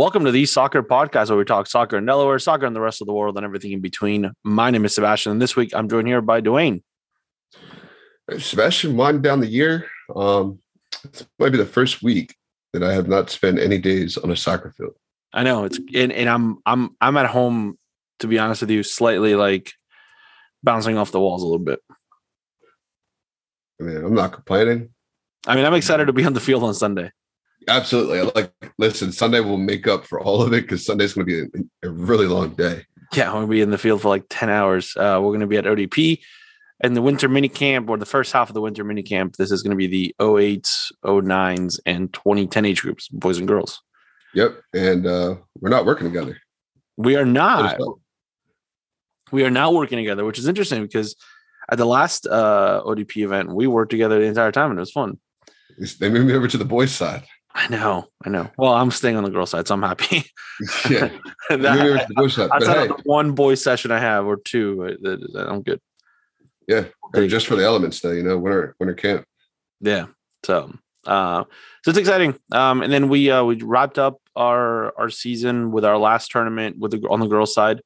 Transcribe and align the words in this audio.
Welcome 0.00 0.24
to 0.24 0.30
the 0.30 0.46
Soccer 0.46 0.82
Podcast, 0.82 1.28
where 1.28 1.36
we 1.36 1.44
talk 1.44 1.66
soccer 1.66 1.98
in 1.98 2.06
Delaware, 2.06 2.38
soccer 2.38 2.64
in 2.64 2.72
the 2.72 2.80
rest 2.80 3.02
of 3.02 3.06
the 3.06 3.12
world, 3.12 3.36
and 3.36 3.44
everything 3.44 3.72
in 3.72 3.82
between. 3.82 4.32
My 4.42 4.70
name 4.70 4.86
is 4.86 4.94
Sebastian, 4.94 5.32
and 5.32 5.42
this 5.42 5.56
week 5.56 5.74
I'm 5.74 5.90
joined 5.90 6.08
here 6.08 6.22
by 6.22 6.40
Dwayne. 6.40 6.82
Sebastian, 8.38 8.96
winding 8.96 9.20
down 9.20 9.40
the 9.40 9.46
year. 9.46 9.90
Um, 10.16 10.60
this 11.04 11.26
might 11.38 11.50
be 11.50 11.58
the 11.58 11.66
first 11.66 12.02
week 12.02 12.34
that 12.72 12.82
I 12.82 12.94
have 12.94 13.08
not 13.08 13.28
spent 13.28 13.58
any 13.58 13.76
days 13.76 14.16
on 14.16 14.30
a 14.30 14.36
soccer 14.36 14.70
field. 14.70 14.94
I 15.34 15.42
know 15.42 15.64
it's 15.64 15.78
and, 15.94 16.12
and 16.12 16.30
I'm 16.30 16.60
I'm 16.64 16.96
I'm 16.98 17.18
at 17.18 17.26
home 17.26 17.76
to 18.20 18.26
be 18.26 18.38
honest 18.38 18.62
with 18.62 18.70
you, 18.70 18.82
slightly 18.82 19.34
like 19.34 19.70
bouncing 20.62 20.96
off 20.96 21.12
the 21.12 21.20
walls 21.20 21.42
a 21.42 21.46
little 21.46 21.58
bit. 21.58 21.80
I 23.78 23.84
mean, 23.84 23.98
I'm 23.98 24.14
not 24.14 24.32
complaining. 24.32 24.94
I 25.46 25.56
mean, 25.56 25.66
I'm 25.66 25.74
excited 25.74 26.06
to 26.06 26.14
be 26.14 26.24
on 26.24 26.32
the 26.32 26.40
field 26.40 26.64
on 26.64 26.72
Sunday. 26.72 27.12
Absolutely. 27.68 28.20
I 28.20 28.30
like 28.34 28.52
listen, 28.78 29.12
Sunday 29.12 29.40
will 29.40 29.58
make 29.58 29.86
up 29.86 30.06
for 30.06 30.20
all 30.20 30.42
of 30.42 30.52
it 30.52 30.62
because 30.62 30.84
Sunday's 30.84 31.12
going 31.12 31.26
to 31.26 31.48
be 31.48 31.60
a, 31.84 31.88
a, 31.88 31.90
really 31.90 32.26
long 32.26 32.50
day. 32.54 32.84
Yeah, 33.12 33.28
we're 33.28 33.40
going 33.40 33.46
to 33.46 33.50
be 33.50 33.60
in 33.60 33.70
the 33.70 33.78
field 33.78 34.02
for 34.02 34.08
like 34.08 34.24
10 34.30 34.48
hours. 34.48 34.96
Uh, 34.96 35.18
we're 35.20 35.30
going 35.30 35.40
to 35.40 35.46
be 35.46 35.56
at 35.56 35.64
ODP 35.64 36.20
and 36.80 36.96
the 36.96 37.02
winter 37.02 37.28
mini 37.28 37.48
camp 37.48 37.90
or 37.90 37.98
the 37.98 38.06
first 38.06 38.32
half 38.32 38.48
of 38.48 38.54
the 38.54 38.60
winter 38.60 38.84
mini 38.84 39.02
camp. 39.02 39.36
This 39.36 39.50
is 39.50 39.62
going 39.62 39.72
to 39.72 39.76
be 39.76 39.86
the 39.86 40.14
08s, 40.20 40.92
09s, 41.04 41.80
and 41.84 42.12
2010 42.12 42.64
age 42.64 42.82
groups, 42.82 43.08
boys 43.08 43.38
and 43.38 43.46
girls. 43.46 43.82
Yep. 44.34 44.60
And 44.74 45.06
uh, 45.06 45.36
we're 45.60 45.70
not 45.70 45.84
working 45.84 46.06
together. 46.06 46.38
We 46.96 47.16
are 47.16 47.26
not. 47.26 47.78
We 49.32 49.44
are 49.44 49.50
not 49.50 49.74
working 49.74 49.98
together, 49.98 50.24
which 50.24 50.38
is 50.38 50.48
interesting 50.48 50.82
because 50.82 51.14
at 51.70 51.78
the 51.78 51.84
last 51.84 52.26
uh, 52.26 52.82
ODP 52.84 53.18
event, 53.18 53.54
we 53.54 53.66
worked 53.66 53.90
together 53.90 54.18
the 54.18 54.26
entire 54.26 54.50
time 54.50 54.70
and 54.70 54.78
it 54.78 54.80
was 54.80 54.90
fun. 54.90 55.18
They 56.00 56.10
moved 56.10 56.26
me 56.26 56.34
over 56.34 56.48
to 56.48 56.58
the 56.58 56.64
boys' 56.64 56.90
side. 56.90 57.24
I 57.54 57.68
know, 57.68 58.06
I 58.24 58.28
know. 58.28 58.48
Well, 58.56 58.72
I'm 58.72 58.90
staying 58.90 59.16
on 59.16 59.24
the 59.24 59.30
girl 59.30 59.46
side, 59.46 59.66
so 59.66 59.74
I'm 59.74 59.82
happy. 59.82 60.24
yeah, 60.90 61.10
that, 61.50 62.48
outside 62.52 62.90
hey. 62.90 62.94
one 63.04 63.32
boy 63.32 63.54
session 63.54 63.90
I 63.90 63.98
have 63.98 64.26
or 64.26 64.36
two, 64.36 64.96
I'm 65.36 65.62
good. 65.62 65.80
Yeah, 66.68 66.84
just 67.26 67.48
for 67.48 67.56
the 67.56 67.64
elements, 67.64 68.00
though, 68.00 68.12
you 68.12 68.22
know, 68.22 68.38
winter 68.38 68.76
winter 68.78 68.94
camp. 68.94 69.24
Yeah, 69.80 70.06
so 70.44 70.72
uh, 71.06 71.44
so 71.82 71.90
it's 71.90 71.98
exciting. 71.98 72.38
Um, 72.52 72.82
and 72.82 72.92
then 72.92 73.08
we 73.08 73.30
uh, 73.30 73.42
we 73.44 73.56
wrapped 73.56 73.98
up 73.98 74.20
our 74.36 74.96
our 74.98 75.10
season 75.10 75.72
with 75.72 75.84
our 75.84 75.98
last 75.98 76.30
tournament 76.30 76.78
with 76.78 76.92
the 76.92 77.08
on 77.08 77.20
the 77.20 77.26
girls 77.26 77.52
side. 77.52 77.80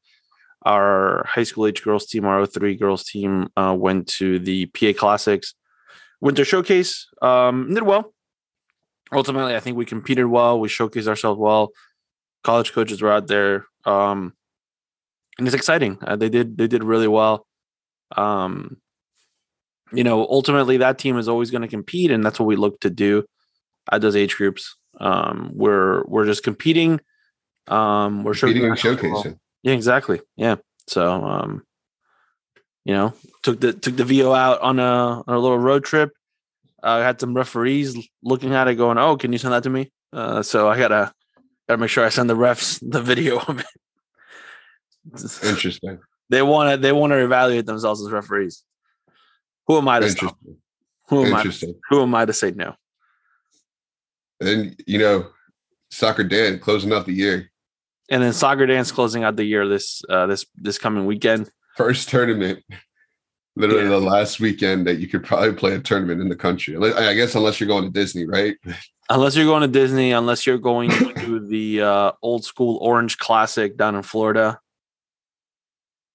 Our 0.67 1.25
high 1.27 1.43
school 1.43 1.67
age 1.67 1.83
girls 1.83 2.07
team, 2.07 2.25
our 2.25 2.47
03 2.47 2.77
girls 2.77 3.05
team, 3.05 3.49
uh, 3.57 3.77
went 3.79 4.09
to 4.19 4.39
the 4.39 4.67
PA 4.67 4.93
Classics 4.97 5.55
Winter 6.23 6.45
Showcase. 6.45 7.07
Um, 7.21 7.73
did 7.75 7.83
well 7.83 8.14
ultimately, 9.13 9.55
I 9.55 9.61
think 9.61 9.77
we 9.77 9.85
competed 9.85 10.27
well. 10.27 10.61
We 10.61 10.69
showcased 10.69 11.09
ourselves 11.09 11.39
well. 11.39 11.71
College 12.43 12.73
coaches 12.73 13.03
were 13.03 13.13
out 13.13 13.27
there, 13.27 13.67
um, 13.85 14.35
and 15.39 15.47
it's 15.47 15.55
exciting. 15.55 15.99
Uh, 16.03 16.17
they 16.17 16.29
did 16.29 16.59
they 16.59 16.67
did 16.67 16.85
really 16.85 17.09
well. 17.09 17.47
Um, 18.17 18.79
you 19.93 20.05
know, 20.05 20.27
ultimately, 20.27 20.79
that 20.79 20.99
team 20.99 21.17
is 21.19 21.29
always 21.29 21.51
going 21.51 21.63
to 21.63 21.69
compete, 21.69 22.11
and 22.11 22.25
that's 22.25 22.39
what 22.39 22.47
we 22.47 22.57
look 22.57 22.81
to 22.81 22.91
do 22.91 23.25
at 23.91 24.01
those 24.01 24.17
age 24.17 24.37
groups. 24.37 24.77
Um, 25.01 25.51
we're 25.55 26.05
we're 26.05 26.27
just 26.27 26.43
competing. 26.43 27.01
Um, 27.67 28.25
we're 28.25 28.35
competing 28.35 28.67
and 28.67 28.77
showcasing. 28.77 29.39
Yeah, 29.63 29.73
exactly. 29.73 30.21
Yeah. 30.37 30.57
So, 30.87 31.25
um, 31.25 31.63
you 32.85 32.93
know, 32.93 33.15
took 33.43 33.61
the 33.61 33.73
took 33.73 33.97
the 33.97 34.05
Veo 34.05 34.33
out 34.33 34.61
on 34.61 34.79
a 34.79 35.23
on 35.27 35.35
a 35.35 35.39
little 35.39 35.59
road 35.59 35.85
trip 35.85 36.13
I 36.85 36.99
had 36.99 37.19
some 37.19 37.35
referees 37.35 37.97
looking 38.23 38.55
at 38.55 38.69
it, 38.69 38.75
going, 38.75 38.99
"Oh, 38.99 39.17
can 39.17 39.33
you 39.33 39.39
send 39.39 39.55
that 39.55 39.63
to 39.63 39.71
me?" 39.71 39.91
Uh, 40.13 40.43
so 40.43 40.69
I 40.69 40.79
gotta 40.79 41.13
gotta 41.67 41.81
make 41.81 41.91
sure 41.91 42.05
I 42.05 42.11
send 42.11 42.29
the 42.29 42.37
refs 42.37 42.79
the 42.89 43.01
video 43.01 43.39
of 43.39 43.61
it. 43.61 43.67
Interesting. 45.43 45.99
they 46.29 46.43
want 46.43 46.71
to 46.71 46.77
they 46.77 46.93
want 46.93 47.13
to 47.13 47.25
evaluate 47.25 47.67
themselves 47.67 48.03
as 48.03 48.11
referees. 48.11 48.63
Who 49.67 49.79
am 49.79 49.89
I 49.89 50.01
to 50.01 50.11
stop? 50.11 50.39
Who 51.09 51.25
am 51.25 51.35
I? 51.35 51.43
To, 51.43 51.75
who 51.89 52.03
am 52.03 52.15
I 52.15 52.27
to 52.27 52.33
say 52.33 52.51
no? 52.51 52.75
And 54.41 54.79
you 54.87 54.99
know, 54.99 55.29
soccer 55.91 56.25
Dan 56.25 56.59
closing 56.59 56.93
out 56.93 57.07
the 57.07 57.13
year, 57.13 57.51
and 58.11 58.23
then 58.23 58.35
soccer 58.35 58.67
Dan's 58.67 58.93
closing 58.93 59.25
out 59.25 59.37
the 59.37 59.45
year 59.45 59.67
this 59.67 60.03
uh, 60.11 60.27
this 60.27 60.45
this 60.57 60.77
coming 60.77 61.07
weekend. 61.07 61.51
First 61.77 62.11
tournament 62.11 62.63
literally 63.57 63.85
yeah. 63.85 63.91
the 63.91 64.01
last 64.01 64.41
weekend 64.41 64.87
that 64.87 64.99
you 64.99 65.09
could 65.09 65.25
probably 65.25 65.53
play 65.53 65.75
a 65.75 65.81
tournament 65.81 66.21
in 66.21 66.29
the 66.29 66.37
country. 66.37 66.77
I 66.77 67.15
guess 67.15 67.35
unless 67.35 67.61
you're 67.61 67.69
going 67.69 67.85
to 67.85 67.91
Disney, 67.91 68.27
right? 68.27 68.57
Unless 69.11 69.37
you're 69.37 69.47
going 69.47 69.63
to 69.63 69.69
Disney, 69.69 70.13
unless 70.13 70.47
you're 70.47 70.59
going 70.59 70.91
to 70.91 71.41
the 71.49 71.83
uh, 71.83 72.13
old 72.23 72.45
school 72.45 72.79
Orange 72.81 73.19
Classic 73.19 73.77
down 73.77 73.95
in 73.95 74.03
Florida. 74.03 74.59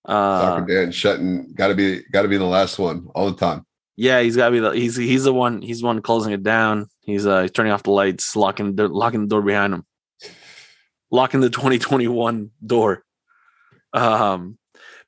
Uh, 0.06 0.42
Soccer 0.42 0.66
Dan 0.66 0.92
shutting 0.92 1.54
got 1.54 1.68
to 1.68 1.76
be 1.76 2.02
got 2.12 2.24
to 2.24 2.28
be 2.28 2.38
the 2.38 2.46
last 2.46 2.80
one 2.80 3.08
all 3.14 3.30
the 3.30 3.38
time. 3.38 3.66
Yeah, 3.96 4.22
he's 4.22 4.38
got 4.38 4.46
to 4.46 4.52
be 4.52 4.60
the 4.60 4.72
he's 4.72 4.96
he's 4.96 5.26
the 5.26 5.34
one 5.34 5.62
he's 5.62 5.82
the 5.82 5.86
one 5.86 6.02
closing 6.02 6.34
it 6.34 6.42
down. 6.42 6.88
He's 7.02 7.28
uh 7.28 7.42
he's 7.42 7.52
turning 7.52 7.74
off 7.74 7.84
the 7.84 7.92
lights, 7.92 8.36
locking 8.36 8.76
the 8.76 8.88
locking 8.88 9.22
the 9.22 9.28
door 9.28 9.42
behind 9.42 9.74
him, 9.74 9.86
locking 11.12 11.42
the 11.42 11.50
2021 11.50 12.52
door. 12.66 13.04
Um, 13.92 14.59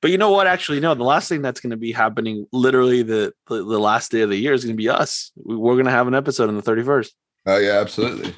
but 0.01 0.12
you 0.12 0.17
know 0.17 0.31
what? 0.31 0.47
Actually, 0.47 0.79
no. 0.79 0.94
The 0.95 1.03
last 1.03 1.29
thing 1.29 1.41
that's 1.41 1.59
going 1.59 1.72
to 1.72 1.78
be 1.78 1.91
happening, 1.91 2.47
literally 2.51 3.03
the, 3.03 3.34
the, 3.47 3.62
last 3.62 4.12
day 4.12 4.22
of 4.22 4.29
the 4.29 4.38
year, 4.38 4.53
is 4.53 4.63
going 4.63 4.75
to 4.75 4.81
be 4.81 4.89
us. 4.89 5.31
We, 5.35 5.56
we're 5.56 5.75
going 5.75 5.85
to 5.85 5.91
have 5.91 6.07
an 6.07 6.16
episode 6.16 6.50
on 6.50 6.56
the 6.56 6.62
thirty 6.62 6.84
first. 6.84 7.13
Oh 7.45 7.57
yeah, 7.57 7.79
absolutely. 7.79 8.34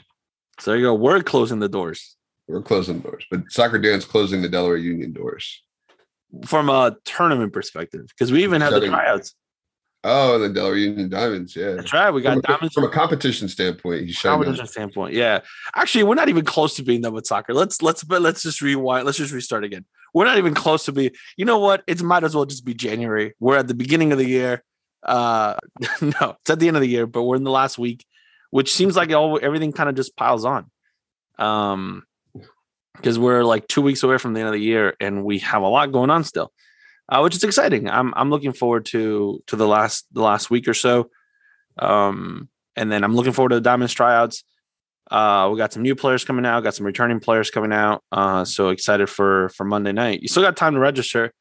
So 0.59 0.72
there 0.72 0.79
you 0.79 0.85
go. 0.85 0.94
We're 0.94 1.22
closing 1.23 1.59
the 1.59 1.69
doors. 1.69 2.16
We're 2.47 2.62
closing 2.62 3.00
doors, 3.00 3.25
but 3.31 3.50
Soccer 3.50 3.79
Dan's 3.79 4.06
closing 4.06 4.41
the 4.41 4.50
Delaware 4.50 4.78
Union 4.78 5.13
doors 5.13 5.63
from 6.46 6.69
a 6.69 6.97
tournament 7.06 7.53
perspective 7.53 8.07
because 8.09 8.31
we 8.31 8.44
even 8.44 8.62
have 8.62 8.73
the 8.73 8.88
tryouts. 8.88 9.35
Oh, 10.06 10.38
the 10.38 10.50
Delaware 10.50 10.75
Union 10.75 11.07
Diamonds, 11.07 11.56
yeah. 11.56 11.75
That's 11.75 11.94
right. 11.94 12.12
We 12.12 12.22
got 12.22 12.34
from 12.34 12.41
diamonds 12.41 12.75
a, 12.75 12.81
from 12.81 12.90
a 12.90 12.94
competition 12.94 13.47
standpoint. 13.47 14.06
He's 14.06 14.19
competition 14.19 14.68
standpoint, 14.68 15.13
yeah. 15.13 15.40
Actually, 15.75 16.03
we're 16.03 16.16
not 16.16 16.28
even 16.28 16.44
close 16.44 16.75
to 16.75 16.84
being 16.84 17.02
done 17.02 17.13
with 17.13 17.25
soccer. 17.25 17.53
Let's 17.53 17.81
let's 17.81 18.03
but 18.03 18.22
let's 18.22 18.44
just 18.44 18.62
rewind. 18.62 19.06
Let's 19.06 19.18
just 19.18 19.31
restart 19.31 19.63
again. 19.63 19.85
We're 20.13 20.25
not 20.25 20.38
even 20.38 20.53
close 20.53 20.85
to 20.85 20.91
be. 20.91 21.12
You 21.38 21.46
know 21.46 21.59
what? 21.59 21.84
It 21.88 22.01
might 22.01 22.24
as 22.24 22.35
well 22.35 22.46
just 22.46 22.66
be 22.66 22.74
January. 22.74 23.34
We're 23.40 23.57
at 23.57 23.68
the 23.68 23.74
beginning 23.74 24.12
of 24.12 24.18
the 24.18 24.28
year. 24.28 24.63
Uh, 25.01 25.56
no, 26.01 26.38
it's 26.40 26.50
at 26.50 26.59
the 26.59 26.68
end 26.68 26.78
of 26.78 26.81
the 26.81 26.90
year, 26.90 27.07
but 27.07 27.24
we're 27.24 27.35
in 27.35 27.44
the 27.44 27.51
last 27.51 27.78
week, 27.78 28.06
which 28.52 28.73
seems 28.73 28.96
like 28.96 29.12
all 29.12 29.40
everything 29.41 29.72
kind 29.72 29.90
of 29.90 29.96
just 29.96 30.16
piles 30.16 30.46
on. 30.46 30.69
Um, 31.40 32.03
because 32.96 33.18
we're 33.18 33.44
like 33.44 33.68
two 33.68 33.81
weeks 33.81 34.03
away 34.03 34.19
from 34.19 34.34
the 34.34 34.40
end 34.40 34.47
of 34.47 34.53
the 34.53 34.62
year, 34.62 34.96
and 35.00 35.25
we 35.25 35.40
have 35.40 35.63
a 35.63 35.68
lot 35.68 35.91
going 35.91 36.12
on 36.12 36.23
still 36.23 36.53
uh, 37.09 37.22
which 37.22 37.35
is 37.35 37.44
exciting. 37.44 37.90
I'm 37.90 38.13
I'm 38.16 38.29
looking 38.29 38.53
forward 38.53 38.85
to 38.88 39.44
to 39.47 39.56
the 39.56 39.68
last 39.68 40.06
the 40.12 40.22
last 40.22 40.50
week 40.50 40.68
or 40.68 40.73
so, 40.73 41.09
um, 41.78 42.50
and 42.75 42.91
then 42.91 43.03
I'm 43.03 43.16
looking 43.16 43.34
forward 43.34 43.50
to 43.50 43.56
the 43.56 43.62
Diamonds 43.62 43.94
tryouts. 43.94 44.44
Uh, 45.13 45.47
we 45.51 45.57
got 45.59 45.72
some 45.72 45.84
new 45.84 45.96
players 45.96 46.25
coming 46.25 46.46
out, 46.46 46.63
got 46.63 46.74
some 46.74 46.88
returning 46.88 47.19
players 47.19 47.51
coming 47.51 47.72
out. 47.72 48.03
Uh, 48.12 48.44
so 48.44 48.69
excited 48.69 49.07
for 49.07 49.50
for 49.50 49.63
Monday 49.63 49.91
night. 49.91 50.22
You 50.22 50.28
still 50.28 50.41
got 50.41 50.57
time 50.57 50.74
to 50.74 50.79
register. 50.79 51.31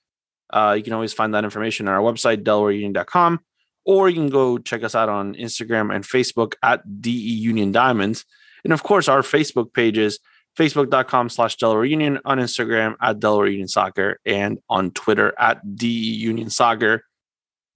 Uh, 0.52 0.74
you 0.76 0.82
can 0.82 0.92
always 0.92 1.14
find 1.14 1.32
that 1.34 1.44
information 1.44 1.88
on 1.88 1.94
our 1.94 2.00
website, 2.00 2.44
DelawareUnion.com, 2.44 3.40
or 3.86 4.10
you 4.10 4.16
can 4.16 4.28
go 4.28 4.58
check 4.58 4.84
us 4.84 4.94
out 4.94 5.08
on 5.08 5.34
Instagram 5.34 5.94
and 5.94 6.04
Facebook 6.04 6.52
at 6.62 6.82
DE 7.00 7.10
Union 7.10 7.72
Diamonds. 7.72 8.26
And 8.62 8.74
of 8.74 8.82
course, 8.82 9.08
our 9.08 9.22
Facebook 9.22 9.72
pages 9.72 10.18
facebook.com 10.58 11.30
slash 11.30 11.56
Delaware 11.56 11.84
Union, 11.84 12.18
on 12.24 12.38
Instagram 12.38 12.94
at 13.00 13.20
Delaware 13.20 13.46
Union 13.46 13.68
Soccer, 13.68 14.20
and 14.26 14.58
on 14.68 14.90
Twitter 14.90 15.34
at 15.38 15.76
DE 15.76 15.86
Union 15.86 16.50
Soccer. 16.50 17.04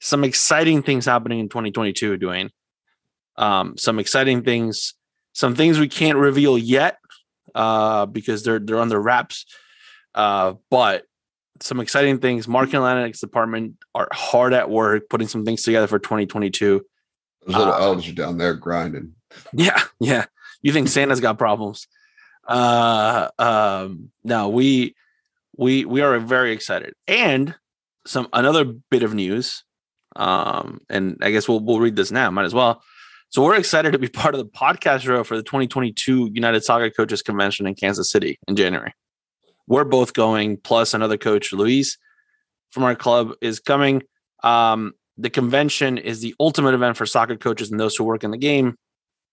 Some 0.01 0.25
exciting 0.25 0.83
things 0.83 1.07
happening 1.07 1.39
in 1.39 1.49
2022, 1.49 2.19
Dwayne. 2.19 2.51
Um, 3.37 3.77
some 3.79 3.99
exciting 3.99 4.43
things, 4.43 4.95
some 5.37 5.55
things 5.55 5.79
we 5.79 5.87
can't 5.87 6.17
reveal 6.17 6.57
yet 6.57 6.97
uh, 7.55 8.07
because 8.07 8.43
they're 8.43 8.59
they're 8.59 8.81
under 8.81 8.99
wraps. 8.99 9.45
Uh, 10.15 10.55
but 10.71 11.05
some 11.61 11.79
exciting 11.79 12.21
things. 12.21 12.49
Marketing 12.49 12.81
analytics 12.81 13.21
department 13.21 13.75
are 13.95 14.09
hard 14.13 14.55
at 14.55 14.71
work 14.71 15.11
putting 15.11 15.29
some 15.29 15.45
things 15.45 15.63
together 15.63 15.87
for 15.87 15.99
2022. 15.99 16.81
Those 17.47 17.55
little 17.55 17.75
uh, 17.75 17.79
elves 17.79 18.09
are 18.09 18.13
down 18.13 18.39
there 18.39 18.55
grinding. 18.55 19.13
Yeah, 19.53 19.83
yeah. 20.01 20.25
You 20.63 20.73
think 20.73 20.89
Santa's 20.89 21.21
got 21.21 21.37
problems? 21.37 21.87
uh 22.49 23.29
um 23.41 24.11
no 24.23 24.49
we 24.49 24.95
we 25.57 25.85
we 25.85 26.01
are 26.01 26.17
very 26.21 26.53
excited 26.53 26.95
and 27.09 27.57
some 28.07 28.29
another 28.33 28.65
bit 28.65 29.03
of 29.03 29.15
news 29.15 29.65
um 30.15 30.81
and 30.89 31.19
i 31.23 31.33
guess 31.33 31.49
we'll 31.49 31.59
we'll 31.59 31.81
read 31.81 31.97
this 31.97 32.13
now 32.13 32.31
might 32.31 32.45
as 32.45 32.55
well 32.55 32.81
so 33.31 33.43
we're 33.43 33.57
excited 33.57 33.93
to 33.93 33.99
be 33.99 34.09
part 34.23 34.35
of 34.35 34.39
the 34.39 34.47
podcast 34.47 35.07
row 35.09 35.25
for 35.25 35.37
the 35.37 35.43
2022 35.43 36.31
united 36.33 36.65
soccer 36.65 36.91
coaches 36.91 37.23
convention 37.23 37.67
in 37.67 37.75
kansas 37.75 38.11
city 38.11 38.39
in 38.49 38.57
january 38.57 38.93
we're 39.67 39.85
both 39.85 40.13
going 40.13 40.57
plus 40.57 40.95
another 40.95 41.17
coach 41.17 41.53
luis 41.53 41.99
from 42.71 42.85
our 42.85 42.95
club 42.95 43.33
is 43.41 43.61
coming 43.61 44.03
um 44.43 44.93
the 45.19 45.31
convention 45.31 45.97
is 45.97 46.21
the 46.21 46.35
ultimate 46.39 46.75
event 46.75 46.97
for 46.97 47.07
soccer 47.07 47.37
coaches 47.37 47.71
and 47.71 47.81
those 47.81 47.97
who 47.97 48.05
work 48.05 48.23
in 48.23 48.31
the 48.31 48.39
game 48.39 48.77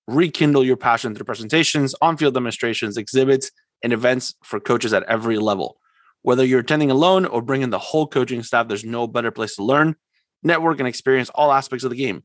rekindle 0.07 0.63
your 0.63 0.77
passion 0.77 1.15
through 1.15 1.25
presentations, 1.25 1.95
on 2.01 2.17
field 2.17 2.33
demonstrations, 2.33 2.97
exhibits, 2.97 3.51
and 3.83 3.93
events 3.93 4.35
for 4.43 4.59
coaches 4.59 4.93
at 4.93 5.03
every 5.03 5.37
level. 5.37 5.77
Whether 6.21 6.45
you're 6.45 6.61
attending 6.61 6.91
alone 6.91 7.25
or 7.25 7.41
bringing 7.41 7.69
the 7.69 7.79
whole 7.79 8.07
coaching 8.07 8.43
staff, 8.43 8.67
there's 8.67 8.85
no 8.85 9.07
better 9.07 9.31
place 9.31 9.55
to 9.55 9.63
learn, 9.63 9.95
network, 10.41 10.79
and 10.79 10.87
experience 10.87 11.29
all 11.29 11.51
aspects 11.51 11.83
of 11.83 11.89
the 11.89 11.97
game. 11.97 12.23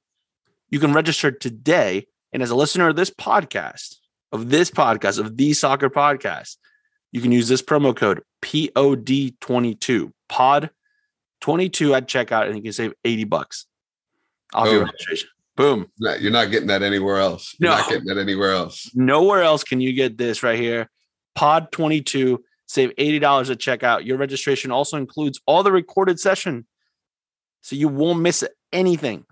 You 0.70 0.80
can 0.80 0.92
register 0.92 1.30
today. 1.30 2.06
And 2.32 2.42
as 2.42 2.50
a 2.50 2.56
listener 2.56 2.88
of 2.88 2.96
this 2.96 3.10
podcast, 3.10 3.96
of 4.32 4.50
this 4.50 4.70
podcast, 4.70 5.18
of 5.18 5.36
the 5.36 5.52
soccer 5.54 5.88
podcast, 5.88 6.56
you 7.12 7.20
can 7.20 7.32
use 7.32 7.48
this 7.48 7.62
promo 7.62 7.96
code 7.96 8.22
POD22, 8.42 10.12
POD22 10.30 11.96
at 11.96 12.06
checkout, 12.06 12.46
and 12.46 12.56
you 12.56 12.62
can 12.62 12.72
save 12.72 12.92
80 13.04 13.24
bucks 13.24 13.66
off 14.52 14.66
your 14.66 14.80
Boom. 14.80 14.84
registration. 14.84 15.28
Boom. 15.56 15.86
You're 15.98 16.30
not 16.30 16.50
getting 16.50 16.68
that 16.68 16.82
anywhere 16.82 17.16
else. 17.16 17.56
You're 17.58 17.70
not 17.70 17.88
getting 17.88 18.04
that 18.06 18.18
anywhere 18.18 18.52
else. 18.52 18.90
Nowhere 18.94 19.42
else 19.42 19.64
can 19.64 19.80
you 19.80 19.92
get 19.92 20.16
this 20.16 20.42
right 20.42 20.58
here. 20.58 20.88
Pod 21.34 21.72
22, 21.72 22.44
save 22.66 22.90
$80 22.96 23.50
at 23.50 23.58
checkout. 23.58 24.04
Your 24.04 24.18
registration 24.18 24.70
also 24.70 24.96
includes 24.98 25.40
all 25.46 25.62
the 25.62 25.72
recorded 25.72 26.20
session. 26.20 26.66
So 27.62 27.74
you 27.74 27.88
won't 27.88 28.20
miss 28.20 28.44
anything. 28.72 29.24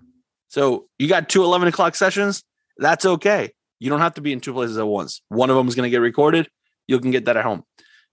So 0.47 0.87
you 0.97 1.07
got 1.07 1.29
two 1.29 1.43
11 1.43 1.67
o'clock 1.67 1.95
sessions. 1.95 2.43
That's 2.77 3.05
okay. 3.05 3.51
You 3.79 3.89
don't 3.89 3.99
have 3.99 4.15
to 4.15 4.21
be 4.21 4.33
in 4.33 4.39
two 4.39 4.53
places 4.53 4.77
at 4.77 4.87
once. 4.87 5.21
One 5.29 5.49
of 5.49 5.55
them 5.55 5.67
is 5.67 5.75
going 5.75 5.85
to 5.85 5.89
get 5.89 6.01
recorded. 6.01 6.49
You 6.87 6.99
can 6.99 7.11
get 7.11 7.25
that 7.25 7.37
at 7.37 7.43
home. 7.43 7.63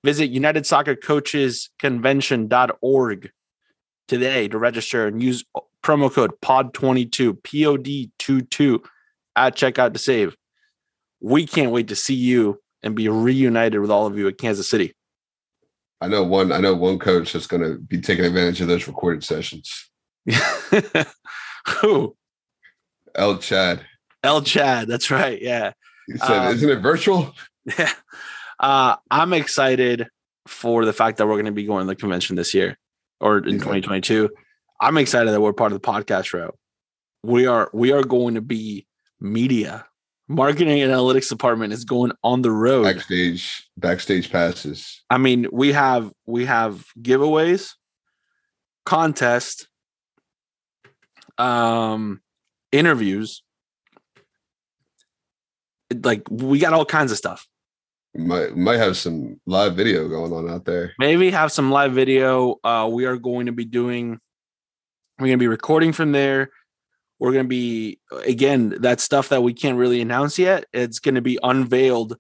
Visit 0.03 0.31
United 0.31 0.67
Soccer 0.67 0.97
Coaches 0.97 1.71
Convention.org 1.79 3.31
today 4.09 4.49
to 4.49 4.59
register 4.59 5.07
and 5.07 5.23
use 5.23 5.45
promo 5.83 6.13
code 6.13 6.33
POD22, 6.43 7.41
POD22 7.43 8.85
at 9.37 9.57
checkout 9.57 9.93
to 9.95 9.99
save 9.99 10.37
we 11.25 11.47
can't 11.47 11.71
wait 11.71 11.89
to 11.89 11.97
see 11.97 12.15
you 12.15 12.61
and 12.83 12.95
be 12.95 13.09
reunited 13.09 13.81
with 13.81 13.91
all 13.91 14.07
of 14.07 14.19
you 14.19 14.29
at 14.29 14.37
Kansas 14.37 14.69
City. 14.69 14.95
I 16.03 16.09
know 16.09 16.23
one. 16.23 16.53
I 16.53 16.59
know 16.59 16.75
one 16.75 16.99
coach 16.99 17.33
that's 17.33 17.47
going 17.47 17.63
to 17.63 17.79
be 17.79 17.99
taking 17.99 18.27
advantage 18.27 18.61
of 18.61 18.69
those 18.69 18.87
recorded 18.87 19.25
sessions. 19.25 19.91
Who? 21.81 22.15
El 23.15 23.39
Chad. 23.39 23.85
El 24.23 24.43
Chad. 24.43 24.89
That's 24.89 25.11
right. 25.11 25.41
Yeah. 25.41 25.73
He 26.07 26.19
said, 26.19 26.31
Um, 26.49 26.55
"Isn't 26.55 26.71
it 26.71 26.77
virtual?" 26.81 27.35
Yeah. 27.79 27.93
Uh, 28.61 28.97
I'm 29.11 29.33
excited 29.33 30.07
for 30.47 30.85
the 30.85 30.93
fact 30.93 31.17
that 31.19 31.27
we're 31.27 31.35
going 31.35 31.47
to 31.47 31.53
be 31.53 31.65
going 31.65 31.81
to 31.87 31.87
the 31.87 31.97
convention 31.97 32.37
this 32.37 32.53
year 32.55 32.79
or 33.21 33.39
in 33.39 33.55
Yeah. 33.55 33.59
2022. 33.59 34.29
I'm 34.81 34.99
excited 34.99 35.31
that 35.31 35.41
we're 35.41 35.53
part 35.55 35.73
of 35.73 35.81
the 35.81 35.87
podcast 35.87 36.33
route. 36.35 36.55
We 37.23 37.47
are 37.47 37.71
we 37.73 37.93
are 37.93 38.03
going 38.05 38.35
to 38.35 38.43
be 38.43 38.87
media. 39.21 39.87
Marketing 40.29 40.81
and 40.83 40.91
analytics 40.93 41.29
department 41.29 41.73
is 41.73 41.85
going 41.85 42.13
on 42.23 42.43
the 42.43 42.51
road. 42.51 42.85
Backstage, 42.85 43.67
backstage 43.77 44.31
passes. 44.31 45.03
I 45.11 45.17
mean, 45.19 45.47
we 45.53 45.73
have 45.73 46.13
we 46.27 46.45
have 46.47 46.85
giveaways, 47.01 47.73
contest, 48.87 49.69
um, 51.39 52.21
interviews. 52.75 53.43
Like 56.03 56.23
we 56.31 56.59
got 56.59 56.73
all 56.73 56.85
kinds 56.85 57.13
of 57.13 57.19
stuff. 57.19 57.47
Might 58.17 58.57
might 58.57 58.79
have 58.79 58.97
some 58.97 59.41
live 59.47 59.75
video 59.77 60.09
going 60.09 60.33
on 60.33 60.51
out 60.51 60.65
there. 60.65 60.93
Maybe 60.99 61.31
have 61.31 61.53
some 61.53 61.71
live 61.71 61.93
video. 61.93 62.59
Uh, 62.65 62.89
we 62.93 63.07
are 63.07 63.17
going 63.17 63.47
to 63.47 63.53
be 63.53 63.65
doing. 63.65 64.19
We're 65.19 65.27
going 65.27 65.39
to 65.39 65.43
be 65.43 65.49
recording 65.49 65.93
from 65.93 66.13
there. 66.13 66.51
We're 67.19 67.33
going 67.33 67.45
to 67.45 67.49
be 67.49 68.01
again 68.25 68.71
that 68.81 69.01
stuff 69.01 69.29
that 69.29 69.43
we 69.43 69.53
can't 69.53 69.79
really 69.79 70.01
announce 70.01 70.39
yet. 70.39 70.65
It's 70.73 70.99
going 70.99 71.15
to 71.15 71.23
be 71.23 71.39
unveiled 71.43 72.17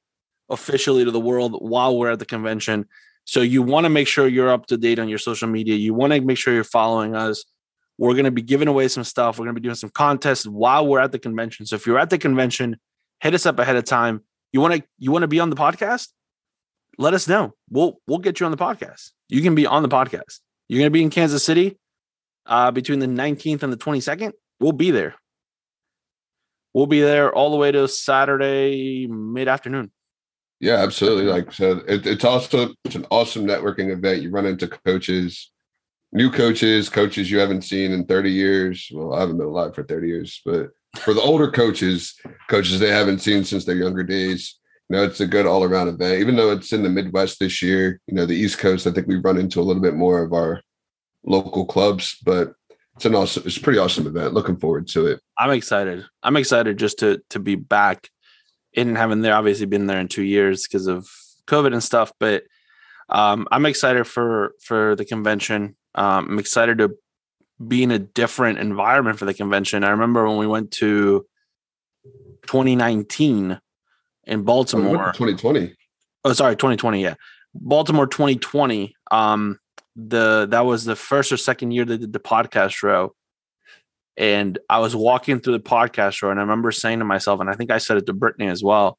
officially 0.48 1.04
to 1.04 1.10
the 1.10 1.20
world 1.20 1.56
while 1.60 1.96
we're 1.96 2.10
at 2.10 2.18
the 2.18 2.26
convention. 2.26 2.86
So 3.24 3.40
you 3.40 3.62
want 3.62 3.84
to 3.84 3.90
make 3.90 4.06
sure 4.06 4.28
you're 4.28 4.52
up 4.52 4.66
to 4.66 4.76
date 4.76 4.98
on 4.98 5.08
your 5.08 5.18
social 5.18 5.48
media. 5.48 5.74
You 5.74 5.94
want 5.94 6.12
to 6.12 6.20
make 6.20 6.38
sure 6.38 6.54
you're 6.54 6.64
following 6.64 7.16
us. 7.16 7.44
We're 7.99 8.14
going 8.14 8.25
to 8.25 8.31
be 8.31 8.43
giving 8.43 8.69
away 8.69 8.88
some 8.88 9.05
stuff. 9.05 9.38
We're 9.38 9.44
going 9.44 9.55
to 9.55 9.61
be 9.61 9.64
doing 9.64 9.76
some 9.76 9.91
contests 9.91 10.46
while 10.46 10.87
we're 10.87 11.00
at 11.00 11.12
the 11.12 11.19
convention. 11.19 11.67
So 11.67 11.76
if 11.76 11.87
you're 11.87 11.99
at 11.99 12.11
the 12.11 12.19
convention, 12.19 12.76
hit 13.20 13.35
us 13.35 13.46
up 13.46 13.58
ahead 13.58 13.76
of 13.76 13.85
time. 13.85 14.23
You 14.52 14.61
want 14.61 14.75
to 14.75 14.82
you 14.99 15.11
want 15.11 15.23
to 15.23 15.29
be 15.29 15.41
on 15.41 15.50
the 15.50 15.56
podcast? 15.56 16.08
Let 16.99 17.14
us 17.14 17.29
know. 17.29 17.55
We'll 17.70 17.99
we'll 18.06 18.19
get 18.19 18.41
you 18.41 18.46
on 18.46 18.52
the 18.52 18.58
podcast. 18.58 19.11
You 19.29 19.43
can 19.43 19.55
be 19.55 19.67
on 19.67 19.82
the 19.82 19.88
podcast. 19.88 20.41
You're 20.69 20.79
going 20.79 20.87
to 20.87 20.91
be 20.91 21.02
in 21.02 21.11
Kansas 21.11 21.44
City 21.44 21.79
uh, 22.46 22.70
between 22.70 22.99
the 22.99 23.06
19th 23.06 23.62
and 23.62 23.73
the 23.73 23.76
22nd. 23.76 24.32
We'll 24.61 24.73
be 24.73 24.91
there. 24.91 25.14
We'll 26.73 26.87
be 26.87 27.00
there 27.00 27.32
all 27.32 27.50
the 27.50 27.56
way 27.56 27.70
to 27.70 27.87
Saturday 27.87 29.06
mid 29.06 29.49
afternoon. 29.49 29.93
Yeah, 30.61 30.76
absolutely. 30.76 31.25
Like 31.25 31.52
so, 31.52 31.82
it, 31.87 32.06
it's 32.06 32.25
also 32.25 32.75
it's 32.85 32.94
an 32.94 33.06
awesome 33.11 33.46
networking 33.46 33.91
event. 33.91 34.23
You 34.23 34.31
run 34.31 34.46
into 34.46 34.69
coaches, 34.69 35.52
new 36.14 36.31
coaches, 36.31 36.88
coaches 36.88 37.31
you 37.31 37.38
haven't 37.38 37.62
seen 37.62 37.93
in 37.93 38.06
30 38.06 38.31
years. 38.31 38.88
Well, 38.93 39.14
I 39.14 39.20
haven't 39.20 39.37
been 39.37 39.49
alive 39.49 39.75
for 39.75 39.82
30 39.82 40.06
years, 40.06 40.40
but 40.44 40.70
for 41.00 41.12
the 41.12 41.20
older 41.20 41.50
coaches, 41.50 42.14
coaches 42.49 42.78
they 42.78 42.90
haven't 42.90 43.19
seen 43.19 43.44
since 43.44 43.64
their 43.64 43.76
younger 43.76 44.05
days. 44.05 44.58
You 44.88 44.96
know, 44.96 45.02
it's 45.02 45.20
a 45.20 45.26
good 45.26 45.46
all 45.46 45.64
around 45.64 45.88
event. 45.88 46.20
Even 46.20 46.37
though 46.37 46.52
it's 46.52 46.72
in 46.72 46.82
the 46.82 46.88
Midwest 46.88 47.40
this 47.40 47.61
year, 47.62 48.00
you 48.06 48.14
know, 48.14 48.26
the 48.26 48.37
East 48.37 48.58
Coast, 48.58 48.87
I 48.87 48.93
think 48.93 49.08
we 49.08 49.16
run 49.16 49.38
into 49.38 49.61
a 49.61 49.62
little 49.64 49.82
bit 49.82 49.94
more 49.94 50.22
of 50.22 50.32
our 50.32 50.62
local 51.25 51.66
clubs, 51.66 52.17
but 52.25 52.55
it's 52.94 53.06
an 53.06 53.14
awesome, 53.14 53.43
it's 53.46 53.58
pretty 53.58 53.78
awesome 53.78 54.06
event. 54.06 54.34
Looking 54.34 54.56
forward 54.56 54.87
to 54.88 55.06
it. 55.06 55.20
I'm 55.38 55.50
excited. 55.50 56.05
I'm 56.22 56.37
excited 56.37 56.78
just 56.78 57.00
to 57.00 57.20
to 57.31 57.40
be 57.40 57.56
back 57.56 58.08
in 58.72 58.94
having 58.94 59.20
there 59.22 59.34
obviously 59.34 59.67
been 59.67 59.87
there 59.87 59.99
in 59.99 60.08
two 60.08 60.22
years 60.22 60.62
because 60.62 60.87
of 60.87 61.08
COVID 61.46 61.72
and 61.72 61.82
stuff. 61.82 62.12
But 62.20 62.44
um, 63.08 63.46
I'm 63.52 63.66
excited 63.66 64.04
for 64.06 64.54
for 64.62 64.94
the 64.96 65.04
convention. 65.04 65.76
Um, 65.94 66.28
I'm 66.30 66.38
excited 66.38 66.78
to 66.78 66.94
be 67.66 67.82
in 67.82 67.90
a 67.90 67.98
different 67.98 68.58
environment 68.58 69.18
for 69.18 69.24
the 69.26 69.34
convention. 69.34 69.84
I 69.84 69.90
remember 69.90 70.26
when 70.28 70.38
we 70.38 70.46
went 70.46 70.70
to 70.72 71.24
2019 72.46 73.58
in 74.26 74.40
Oh, 74.40 74.43
Baltimore. 74.43 75.12
2020. 75.14 75.74
oh 76.24 76.32
sorry 76.32 76.55
2020 76.56 77.02
yeah 77.02 77.14
baltimore 77.55 78.06
2020 78.06 78.94
um 79.10 79.58
the 79.96 80.46
that 80.50 80.64
was 80.64 80.84
the 80.84 80.96
first 80.96 81.31
or 81.32 81.36
second 81.36 81.70
year 81.70 81.84
they 81.84 81.96
did 81.98 82.12
the 82.12 82.19
podcast 82.20 82.82
row 82.82 83.14
and 84.17 84.58
i 84.69 84.79
was 84.79 84.96
walking 84.96 85.38
through 85.40 85.52
the 85.52 85.60
podcast 85.62 86.22
row 86.22 86.31
and 86.31 86.40
i 86.40 86.43
remember 86.43 86.72
saying 86.72 86.98
to 86.98 87.05
myself 87.05 87.40
and 87.40 87.48
i 87.50 87.55
think 87.55 87.70
i 87.70 87.79
said 87.79 87.96
it 87.96 88.06
to 88.06 88.12
brittany 88.12 88.48
as 88.48 88.62
well 88.62 88.98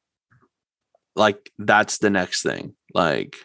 like 1.16 1.50
that's 1.58 1.98
the 1.98 2.10
next 2.10 2.42
thing 2.42 2.74
like 2.94 3.36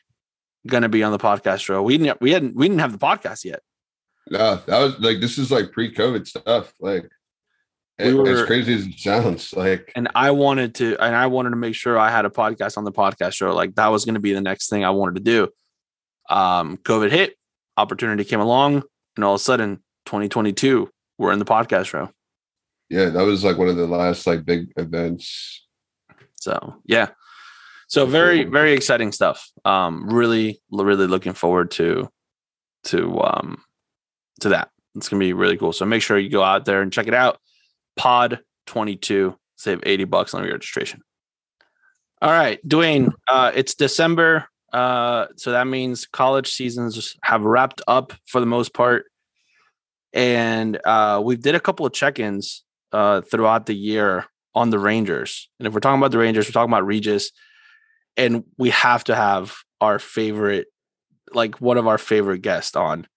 gonna 0.67 0.89
be 0.89 1.03
on 1.03 1.11
the 1.11 1.17
podcast 1.17 1.59
show. 1.61 1.81
we 1.81 1.97
didn't 1.97 2.21
we 2.21 2.31
hadn't 2.31 2.55
we 2.55 2.67
didn't 2.67 2.81
have 2.81 2.91
the 2.91 2.97
podcast 2.97 3.43
yet 3.45 3.61
No, 4.29 4.55
that 4.67 4.79
was 4.79 4.99
like 4.99 5.19
this 5.19 5.37
is 5.37 5.51
like 5.51 5.71
pre-COVID 5.71 6.27
stuff. 6.27 6.73
Like 6.79 7.09
We 7.99 8.13
were- 8.13 8.29
as 8.29 8.45
crazy 8.45 8.73
as 8.75 8.85
it 8.85 8.97
sounds, 8.99 9.53
like 9.53 9.91
and 9.95 10.07
i 10.15 10.31
wanted 10.31 10.75
to 10.75 10.97
and 11.03 11.15
i 11.15 11.27
wanted 11.27 11.51
to 11.51 11.55
make 11.55 11.75
sure 11.75 11.97
i 11.99 12.09
had 12.09 12.25
a 12.25 12.29
podcast 12.29 12.77
on 12.77 12.83
the 12.83 12.91
podcast 12.91 13.33
show 13.33 13.53
like 13.53 13.75
that 13.75 13.87
was 13.87 14.05
going 14.05 14.15
to 14.15 14.21
be 14.21 14.33
the 14.33 14.41
next 14.41 14.69
thing 14.69 14.83
i 14.85 14.89
wanted 14.89 15.15
to 15.15 15.21
do 15.21 15.47
um 16.29 16.77
covid 16.77 17.11
hit 17.11 17.35
opportunity 17.77 18.23
came 18.23 18.39
along 18.39 18.83
and 19.15 19.25
all 19.25 19.35
of 19.35 19.41
a 19.41 19.43
sudden 19.43 19.77
2022 20.05 20.89
we're 21.17 21.31
in 21.31 21.39
the 21.39 21.45
podcast 21.45 21.85
show 21.85 22.09
yeah, 22.89 23.05
that 23.09 23.23
was 23.23 23.41
like 23.43 23.57
one 23.57 23.69
of 23.69 23.77
the 23.77 23.87
last 23.87 24.27
like 24.27 24.43
big 24.43 24.71
events. 24.75 25.65
so 26.35 26.75
yeah 26.85 27.09
so 27.91 28.05
very 28.05 28.45
very 28.45 28.71
exciting 28.71 29.11
stuff. 29.11 29.51
Um 29.65 30.07
really 30.09 30.61
really 30.71 31.07
looking 31.07 31.33
forward 31.33 31.71
to 31.71 32.09
to 32.85 33.21
um 33.21 33.61
to 34.39 34.49
that. 34.49 34.69
It's 34.95 35.09
gonna 35.09 35.19
be 35.19 35.33
really 35.33 35.57
cool. 35.57 35.73
So 35.73 35.85
make 35.85 36.01
sure 36.01 36.17
you 36.17 36.29
go 36.29 36.41
out 36.41 36.63
there 36.63 36.81
and 36.81 36.93
check 36.93 37.07
it 37.07 37.13
out. 37.13 37.39
Pod 37.97 38.39
22 38.67 39.35
save 39.57 39.81
80 39.83 40.05
bucks 40.05 40.33
on 40.33 40.41
your 40.43 40.53
registration. 40.53 41.01
All 42.21 42.31
right 42.31 42.65
dwayne 42.65 43.11
uh 43.27 43.51
it's 43.53 43.75
december 43.75 44.47
uh 44.71 45.25
so 45.35 45.51
that 45.51 45.67
means 45.67 46.05
college 46.05 46.49
seasons 46.49 47.17
have 47.23 47.41
wrapped 47.41 47.81
up 47.89 48.13
for 48.25 48.39
the 48.39 48.45
most 48.45 48.73
part. 48.73 49.03
And 50.13 50.79
uh 50.85 51.21
we 51.21 51.35
did 51.35 51.55
a 51.55 51.59
couple 51.59 51.85
of 51.85 51.91
check-ins 51.91 52.63
uh 52.93 53.19
throughout 53.19 53.65
the 53.65 53.75
year 53.75 54.27
on 54.55 54.69
the 54.69 54.79
rangers. 54.79 55.49
And 55.59 55.67
if 55.67 55.73
we're 55.73 55.81
talking 55.81 55.99
about 55.99 56.11
the 56.11 56.19
rangers 56.19 56.47
we're 56.47 56.53
talking 56.53 56.71
about 56.71 56.85
regis 56.85 57.33
and 58.17 58.43
we 58.57 58.69
have 58.69 59.03
to 59.05 59.15
have 59.15 59.55
our 59.79 59.99
favorite 59.99 60.67
like 61.33 61.61
one 61.61 61.77
of 61.77 61.87
our 61.87 61.97
favorite 61.97 62.41
guests 62.41 62.75
on 62.75 63.07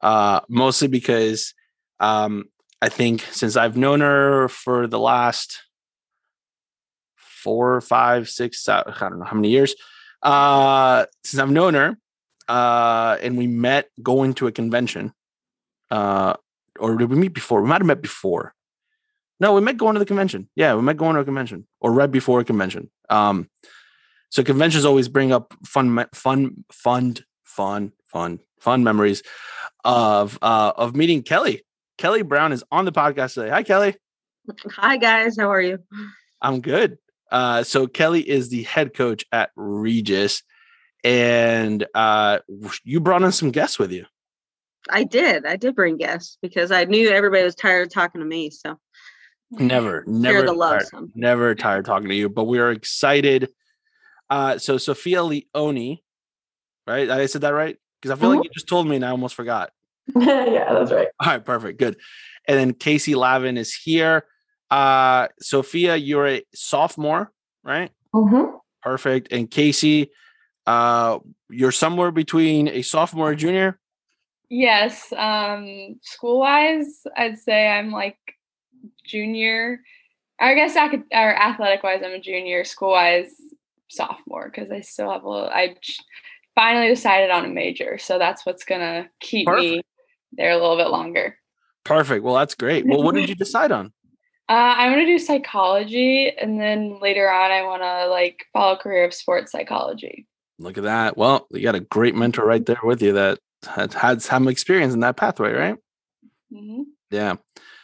uh 0.00 0.40
mostly 0.48 0.88
because 0.88 1.54
um 2.00 2.44
i 2.80 2.88
think 2.88 3.22
since 3.30 3.56
i've 3.56 3.76
known 3.76 4.00
her 4.00 4.48
for 4.48 4.86
the 4.86 4.98
last 4.98 5.62
four 7.16 7.80
five 7.80 8.28
six 8.28 8.68
i 8.68 8.82
don't 9.00 9.18
know 9.18 9.24
how 9.24 9.36
many 9.36 9.50
years 9.50 9.74
uh 10.22 11.06
since 11.24 11.40
i've 11.40 11.50
known 11.50 11.74
her 11.74 11.96
uh 12.48 13.16
and 13.22 13.38
we 13.38 13.46
met 13.46 13.88
going 14.02 14.34
to 14.34 14.46
a 14.46 14.52
convention 14.52 15.12
uh 15.90 16.34
or 16.78 16.96
did 16.96 17.10
we 17.10 17.16
meet 17.16 17.34
before? 17.34 17.62
We 17.62 17.68
might 17.68 17.80
have 17.80 17.86
met 17.86 18.02
before. 18.02 18.54
No 19.40 19.54
we 19.54 19.60
met 19.60 19.76
going 19.76 19.94
to 19.94 19.98
the 19.98 20.06
convention. 20.06 20.48
Yeah 20.54 20.74
we 20.74 20.82
met 20.82 20.96
going 20.96 21.14
to 21.14 21.20
a 21.20 21.24
convention 21.24 21.66
or 21.80 21.92
right 21.92 22.10
before 22.10 22.40
a 22.40 22.44
convention. 22.44 22.90
Um 23.08 23.48
So 24.32 24.42
conventions 24.42 24.86
always 24.86 25.08
bring 25.08 25.30
up 25.30 25.54
fun, 25.66 26.06
fun, 26.14 26.64
fun, 26.72 27.16
fun, 27.44 27.92
fun, 28.06 28.40
fun 28.60 28.82
memories 28.82 29.22
of 29.84 30.38
uh, 30.40 30.72
of 30.74 30.96
meeting 30.96 31.22
Kelly. 31.22 31.66
Kelly 31.98 32.22
Brown 32.22 32.52
is 32.52 32.64
on 32.72 32.86
the 32.86 32.92
podcast 32.92 33.34
today. 33.34 33.50
Hi, 33.50 33.62
Kelly. 33.62 33.94
Hi, 34.70 34.96
guys. 34.96 35.36
How 35.38 35.52
are 35.52 35.60
you? 35.60 35.80
I'm 36.40 36.62
good. 36.62 36.96
Uh, 37.30 37.62
so 37.62 37.86
Kelly 37.86 38.26
is 38.26 38.48
the 38.48 38.62
head 38.62 38.94
coach 38.94 39.26
at 39.32 39.50
Regis, 39.54 40.42
and 41.04 41.86
uh, 41.94 42.38
you 42.84 43.00
brought 43.00 43.22
in 43.22 43.32
some 43.32 43.50
guests 43.50 43.78
with 43.78 43.92
you. 43.92 44.06
I 44.88 45.04
did. 45.04 45.44
I 45.44 45.56
did 45.56 45.76
bring 45.76 45.98
guests 45.98 46.38
because 46.40 46.70
I 46.70 46.84
knew 46.84 47.10
everybody 47.10 47.44
was 47.44 47.54
tired 47.54 47.88
of 47.88 47.92
talking 47.92 48.22
to 48.22 48.26
me. 48.26 48.48
So 48.48 48.78
never, 49.50 50.04
never, 50.06 50.42
the 50.42 50.54
love, 50.54 50.90
tired, 50.90 51.10
never 51.14 51.54
tired 51.54 51.84
talking 51.84 52.08
to 52.08 52.14
you. 52.14 52.30
But 52.30 52.44
we 52.44 52.60
are 52.60 52.70
excited. 52.70 53.50
Uh, 54.32 54.56
so 54.56 54.78
Sophia 54.78 55.22
Leone, 55.22 55.98
right? 56.86 57.10
I 57.10 57.26
said 57.26 57.42
that 57.42 57.50
right 57.50 57.76
because 58.00 58.10
I 58.10 58.18
feel 58.18 58.30
mm-hmm. 58.30 58.38
like 58.38 58.44
you 58.44 58.50
just 58.54 58.66
told 58.66 58.88
me 58.88 58.96
and 58.96 59.04
I 59.04 59.10
almost 59.10 59.34
forgot. 59.34 59.72
yeah, 60.16 60.72
that's 60.72 60.90
right. 60.90 61.08
All 61.20 61.32
right, 61.32 61.44
perfect, 61.44 61.78
good. 61.78 61.98
And 62.48 62.58
then 62.58 62.72
Casey 62.72 63.14
Lavin 63.14 63.58
is 63.58 63.74
here. 63.74 64.24
Uh, 64.70 65.28
Sophia, 65.38 65.96
you're 65.96 66.26
a 66.26 66.42
sophomore, 66.54 67.30
right? 67.62 67.90
Mm-hmm. 68.14 68.56
Perfect. 68.80 69.30
And 69.32 69.50
Casey, 69.50 70.10
uh, 70.66 71.18
you're 71.50 71.70
somewhere 71.70 72.10
between 72.10 72.68
a 72.68 72.80
sophomore 72.80 73.32
and 73.32 73.38
junior. 73.38 73.78
Yes. 74.48 75.12
Um, 75.12 75.96
school 76.00 76.38
wise, 76.38 77.02
I'd 77.14 77.38
say 77.38 77.68
I'm 77.68 77.92
like 77.92 78.16
junior. 79.04 79.80
I 80.40 80.54
guess 80.54 80.74
I 80.74 80.88
could, 80.88 81.04
or 81.12 81.36
athletic 81.36 81.82
wise, 81.82 82.00
I'm 82.02 82.12
a 82.12 82.18
junior. 82.18 82.64
School 82.64 82.92
wise, 82.92 83.34
sophomore 83.92 84.50
because 84.52 84.70
I 84.70 84.80
still 84.80 85.10
have 85.10 85.24
a 85.24 85.28
little. 85.28 85.48
I 85.48 85.76
finally 86.54 86.88
decided 86.88 87.30
on 87.30 87.44
a 87.44 87.48
major, 87.48 87.98
so 87.98 88.18
that's 88.18 88.44
what's 88.46 88.64
gonna 88.64 89.08
keep 89.20 89.46
Perfect. 89.46 89.62
me 89.62 89.82
there 90.32 90.50
a 90.50 90.58
little 90.58 90.76
bit 90.76 90.90
longer. 90.90 91.36
Perfect. 91.84 92.24
Well, 92.24 92.34
that's 92.34 92.54
great. 92.54 92.86
Well, 92.86 93.02
what 93.02 93.14
did 93.14 93.28
you 93.28 93.34
decide 93.34 93.72
on? 93.72 93.92
Uh, 94.48 94.74
I 94.76 94.88
want 94.88 95.00
to 95.00 95.06
do 95.06 95.18
psychology, 95.18 96.30
and 96.36 96.60
then 96.60 96.98
later 97.00 97.30
on, 97.30 97.50
I 97.50 97.62
want 97.62 97.80
to 97.82 98.08
like 98.08 98.44
follow 98.52 98.74
a 98.74 98.76
career 98.76 99.04
of 99.04 99.14
sports 99.14 99.50
psychology. 99.50 100.26
Look 100.58 100.76
at 100.76 100.84
that. 100.84 101.16
Well, 101.16 101.46
you 101.52 101.62
got 101.62 101.76
a 101.76 101.80
great 101.80 102.14
mentor 102.14 102.44
right 102.44 102.66
there 102.66 102.80
with 102.82 103.00
you 103.00 103.12
that 103.12 103.38
had, 103.64 103.94
had 103.94 104.20
some 104.20 104.48
experience 104.48 104.92
in 104.92 105.00
that 105.00 105.16
pathway, 105.16 105.52
right? 105.52 105.76
Mm-hmm. 106.52 106.82
Yeah. 107.10 107.36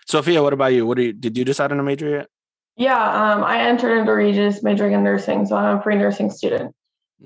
Sophia, 0.06 0.42
what 0.42 0.52
about 0.52 0.72
you? 0.72 0.84
What 0.84 0.96
do 0.96 1.04
you 1.04 1.12
did 1.12 1.38
you 1.38 1.44
decide 1.44 1.72
on 1.72 1.80
a 1.80 1.82
major 1.82 2.08
yet? 2.08 2.28
Yeah, 2.78 3.32
um, 3.34 3.42
I 3.42 3.62
entered 3.62 3.98
into 3.98 4.12
Regis 4.12 4.62
majoring 4.62 4.92
in 4.92 5.02
nursing, 5.02 5.44
so 5.46 5.56
I'm 5.56 5.78
a 5.78 5.82
pre-nursing 5.82 6.30
student. 6.30 6.72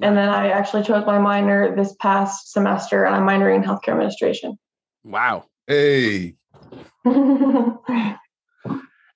And 0.01 0.17
then 0.17 0.31
I 0.31 0.49
actually 0.49 0.83
chose 0.83 1.05
my 1.05 1.19
minor 1.19 1.77
this 1.77 1.95
past 2.01 2.51
semester, 2.51 3.05
and 3.05 3.15
I'm 3.15 3.27
minoring 3.27 3.57
in 3.57 3.63
healthcare 3.63 3.91
administration. 3.91 4.59
Wow. 5.05 5.45
Hey. 5.67 6.37
there 7.05 8.19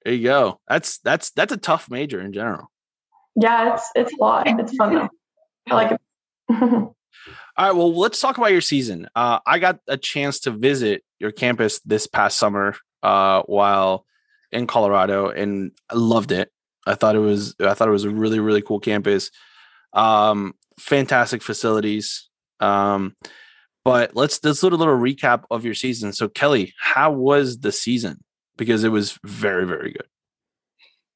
you 0.05 0.23
go. 0.23 0.61
That's 0.69 0.99
that's 0.99 1.31
that's 1.31 1.55
a 1.55 1.57
tough 1.57 1.90
major 1.90 2.21
in 2.21 2.35
general. 2.35 2.71
Yeah, 3.35 3.73
it's 3.73 3.90
it's 3.95 4.12
a 4.12 4.16
lot. 4.23 4.47
It's 4.61 4.76
fun 4.76 4.95
though. 4.95 5.09
I 5.71 5.75
like 5.75 5.93
it. 5.93 6.00
All 6.61 6.95
right, 7.59 7.73
well, 7.75 7.95
let's 7.95 8.21
talk 8.21 8.37
about 8.37 8.52
your 8.52 8.61
season. 8.61 9.09
Uh, 9.16 9.38
I 9.47 9.59
got 9.59 9.78
a 9.88 9.97
chance 9.97 10.40
to 10.40 10.50
visit 10.50 11.02
your 11.19 11.33
campus 11.33 11.81
this 11.81 12.07
past 12.07 12.37
summer 12.37 12.76
uh, 13.02 13.43
while 13.45 14.05
in 14.53 14.67
Colorado, 14.67 15.29
and 15.29 15.73
I 15.91 15.95
loved 15.95 16.33
it. 16.33 16.50
I 16.87 16.95
thought 16.95 17.17
it 17.17 17.21
was 17.21 17.55
I 17.61 17.75
thought 17.75 17.88
it 17.88 17.93
was 17.93 18.05
a 18.05 18.11
really 18.11 18.41
really 18.41 18.62
cool 18.62 18.81
campus. 18.81 19.31
Um, 19.93 20.55
fantastic 20.79 21.43
facilities. 21.43 22.29
Um, 22.61 23.17
but 23.85 24.15
let's 24.15 24.43
let's 24.43 24.61
do 24.61 24.69
a 24.69 24.71
little 24.71 24.97
recap 24.97 25.45
of 25.50 25.65
your 25.65 25.75
season. 25.75 26.12
So 26.12 26.29
Kelly, 26.29 26.75
how 26.79 27.12
was 27.12 27.59
the 27.59 27.73
season? 27.73 28.23
Because 28.57 28.85
it 28.85 28.91
was 28.91 29.19
very 29.25 29.67
very 29.67 29.93
good. 29.93 30.07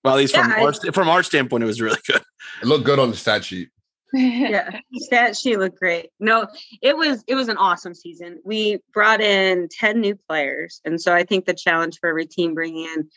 Well, 0.04 0.14
at 0.14 0.18
least 0.18 0.34
yeah, 0.34 0.44
from 0.44 0.52
I, 0.52 0.62
our, 0.62 0.72
from 0.92 1.08
our 1.08 1.22
standpoint, 1.22 1.62
it 1.62 1.66
was 1.66 1.80
really 1.80 1.99
good. 2.06 2.22
It 2.62 2.66
looked 2.66 2.84
good 2.84 2.99
on 2.99 3.10
the 3.10 3.16
stat 3.16 3.44
sheet 3.44 3.70
yeah. 4.12 4.80
That 5.10 5.36
she 5.36 5.56
looked 5.56 5.78
great. 5.78 6.10
No 6.18 6.46
it 6.82 6.96
was 6.96 7.24
it 7.26 7.34
was 7.34 7.48
an 7.48 7.56
awesome 7.56 7.94
season. 7.94 8.40
We 8.44 8.78
brought 8.92 9.20
in 9.20 9.68
10 9.70 10.00
new 10.00 10.16
players 10.28 10.80
and 10.84 11.00
so 11.00 11.14
i 11.14 11.24
think 11.24 11.44
the 11.44 11.54
challenge 11.54 11.98
for 12.00 12.08
every 12.08 12.26
team 12.26 12.54
bringing 12.54 12.84
in 12.84 13.08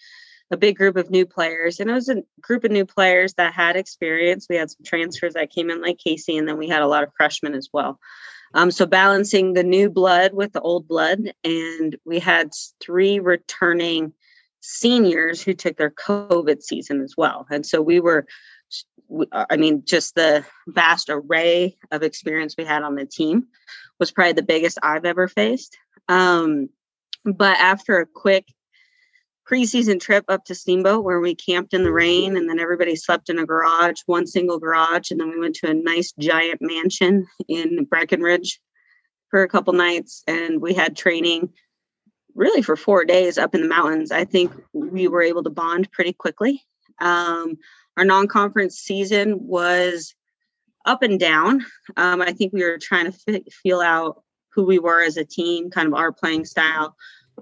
a 0.51 0.57
big 0.57 0.77
group 0.77 0.95
of 0.95 1.09
new 1.09 1.25
players 1.25 1.79
and 1.79 1.89
it 1.89 1.93
was 1.93 2.09
a 2.09 2.23
group 2.39 2.63
of 2.63 2.71
new 2.71 2.85
players 2.85 3.33
that 3.33 3.53
had 3.53 3.75
experience. 3.75 4.47
We 4.50 4.55
had 4.55 4.69
some 4.69 4.85
transfers 4.85 5.33
that 5.33 5.51
came 5.51 5.69
in 5.69 5.81
like 5.81 5.97
casey 5.97 6.38
and 6.38 6.47
then 6.47 6.57
we 6.57 6.69
had 6.69 6.81
a 6.81 6.88
lot 6.88 7.03
of 7.03 7.12
freshmen 7.17 7.55
as 7.55 7.69
well. 7.73 8.00
Um, 8.53 8.69
so 8.69 8.85
balancing 8.85 9.53
the 9.53 9.63
new 9.63 9.89
blood 9.89 10.33
with 10.33 10.53
the 10.53 10.62
old 10.62 10.88
blood 10.88 11.19
and 11.43 11.97
we 12.05 12.19
had 12.19 12.51
three 12.79 13.19
returning 13.19 14.13
seniors 14.65 15.41
who 15.41 15.53
took 15.53 15.75
their 15.77 15.91
covid 15.91 16.62
season 16.62 17.01
as 17.01 17.15
well 17.17 17.46
and 17.51 17.65
so 17.65 17.82
we 17.82 18.00
were 18.00 18.25
uh, 19.32 19.46
I 19.50 19.58
mean, 19.58 19.84
just 19.86 20.15
the 20.15 20.46
vast 20.67 21.10
array 21.10 21.77
of 21.91 22.03
experience 22.03 22.55
we 22.58 22.65
had 22.65 22.84
on 22.84 22.96
the 22.96 23.05
team 23.05 23.48
was 24.00 24.12
probably 24.12 24.34
the 24.34 24.43
biggest 24.43 24.79
I've 24.82 25.05
ever 25.05 25.27
faced. 25.27 25.77
Um, 26.08 26.70
but 27.24 27.58
after 27.58 28.00
a 28.00 28.05
quick 28.05 28.48
preseason 29.50 30.00
trip 30.00 30.25
up 30.29 30.46
to 30.46 30.55
Steamboat 30.55 31.03
where 31.03 31.20
we 31.20 31.36
camped 31.36 31.74
in 31.74 31.84
the 31.84 31.91
rain 31.91 32.38
and 32.38 32.50
then 32.50 32.60
everybody 32.60 32.96
slept 32.96 33.29
in 33.29 33.39
a 33.39 33.46
garage, 33.46 34.01
one 34.05 34.25
single 34.25 34.58
garage, 34.58 35.12
and 35.12 35.20
then 35.20 35.29
we 35.29 35.39
went 35.39 35.55
to 35.55 35.70
a 35.70 35.74
nice 35.74 36.13
giant 36.17 36.62
mansion 36.62 37.27
in 37.48 37.86
Breckenridge 37.86 38.60
for 39.29 39.43
a 39.43 39.50
couple 39.50 39.74
nights 39.74 40.24
and 40.27 40.62
we 40.62 40.74
had 40.74 40.96
training 40.96 41.50
really 42.36 42.62
for 42.62 42.75
four 42.75 43.06
days 43.06 43.38
up 43.38 43.54
in 43.56 43.62
the 43.62 43.68
mountains. 43.68 44.12
I 44.12 44.25
think 44.25 44.52
we 44.74 45.08
were 45.08 45.22
able 45.22 45.44
to 45.44 45.50
bond 45.50 45.92
pretty 45.92 46.13
quickly. 46.13 46.63
Um, 47.00 47.58
our 47.98 48.06
non-conference 48.06 48.75
season 48.78 49.38
was 49.40 50.16
up 50.86 51.04
and 51.04 51.20
down. 51.20 51.66
Um, 51.96 52.22
I 52.22 52.34
think 52.34 52.54
we 52.54 52.63
were 52.63 52.78
trying 52.78 53.12
to 53.12 53.18
f- 53.28 53.54
feel 53.54 53.82
out 53.82 54.24
who 54.50 54.63
we 54.66 54.80
were 54.80 55.02
as 55.02 55.18
a 55.18 55.25
team, 55.25 55.70
kind 55.70 55.88
of 55.88 55.94
our 55.94 56.12
playing 56.12 56.46
style, 56.46 56.96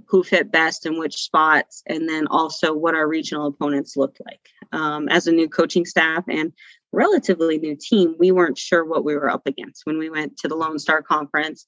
who 0.08 0.24
fit 0.24 0.52
best 0.52 0.86
in 0.86 0.98
which 0.98 1.16
spots, 1.16 1.84
and 1.88 2.08
then 2.08 2.28
also 2.28 2.74
what 2.74 2.96
our 2.96 3.08
regional 3.08 3.48
opponents 3.48 3.98
looked 3.98 4.22
like. 4.26 4.40
Um, 4.72 5.10
as 5.10 5.28
a 5.28 5.32
new 5.32 5.50
coaching 5.50 5.86
staff 5.86 6.24
and 6.30 6.54
relatively 6.94 7.58
new 7.58 7.76
team, 7.76 8.16
we 8.18 8.32
weren't 8.32 8.58
sure 8.58 8.86
what 8.86 9.04
we 9.04 9.16
were 9.16 9.30
up 9.30 9.46
against 9.46 9.86
when 9.86 9.98
we 9.98 10.10
went 10.10 10.38
to 10.38 10.48
the 10.48 10.56
Lone 10.56 10.80
Star 10.80 11.02
Conference 11.02 11.68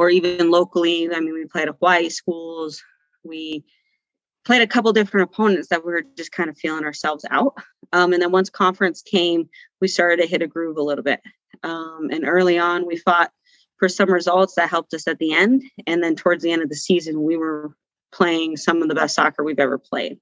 or 0.00 0.08
even 0.08 0.50
locally. 0.50 1.14
I 1.14 1.20
mean, 1.20 1.34
we 1.34 1.44
played 1.44 1.68
Hawaii 1.68 2.08
schools. 2.08 2.82
We 3.22 3.66
played 4.46 4.62
a 4.62 4.66
couple 4.66 4.90
different 4.94 5.30
opponents 5.30 5.68
that 5.68 5.84
we 5.84 5.92
were 5.92 6.04
just 6.16 6.32
kind 6.32 6.48
of 6.48 6.56
feeling 6.56 6.84
ourselves 6.84 7.26
out. 7.30 7.52
Um, 7.92 8.14
and 8.14 8.22
then 8.22 8.32
once 8.32 8.48
conference 8.48 9.02
came, 9.02 9.50
we 9.82 9.88
started 9.88 10.22
to 10.22 10.26
hit 10.26 10.40
a 10.40 10.46
groove 10.46 10.78
a 10.78 10.82
little 10.82 11.04
bit. 11.04 11.20
Um, 11.64 12.08
and 12.10 12.26
early 12.26 12.58
on, 12.58 12.86
we 12.86 12.96
fought 12.96 13.30
for 13.76 13.90
some 13.90 14.10
results 14.10 14.54
that 14.54 14.70
helped 14.70 14.94
us 14.94 15.06
at 15.06 15.18
the 15.18 15.34
end. 15.34 15.64
And 15.86 16.02
then 16.02 16.16
towards 16.16 16.42
the 16.42 16.50
end 16.50 16.62
of 16.62 16.70
the 16.70 16.76
season, 16.76 17.22
we 17.22 17.36
were 17.36 17.74
playing 18.10 18.56
some 18.56 18.80
of 18.80 18.88
the 18.88 18.94
best 18.94 19.14
soccer 19.14 19.44
we've 19.44 19.60
ever 19.60 19.76
played. 19.76 20.18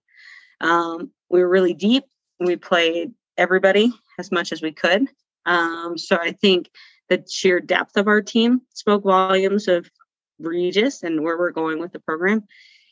Um, 0.60 1.12
we 1.30 1.38
were 1.38 1.48
really 1.48 1.74
deep. 1.74 2.02
We 2.40 2.56
played 2.56 3.12
everybody 3.36 3.92
as 4.18 4.32
much 4.32 4.50
as 4.50 4.60
we 4.60 4.72
could. 4.72 5.06
Um, 5.46 5.96
so 5.96 6.16
I 6.20 6.32
think 6.32 6.68
the 7.08 7.24
sheer 7.28 7.60
depth 7.60 7.96
of 7.96 8.08
our 8.08 8.22
team 8.22 8.62
spoke 8.74 9.04
volumes 9.04 9.68
of 9.68 9.90
Regis 10.38 11.02
and 11.02 11.22
where 11.22 11.38
we're 11.38 11.50
going 11.50 11.80
with 11.80 11.92
the 11.92 12.00
program 12.00 12.44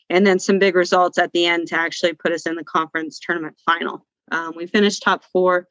and 0.09 0.25
then 0.25 0.39
some 0.39 0.59
big 0.59 0.75
results 0.75 1.17
at 1.17 1.31
the 1.33 1.45
end 1.45 1.67
to 1.67 1.79
actually 1.79 2.13
put 2.13 2.31
us 2.31 2.45
in 2.45 2.55
the 2.55 2.63
conference 2.63 3.19
tournament 3.19 3.57
final. 3.65 4.05
Um, 4.31 4.53
we 4.55 4.67
finished 4.67 5.03
top 5.03 5.23
four 5.31 5.67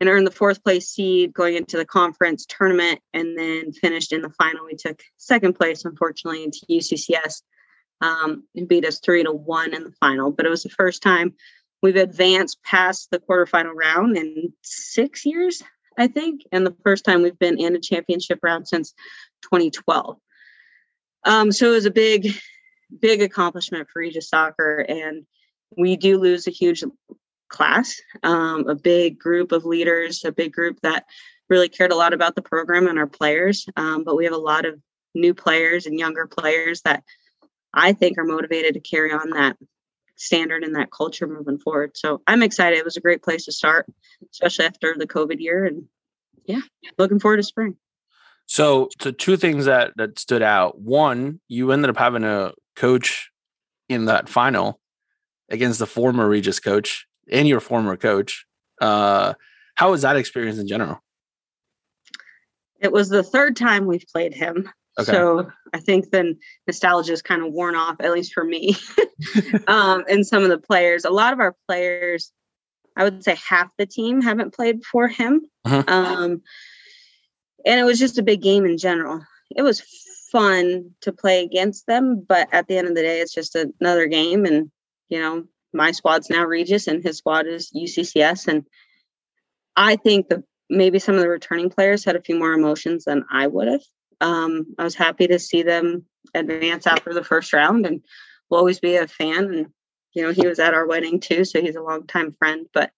and 0.00 0.08
earned 0.08 0.26
the 0.26 0.32
fourth 0.32 0.62
place 0.62 0.90
seed 0.90 1.32
going 1.32 1.56
into 1.56 1.78
the 1.78 1.86
conference 1.86 2.44
tournament, 2.46 3.00
and 3.14 3.38
then 3.38 3.72
finished 3.72 4.12
in 4.12 4.20
the 4.20 4.30
final. 4.30 4.66
We 4.66 4.74
took 4.74 5.00
second 5.16 5.54
place, 5.54 5.86
unfortunately, 5.86 6.44
into 6.44 6.66
UCCS, 6.68 7.42
um, 8.02 8.44
and 8.54 8.68
beat 8.68 8.84
us 8.84 9.00
three 9.00 9.22
to 9.24 9.32
one 9.32 9.72
in 9.72 9.84
the 9.84 9.94
final. 9.98 10.30
But 10.30 10.44
it 10.44 10.50
was 10.50 10.62
the 10.62 10.68
first 10.68 11.02
time 11.02 11.34
we've 11.82 11.96
advanced 11.96 12.62
past 12.62 13.10
the 13.10 13.18
quarterfinal 13.18 13.74
round 13.74 14.18
in 14.18 14.52
six 14.62 15.24
years, 15.24 15.62
I 15.98 16.08
think, 16.08 16.42
and 16.52 16.66
the 16.66 16.76
first 16.84 17.04
time 17.04 17.22
we've 17.22 17.38
been 17.38 17.58
in 17.58 17.76
a 17.76 17.80
championship 17.80 18.40
round 18.42 18.68
since 18.68 18.92
2012. 19.44 20.16
Um, 21.24 21.50
so 21.50 21.70
it 21.70 21.74
was 21.74 21.86
a 21.86 21.90
big 21.90 22.36
big 23.00 23.22
accomplishment 23.22 23.88
for 23.92 24.00
Regis 24.00 24.28
Soccer. 24.28 24.78
And 24.88 25.26
we 25.76 25.96
do 25.96 26.18
lose 26.18 26.46
a 26.46 26.52
huge 26.52 26.84
class, 27.48 28.00
um, 28.22 28.68
a 28.68 28.74
big 28.74 29.18
group 29.18 29.52
of 29.52 29.64
leaders, 29.64 30.24
a 30.24 30.32
big 30.32 30.52
group 30.52 30.78
that 30.82 31.06
really 31.48 31.68
cared 31.68 31.92
a 31.92 31.96
lot 31.96 32.12
about 32.12 32.34
the 32.34 32.42
program 32.42 32.88
and 32.88 32.98
our 32.98 33.06
players. 33.06 33.66
Um, 33.76 34.04
but 34.04 34.16
we 34.16 34.24
have 34.24 34.34
a 34.34 34.38
lot 34.38 34.64
of 34.64 34.80
new 35.14 35.34
players 35.34 35.86
and 35.86 35.98
younger 35.98 36.26
players 36.26 36.82
that 36.82 37.04
I 37.72 37.92
think 37.92 38.18
are 38.18 38.24
motivated 38.24 38.74
to 38.74 38.80
carry 38.80 39.12
on 39.12 39.30
that 39.30 39.56
standard 40.16 40.64
in 40.64 40.72
that 40.72 40.90
culture 40.90 41.26
moving 41.26 41.58
forward. 41.58 41.96
So 41.96 42.22
I'm 42.26 42.42
excited. 42.42 42.78
It 42.78 42.84
was 42.84 42.96
a 42.96 43.00
great 43.00 43.22
place 43.22 43.44
to 43.44 43.52
start, 43.52 43.86
especially 44.32 44.64
after 44.64 44.94
the 44.98 45.06
COVID 45.06 45.40
year. 45.40 45.64
And 45.64 45.84
yeah, 46.46 46.60
looking 46.98 47.20
forward 47.20 47.38
to 47.38 47.42
spring. 47.42 47.76
So, 48.46 48.88
so 49.00 49.10
two 49.10 49.36
things 49.36 49.64
that 49.64 49.92
that 49.96 50.18
stood 50.18 50.42
out. 50.42 50.80
One, 50.80 51.40
you 51.48 51.72
ended 51.72 51.90
up 51.90 51.96
having 51.96 52.24
a 52.24 52.52
coach 52.74 53.30
in 53.88 54.06
that 54.06 54.28
final 54.28 54.80
against 55.50 55.78
the 55.78 55.86
former 55.86 56.28
Regis 56.28 56.60
coach 56.60 57.06
and 57.30 57.48
your 57.48 57.60
former 57.60 57.96
coach. 57.96 58.46
Uh, 58.80 59.34
how 59.74 59.90
was 59.90 60.02
that 60.02 60.16
experience 60.16 60.58
in 60.58 60.68
general? 60.68 61.00
It 62.80 62.92
was 62.92 63.08
the 63.08 63.22
third 63.22 63.56
time 63.56 63.86
we've 63.86 64.06
played 64.12 64.34
him. 64.34 64.70
Okay. 64.98 65.12
So 65.12 65.50
I 65.74 65.78
think 65.78 66.10
the 66.10 66.36
nostalgia 66.66 67.12
is 67.12 67.22
kind 67.22 67.42
of 67.42 67.52
worn 67.52 67.74
off, 67.76 67.96
at 68.00 68.12
least 68.12 68.32
for 68.32 68.44
me, 68.44 68.74
um, 69.66 70.04
and 70.08 70.26
some 70.26 70.42
of 70.42 70.48
the 70.48 70.58
players. 70.58 71.04
A 71.04 71.10
lot 71.10 71.32
of 71.32 71.40
our 71.40 71.54
players, 71.68 72.32
I 72.96 73.04
would 73.04 73.22
say 73.22 73.36
half 73.36 73.68
the 73.76 73.86
team 73.86 74.22
haven't 74.22 74.54
played 74.54 74.84
for 74.84 75.06
him. 75.08 75.42
Mhm. 75.66 75.88
Um, 75.88 76.42
and 77.66 77.80
it 77.80 77.84
was 77.84 77.98
just 77.98 78.18
a 78.18 78.22
big 78.22 78.40
game 78.40 78.64
in 78.64 78.78
general. 78.78 79.20
It 79.54 79.62
was 79.62 79.82
fun 80.30 80.90
to 81.02 81.12
play 81.12 81.44
against 81.44 81.86
them, 81.86 82.24
but 82.26 82.48
at 82.52 82.68
the 82.68 82.78
end 82.78 82.88
of 82.88 82.94
the 82.94 83.02
day, 83.02 83.20
it's 83.20 83.34
just 83.34 83.56
another 83.80 84.06
game. 84.06 84.44
And, 84.44 84.70
you 85.08 85.18
know, 85.18 85.44
my 85.72 85.92
squad's 85.92 86.30
now 86.30 86.44
Regis 86.44 86.86
and 86.86 87.02
his 87.02 87.18
squad 87.18 87.46
is 87.46 87.70
UCCS. 87.74 88.48
And 88.48 88.64
I 89.76 89.96
think 89.96 90.28
that 90.28 90.42
maybe 90.70 90.98
some 90.98 91.14
of 91.14 91.20
the 91.20 91.28
returning 91.28 91.70
players 91.70 92.04
had 92.04 92.16
a 92.16 92.22
few 92.22 92.38
more 92.38 92.52
emotions 92.52 93.04
than 93.04 93.24
I 93.30 93.46
would 93.46 93.68
have. 93.68 93.82
Um, 94.20 94.66
I 94.78 94.84
was 94.84 94.94
happy 94.94 95.26
to 95.28 95.38
see 95.38 95.62
them 95.62 96.04
advance 96.34 96.86
after 96.86 97.12
the 97.12 97.24
first 97.24 97.52
round 97.52 97.86
and 97.86 98.02
will 98.48 98.58
always 98.58 98.80
be 98.80 98.96
a 98.96 99.06
fan. 99.06 99.44
And, 99.52 99.66
you 100.14 100.22
know, 100.22 100.32
he 100.32 100.46
was 100.46 100.58
at 100.58 100.74
our 100.74 100.86
wedding 100.86 101.20
too, 101.20 101.44
so 101.44 101.60
he's 101.60 101.76
a 101.76 101.82
longtime 101.82 102.34
friend. 102.38 102.66
But 102.72 102.84
at 102.84 102.90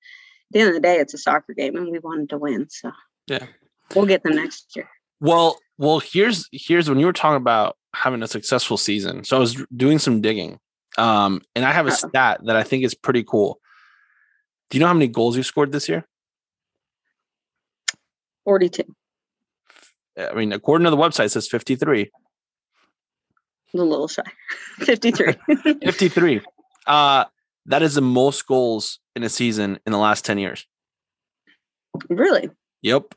the 0.52 0.60
end 0.60 0.68
of 0.68 0.74
the 0.74 0.80
day, 0.80 0.96
it's 0.96 1.14
a 1.14 1.18
soccer 1.18 1.52
game 1.54 1.76
and 1.76 1.90
we 1.90 1.98
wanted 1.98 2.30
to 2.30 2.38
win. 2.38 2.68
So 2.70 2.92
Yeah. 3.26 3.46
we'll 3.94 4.06
get 4.06 4.22
them 4.22 4.36
next 4.36 4.74
year. 4.76 4.88
Well, 5.20 5.58
well, 5.78 5.98
here's 6.00 6.48
here's 6.52 6.88
when 6.88 7.00
you 7.00 7.06
were 7.06 7.12
talking 7.12 7.36
about 7.36 7.76
having 7.94 8.22
a 8.22 8.28
successful 8.28 8.76
season. 8.76 9.24
So 9.24 9.36
I 9.36 9.40
was 9.40 9.64
doing 9.76 9.98
some 9.98 10.20
digging, 10.20 10.60
um, 10.96 11.42
and 11.56 11.64
I 11.64 11.72
have 11.72 11.86
a 11.86 11.90
Uh-oh. 11.90 12.08
stat 12.08 12.40
that 12.44 12.54
I 12.54 12.62
think 12.62 12.84
is 12.84 12.94
pretty 12.94 13.24
cool. 13.24 13.60
Do 14.70 14.76
you 14.76 14.80
know 14.80 14.86
how 14.86 14.94
many 14.94 15.08
goals 15.08 15.36
you 15.36 15.42
scored 15.42 15.72
this 15.72 15.88
year? 15.88 16.06
42. 18.44 18.84
I 20.18 20.34
mean, 20.34 20.52
according 20.52 20.84
to 20.84 20.90
the 20.90 20.96
website, 20.96 21.26
it 21.26 21.30
says 21.30 21.48
53. 21.48 22.10
A 23.74 23.76
little 23.76 24.08
shy. 24.08 24.22
53. 24.78 25.34
53. 25.84 26.40
Uh, 26.86 27.24
that 27.66 27.82
is 27.82 27.94
the 27.94 28.00
most 28.00 28.46
goals 28.46 28.98
in 29.14 29.22
a 29.22 29.28
season 29.28 29.78
in 29.86 29.92
the 29.92 29.98
last 29.98 30.24
10 30.24 30.38
years. 30.38 30.66
really? 32.08 32.50
Yep. 32.82 33.14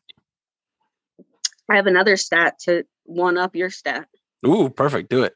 I 1.70 1.76
have 1.76 1.88
another 1.88 2.18
stat 2.18 2.60
to 2.66 2.84
one 3.06 3.38
up 3.38 3.56
your 3.56 3.70
stat. 3.70 4.08
Ooh, 4.46 4.70
perfect. 4.70 5.10
Do 5.10 5.24
it. 5.24 5.34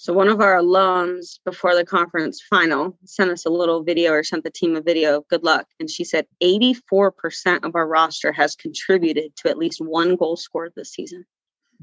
So 0.00 0.12
one 0.12 0.28
of 0.28 0.40
our 0.40 0.60
alums 0.60 1.40
before 1.44 1.74
the 1.74 1.84
conference 1.84 2.40
final 2.40 2.96
sent 3.04 3.32
us 3.32 3.44
a 3.44 3.50
little 3.50 3.82
video 3.82 4.12
or 4.12 4.22
sent 4.22 4.44
the 4.44 4.50
team 4.50 4.76
a 4.76 4.80
video. 4.80 5.22
Good 5.28 5.42
luck. 5.42 5.66
And 5.80 5.90
she 5.90 6.04
said 6.04 6.24
84% 6.40 7.64
of 7.64 7.74
our 7.74 7.84
roster 7.84 8.30
has 8.30 8.54
contributed 8.54 9.34
to 9.38 9.50
at 9.50 9.58
least 9.58 9.80
one 9.80 10.14
goal 10.14 10.36
scored 10.36 10.72
this 10.76 10.92
season. 10.92 11.24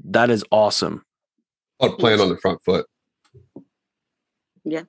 That 0.02 0.30
is 0.30 0.42
awesome. 0.50 1.04
Called 1.78 1.98
playing 1.98 2.22
on 2.22 2.30
the 2.30 2.38
front 2.38 2.64
foot. 2.64 2.86
Yeah. 4.64 4.84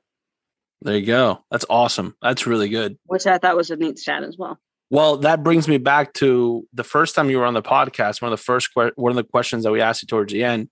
There 0.83 0.95
you 0.95 1.05
go. 1.05 1.43
That's 1.51 1.65
awesome. 1.69 2.15
That's 2.21 2.47
really 2.47 2.69
good. 2.69 2.97
Which 3.07 3.27
I 3.27 3.39
thought 3.39 3.57
was 3.57 3.71
a 3.71 3.75
neat 3.75 3.99
stat 3.99 4.23
as 4.23 4.37
well. 4.37 4.57
Well, 4.89 5.17
that 5.17 5.43
brings 5.43 5.67
me 5.67 5.79
back 5.79 6.13
to 6.13 6.65
the 6.71 6.85
first 6.85 7.13
time 7.13 7.29
you 7.29 7.39
were 7.39 7.45
on 7.45 7.55
the 7.55 7.61
podcast. 7.61 8.21
One 8.21 8.31
of 8.31 8.39
the 8.39 8.43
first 8.43 8.73
que- 8.73 8.93
one 8.95 9.11
of 9.11 9.17
the 9.17 9.25
questions 9.25 9.65
that 9.65 9.71
we 9.73 9.81
asked 9.81 10.01
you 10.01 10.07
towards 10.07 10.31
the 10.31 10.45
end. 10.45 10.69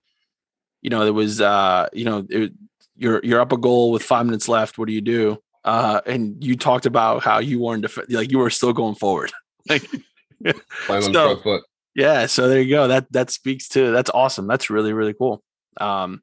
You 0.86 0.90
know, 0.90 1.02
there 1.02 1.12
was 1.12 1.40
uh, 1.40 1.88
you 1.92 2.04
know, 2.04 2.24
it, 2.30 2.52
you're 2.96 3.20
you're 3.24 3.40
up 3.40 3.50
a 3.50 3.56
goal 3.56 3.90
with 3.90 4.04
five 4.04 4.24
minutes 4.24 4.48
left. 4.48 4.78
What 4.78 4.86
do 4.86 4.94
you 4.94 5.00
do? 5.00 5.38
Uh, 5.64 6.00
and 6.06 6.42
you 6.44 6.54
talked 6.56 6.86
about 6.86 7.24
how 7.24 7.40
you 7.40 7.58
weren't 7.58 7.82
def- 7.82 8.08
like 8.08 8.30
you 8.30 8.38
were 8.38 8.50
still 8.50 8.72
going 8.72 8.94
forward. 8.94 9.32
like, 9.68 9.82
Playing 10.86 11.04
on 11.06 11.12
So- 11.12 11.34
the 11.34 11.42
foot. 11.42 11.62
yeah. 11.96 12.26
So 12.26 12.46
there 12.48 12.60
you 12.60 12.70
go. 12.70 12.86
That 12.86 13.10
that 13.10 13.30
speaks 13.30 13.66
to 13.70 13.90
that's 13.90 14.10
awesome. 14.14 14.46
That's 14.46 14.70
really 14.70 14.92
really 14.92 15.12
cool. 15.12 15.42
Um, 15.80 16.22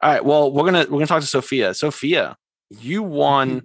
all 0.00 0.10
right. 0.10 0.24
Well, 0.24 0.50
we're 0.50 0.64
gonna 0.64 0.86
we're 0.88 0.96
gonna 1.00 1.06
talk 1.06 1.20
to 1.20 1.26
Sophia. 1.26 1.74
Sophia, 1.74 2.38
you 2.70 3.02
won 3.02 3.60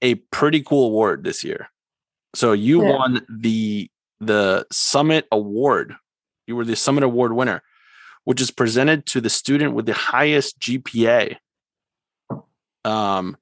a 0.00 0.14
pretty 0.30 0.62
cool 0.62 0.86
award 0.86 1.24
this 1.24 1.42
year. 1.42 1.68
So 2.36 2.52
you 2.52 2.84
Yeah. 2.84 2.92
won 2.96 3.26
the 3.28 3.90
the 4.20 4.64
Summit 4.70 5.26
Award. 5.32 5.96
You 6.46 6.54
were 6.54 6.64
the 6.64 6.76
Summit 6.76 7.02
Award 7.02 7.32
winner, 7.32 7.62
which 8.28 8.42
is 8.42 8.50
presented 8.50 9.06
to 9.06 9.22
the 9.22 9.30
student 9.30 9.72
with 9.72 9.86
the 9.86 9.94
highest 9.94 10.60
GPA. 10.60 11.38
Um, 12.84 13.38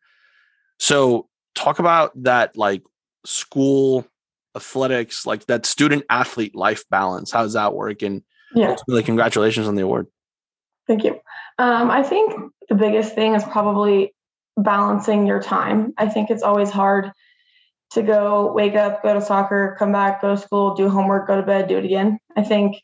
so 0.78 1.26
talk 1.56 1.80
about 1.80 2.12
that 2.22 2.56
like 2.56 2.84
school 3.24 4.06
athletics, 4.54 5.26
like 5.26 5.44
that 5.46 5.66
student 5.66 6.04
athlete 6.08 6.54
life 6.54 6.84
balance. 6.88 7.32
How 7.32 7.42
does 7.42 7.54
that 7.54 7.74
work? 7.74 8.02
And 8.02 8.22
Yeah. 8.54 8.68
ultimately, 8.68 9.02
congratulations 9.02 9.66
on 9.66 9.74
the 9.74 9.82
award. 9.82 10.06
Thank 10.86 11.02
you. 11.02 11.18
Um, 11.58 11.90
I 11.90 12.04
think 12.04 12.52
the 12.68 12.76
biggest 12.76 13.16
thing 13.16 13.34
is 13.34 13.42
probably 13.42 14.14
balancing 14.56 15.26
your 15.26 15.42
time. 15.42 15.94
I 15.98 16.06
think 16.06 16.30
it's 16.30 16.44
always 16.44 16.70
hard 16.70 17.10
to 17.94 18.02
go 18.02 18.52
wake 18.52 18.76
up, 18.76 19.02
go 19.02 19.14
to 19.14 19.20
soccer, 19.20 19.74
come 19.80 19.90
back, 19.90 20.22
go 20.22 20.36
to 20.36 20.40
school, 20.40 20.76
do 20.76 20.88
homework, 20.88 21.26
go 21.26 21.34
to 21.34 21.42
bed, 21.42 21.66
do 21.66 21.76
it 21.76 21.84
again. 21.84 22.20
I 22.36 22.44
think 22.44 22.76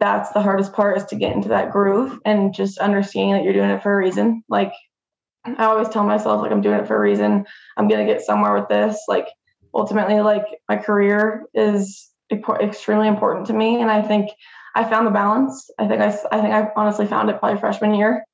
that's 0.00 0.30
the 0.32 0.42
hardest 0.42 0.72
part 0.72 0.96
is 0.96 1.04
to 1.06 1.16
get 1.16 1.34
into 1.34 1.48
that 1.48 1.72
groove 1.72 2.20
and 2.24 2.54
just 2.54 2.78
understanding 2.78 3.32
that 3.34 3.44
you're 3.44 3.52
doing 3.52 3.70
it 3.70 3.82
for 3.82 3.92
a 3.92 3.96
reason. 3.96 4.42
Like 4.48 4.72
I 5.44 5.64
always 5.64 5.88
tell 5.88 6.04
myself, 6.04 6.42
like 6.42 6.52
I'm 6.52 6.60
doing 6.60 6.80
it 6.80 6.86
for 6.86 6.96
a 6.96 7.00
reason. 7.00 7.46
I'm 7.76 7.88
gonna 7.88 8.06
get 8.06 8.22
somewhere 8.22 8.54
with 8.54 8.68
this. 8.68 8.98
Like 9.08 9.28
ultimately, 9.74 10.20
like 10.20 10.44
my 10.68 10.76
career 10.76 11.44
is 11.54 12.10
extremely 12.30 13.08
important 13.08 13.46
to 13.46 13.52
me, 13.52 13.80
and 13.80 13.90
I 13.90 14.02
think 14.02 14.30
I 14.74 14.84
found 14.84 15.06
the 15.06 15.10
balance. 15.10 15.70
I 15.78 15.88
think 15.88 16.00
I, 16.00 16.08
I 16.30 16.40
think 16.40 16.54
I 16.54 16.70
honestly 16.76 17.06
found 17.06 17.30
it 17.30 17.38
probably 17.38 17.58
freshman 17.58 17.94
year. 17.94 18.24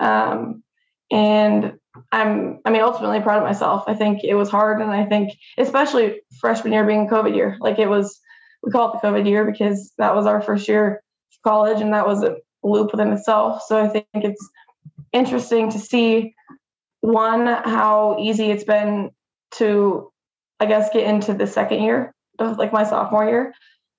Um, 0.00 0.62
and 1.10 1.74
I'm, 2.10 2.60
I 2.64 2.70
mean, 2.70 2.80
ultimately 2.80 3.20
proud 3.20 3.38
of 3.38 3.44
myself. 3.44 3.84
I 3.86 3.94
think 3.94 4.24
it 4.24 4.34
was 4.34 4.48
hard. 4.48 4.80
And 4.80 4.90
I 4.90 5.04
think, 5.04 5.34
especially 5.58 6.22
freshman 6.40 6.72
year 6.72 6.86
being 6.86 7.08
COVID 7.08 7.36
year, 7.36 7.58
like 7.60 7.78
it 7.78 7.88
was, 7.88 8.18
we 8.62 8.70
call 8.70 8.92
it 8.92 9.02
the 9.02 9.06
COVID 9.06 9.28
year 9.28 9.44
because 9.44 9.92
that 9.98 10.14
was 10.14 10.24
our 10.24 10.40
first 10.40 10.68
year 10.68 11.01
college 11.42 11.80
and 11.80 11.92
that 11.92 12.06
was 12.06 12.22
a 12.22 12.36
loop 12.62 12.92
within 12.92 13.12
itself. 13.12 13.62
So 13.66 13.82
I 13.82 13.88
think 13.88 14.06
it's 14.14 14.48
interesting 15.12 15.70
to 15.70 15.78
see 15.78 16.34
one, 17.00 17.46
how 17.46 18.16
easy 18.20 18.50
it's 18.50 18.64
been 18.64 19.10
to, 19.56 20.10
I 20.60 20.66
guess, 20.66 20.90
get 20.92 21.04
into 21.04 21.34
the 21.34 21.46
second 21.46 21.82
year 21.82 22.14
of 22.38 22.58
like 22.58 22.72
my 22.72 22.84
sophomore 22.84 23.24
year 23.24 23.54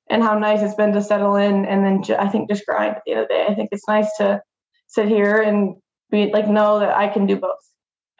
and 0.09 0.23
how 0.23 0.37
nice 0.37 0.61
it's 0.61 0.75
been 0.75 0.93
to 0.93 1.01
settle 1.01 1.35
in 1.35 1.65
and 1.65 1.85
then 1.85 2.03
ju- 2.03 2.15
I 2.15 2.29
think 2.29 2.49
just 2.49 2.65
grind 2.65 2.95
at 2.95 3.03
the 3.05 3.11
end 3.11 3.21
of 3.21 3.27
the 3.27 3.33
day. 3.33 3.45
I 3.47 3.55
think 3.55 3.69
it's 3.71 3.87
nice 3.87 4.09
to 4.17 4.41
sit 4.87 5.07
here 5.07 5.41
and 5.41 5.75
be 6.09 6.31
like 6.31 6.47
know 6.47 6.79
that 6.79 6.95
I 6.95 7.07
can 7.07 7.25
do 7.25 7.37
both. 7.37 7.57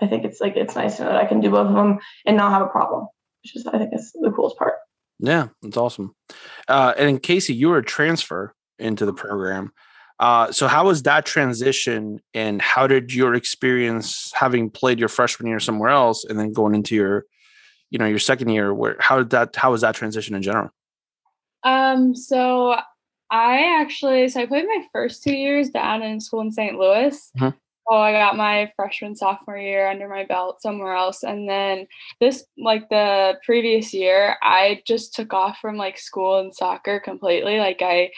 I 0.02 0.08
think 0.08 0.26
it's 0.26 0.42
like 0.42 0.56
it's 0.56 0.76
nice 0.76 0.98
to 0.98 1.04
know 1.04 1.10
that 1.10 1.24
I 1.24 1.26
can 1.26 1.40
do 1.40 1.50
both 1.50 1.68
of 1.68 1.76
them 1.76 2.00
and 2.26 2.36
not 2.36 2.52
have 2.52 2.62
a 2.62 2.68
problem, 2.68 3.08
which 3.44 3.56
is 3.56 3.66
I 3.68 3.78
think 3.78 3.94
is 3.94 4.12
the 4.14 4.32
coolest 4.32 4.58
part. 4.58 4.76
Yeah, 5.20 5.50
that's 5.62 5.78
awesome. 5.78 6.14
Uh, 6.68 6.94
and 6.98 7.22
Casey, 7.22 7.54
you 7.54 7.70
were 7.70 7.78
a 7.78 7.86
transfer 7.86 8.54
into 8.80 9.06
the 9.06 9.14
program. 9.14 9.72
Uh, 10.20 10.52
so 10.52 10.68
how 10.68 10.86
was 10.86 11.04
that 11.04 11.26
transition 11.26 12.20
and 12.34 12.62
how 12.62 12.88
did 12.88 13.14
your 13.14 13.34
experience 13.34 14.32
having 14.36 14.70
played 14.70 15.00
your 15.00 15.10
freshman 15.10 15.50
year 15.50 15.60
somewhere 15.60 15.90
else 15.90 16.24
and 16.24 16.40
then 16.40 16.54
going 16.54 16.76
into 16.76 16.96
your, 16.96 17.26
you 17.90 17.98
know, 17.98 18.06
your 18.06 18.20
second 18.20 18.50
year 18.50 18.74
where 18.74 18.96
how 19.00 19.18
did 19.18 19.32
that 19.32 19.56
how 19.56 19.72
was 19.72 19.82
that 19.82 19.96
transition 19.96 20.36
in 20.36 20.42
general? 20.42 20.70
Um, 21.64 22.16
so 22.16 22.76
I 23.32 23.82
actually 23.82 24.30
so 24.30 24.42
I 24.42 24.46
played 24.46 24.66
my 24.66 24.84
first 24.94 25.24
two 25.24 25.34
years 25.34 25.70
down 25.70 26.04
in 26.04 26.20
school 26.20 26.42
in 26.42 26.52
St. 26.52 26.78
Louis. 26.78 27.32
Mhm. 27.38 27.54
Oh, 27.90 27.98
I 27.98 28.14
got 28.14 28.38
my 28.38 28.72
freshman 28.78 29.16
sophomore 29.16 29.58
year 29.58 29.90
under 29.90 30.08
my 30.08 30.24
belt 30.24 30.62
somewhere 30.62 30.94
else, 30.94 31.24
and 31.24 31.50
then 31.50 31.88
this 32.22 32.46
like 32.58 32.88
the 32.90 33.40
previous 33.44 33.94
year, 33.94 34.38
I 34.42 34.84
just 34.88 35.14
took 35.16 35.34
off 35.34 35.58
from 35.60 35.76
like 35.76 35.98
school 35.98 36.40
and 36.40 36.54
soccer 36.56 37.02
completely. 37.02 37.58
Like 37.58 37.82
I, 37.82 38.12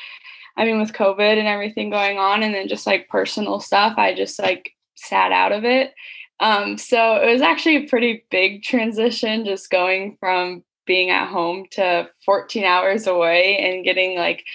I 0.57 0.65
mean, 0.65 0.79
with 0.79 0.93
COVID 0.93 1.37
and 1.37 1.47
everything 1.47 1.89
going 1.89 2.17
on, 2.17 2.43
and 2.43 2.53
then 2.53 2.67
just 2.67 2.87
like 2.87 3.09
personal 3.09 3.59
stuff, 3.59 3.95
I 3.97 4.13
just 4.13 4.39
like 4.39 4.71
sat 4.95 5.31
out 5.31 5.51
of 5.51 5.65
it. 5.65 5.93
Um, 6.39 6.77
so 6.77 7.15
it 7.17 7.31
was 7.31 7.41
actually 7.41 7.77
a 7.77 7.87
pretty 7.87 8.25
big 8.29 8.63
transition, 8.63 9.45
just 9.45 9.69
going 9.69 10.17
from 10.19 10.63
being 10.85 11.09
at 11.09 11.27
home 11.27 11.65
to 11.71 12.09
14 12.25 12.63
hours 12.63 13.07
away 13.07 13.57
and 13.57 13.83
getting 13.83 14.17
like 14.17 14.45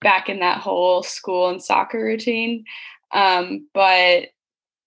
back 0.00 0.28
in 0.28 0.40
that 0.40 0.60
whole 0.60 1.02
school 1.02 1.48
and 1.48 1.62
soccer 1.62 2.02
routine. 2.02 2.64
Um, 3.12 3.68
but 3.74 4.28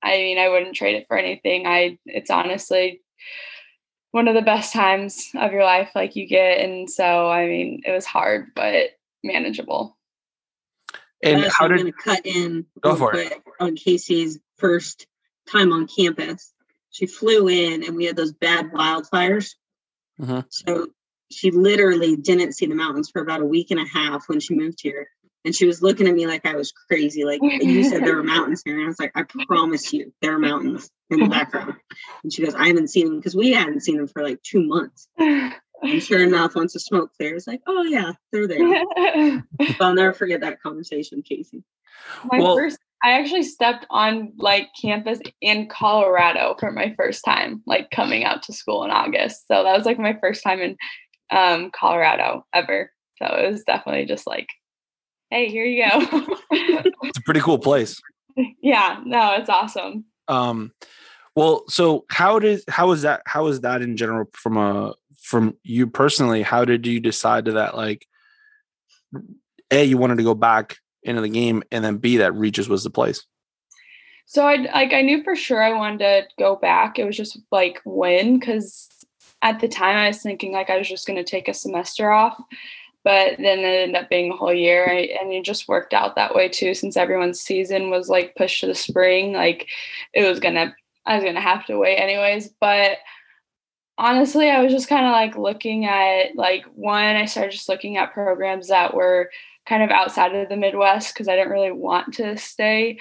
I 0.01 0.17
mean, 0.17 0.37
I 0.37 0.49
wouldn't 0.49 0.75
trade 0.75 0.95
it 0.95 1.07
for 1.07 1.17
anything. 1.17 1.65
I, 1.65 1.97
it's 2.05 2.29
honestly 2.29 3.01
one 4.11 4.27
of 4.27 4.35
the 4.35 4.41
best 4.41 4.73
times 4.73 5.29
of 5.35 5.51
your 5.51 5.63
life, 5.63 5.91
like 5.95 6.15
you 6.15 6.27
get. 6.27 6.59
And 6.59 6.89
so, 6.89 7.29
I 7.29 7.47
mean, 7.47 7.81
it 7.85 7.91
was 7.91 8.05
hard, 8.05 8.51
but 8.55 8.91
manageable. 9.23 9.97
And 11.23 11.45
how 11.45 11.65
I'm 11.65 11.71
did 11.71 11.77
gonna 11.79 11.91
cut 11.93 12.25
in 12.25 12.65
Go 12.81 12.91
real 12.91 12.97
for 12.97 13.15
it. 13.15 13.33
on 13.59 13.75
Casey's 13.75 14.39
first 14.57 15.07
time 15.51 15.71
on 15.73 15.87
campus. 15.87 16.53
She 16.91 17.05
flew 17.07 17.47
in 17.47 17.83
and 17.83 17.95
we 17.95 18.05
had 18.05 18.15
those 18.15 18.31
bad 18.33 18.71
wildfires. 18.71 19.55
Mhm. 20.19 20.45
So 20.49 20.87
she 21.31 21.51
literally 21.51 22.15
didn't 22.15 22.53
see 22.53 22.65
the 22.67 22.75
mountains 22.75 23.09
for 23.09 23.21
about 23.21 23.41
a 23.41 23.45
week 23.45 23.71
and 23.71 23.79
a 23.79 23.85
half 23.85 24.29
when 24.29 24.39
she 24.39 24.53
moved 24.55 24.79
here. 24.81 25.07
And 25.45 25.53
she 25.53 25.65
was 25.65 25.81
looking 25.81 26.07
at 26.07 26.13
me 26.13 26.25
like 26.27 26.45
I 26.45 26.55
was 26.55 26.71
crazy. 26.71 27.25
Like 27.25 27.41
you 27.41 27.83
said 27.83 28.03
there 28.05 28.15
were 28.15 28.23
mountains 28.23 28.61
here. 28.63 28.75
And 28.75 28.85
I 28.85 28.87
was 28.87 28.99
like, 28.99 29.11
I 29.15 29.23
promise 29.47 29.91
you 29.91 30.13
there 30.21 30.33
are 30.35 30.39
mountains 30.39 30.89
in 31.09 31.19
the 31.19 31.27
background. 31.27 31.73
And 32.23 32.31
she 32.31 32.43
goes, 32.45 32.55
I 32.55 32.67
haven't 32.67 32.89
seen 32.89 33.07
them 33.07 33.17
because 33.17 33.35
we 33.35 33.51
hadn't 33.51 33.81
seen 33.81 33.97
them 33.97 34.07
for 34.07 34.23
like 34.23 34.41
two 34.43 34.63
months. 34.65 35.07
And 35.17 35.53
sure 35.99 36.23
enough, 36.23 36.55
once 36.55 36.73
the 36.73 36.79
smoke 36.79 37.11
clears, 37.17 37.47
like, 37.47 37.61
oh 37.67 37.83
yeah, 37.83 38.11
they're 38.31 38.47
there. 38.47 38.83
So 38.97 39.41
I'll 39.81 39.93
never 39.93 40.13
forget 40.13 40.41
that 40.41 40.61
conversation, 40.61 41.21
Casey. 41.21 41.63
my 42.31 42.39
Well- 42.39 42.55
first 42.55 42.77
I 43.05 43.19
actually 43.19 43.43
stepped 43.43 43.85
on 43.89 44.31
like 44.37 44.69
campus 44.81 45.19
in 45.41 45.67
Colorado 45.67 46.55
for 46.57 46.71
my 46.71 46.93
first 46.95 47.25
time, 47.25 47.61
like 47.67 47.91
coming 47.91 48.23
out 48.23 48.41
to 48.43 48.53
school 48.53 48.85
in 48.85 48.91
August. 48.91 49.45
So 49.49 49.61
that 49.61 49.77
was 49.77 49.85
like 49.85 49.99
my 49.99 50.17
first 50.21 50.41
time 50.41 50.61
in 50.61 50.77
um, 51.29 51.69
Colorado 51.71 52.45
ever. 52.53 52.91
So 53.21 53.25
it 53.25 53.51
was 53.51 53.63
definitely 53.65 54.05
just 54.05 54.25
like, 54.25 54.47
hey, 55.31 55.49
here 55.49 55.65
you 55.65 55.83
go. 55.83 56.37
it's 56.51 57.17
a 57.17 57.21
pretty 57.23 57.41
cool 57.41 57.59
place. 57.59 57.99
yeah, 58.61 59.01
no, 59.05 59.33
it's 59.33 59.49
awesome. 59.49 60.05
Um, 60.29 60.71
well, 61.35 61.65
so 61.67 62.05
how 62.09 62.39
did 62.39 62.61
how 62.69 62.87
was 62.87 63.01
that 63.01 63.21
how 63.25 63.43
was 63.43 63.61
that 63.61 63.81
in 63.81 63.97
general 63.97 64.29
from 64.33 64.55
a 64.55 64.93
from 65.23 65.57
you 65.63 65.87
personally? 65.87 66.41
How 66.43 66.65
did 66.65 66.85
you 66.85 66.99
decide 66.99 67.45
to 67.45 67.53
that 67.53 67.75
like 67.75 68.05
a 69.71 69.83
you 69.83 69.97
wanted 69.97 70.17
to 70.17 70.23
go 70.23 70.35
back 70.35 70.77
into 71.01 71.21
the 71.21 71.29
game 71.29 71.63
and 71.71 71.83
then 71.83 71.97
b 71.97 72.17
that 72.17 72.35
Regis 72.35 72.67
was 72.67 72.83
the 72.83 72.89
place? 72.89 73.25
So 74.25 74.45
I 74.47 74.55
like 74.55 74.93
I 74.93 75.01
knew 75.01 75.23
for 75.23 75.35
sure 75.35 75.61
I 75.61 75.73
wanted 75.73 75.99
to 75.99 76.23
go 76.37 76.55
back. 76.55 76.99
It 76.99 77.05
was 77.05 77.17
just 77.17 77.39
like 77.51 77.81
when 77.85 78.39
because 78.39 78.89
at 79.41 79.59
the 79.59 79.67
time 79.67 79.97
I 79.97 80.07
was 80.07 80.21
thinking 80.21 80.53
like 80.53 80.69
I 80.69 80.77
was 80.77 80.87
just 80.87 81.05
going 81.05 81.17
to 81.17 81.23
take 81.23 81.47
a 81.47 81.53
semester 81.53 82.09
off, 82.09 82.41
but 83.03 83.37
then 83.37 83.59
it 83.59 83.63
ended 83.63 83.95
up 83.95 84.09
being 84.09 84.31
a 84.31 84.35
whole 84.35 84.53
year, 84.53 84.85
and 84.85 85.33
it 85.33 85.43
just 85.43 85.67
worked 85.67 85.93
out 85.93 86.15
that 86.15 86.33
way 86.33 86.47
too. 86.47 86.73
Since 86.73 86.95
everyone's 86.95 87.41
season 87.41 87.89
was 87.89 88.07
like 88.07 88.35
pushed 88.35 88.61
to 88.61 88.67
the 88.67 88.75
spring, 88.75 89.33
like 89.33 89.67
it 90.13 90.27
was 90.27 90.39
gonna 90.39 90.73
I 91.05 91.15
was 91.15 91.23
gonna 91.23 91.41
have 91.41 91.65
to 91.65 91.77
wait 91.77 91.97
anyways. 91.97 92.49
But 92.59 92.97
honestly, 93.97 94.49
I 94.49 94.61
was 94.61 94.71
just 94.71 94.89
kind 94.89 95.05
of 95.05 95.11
like 95.11 95.37
looking 95.37 95.85
at 95.85 96.35
like 96.35 96.65
one. 96.75 97.15
I 97.15 97.25
started 97.25 97.51
just 97.51 97.69
looking 97.69 97.97
at 97.97 98.13
programs 98.13 98.69
that 98.69 98.93
were 98.93 99.29
kind 99.65 99.83
of 99.83 99.89
outside 99.91 100.35
of 100.35 100.49
the 100.49 100.57
Midwest 100.57 101.13
because 101.13 101.27
I 101.27 101.35
didn't 101.35 101.51
really 101.51 101.71
want 101.71 102.15
to 102.15 102.37
stay 102.37 102.99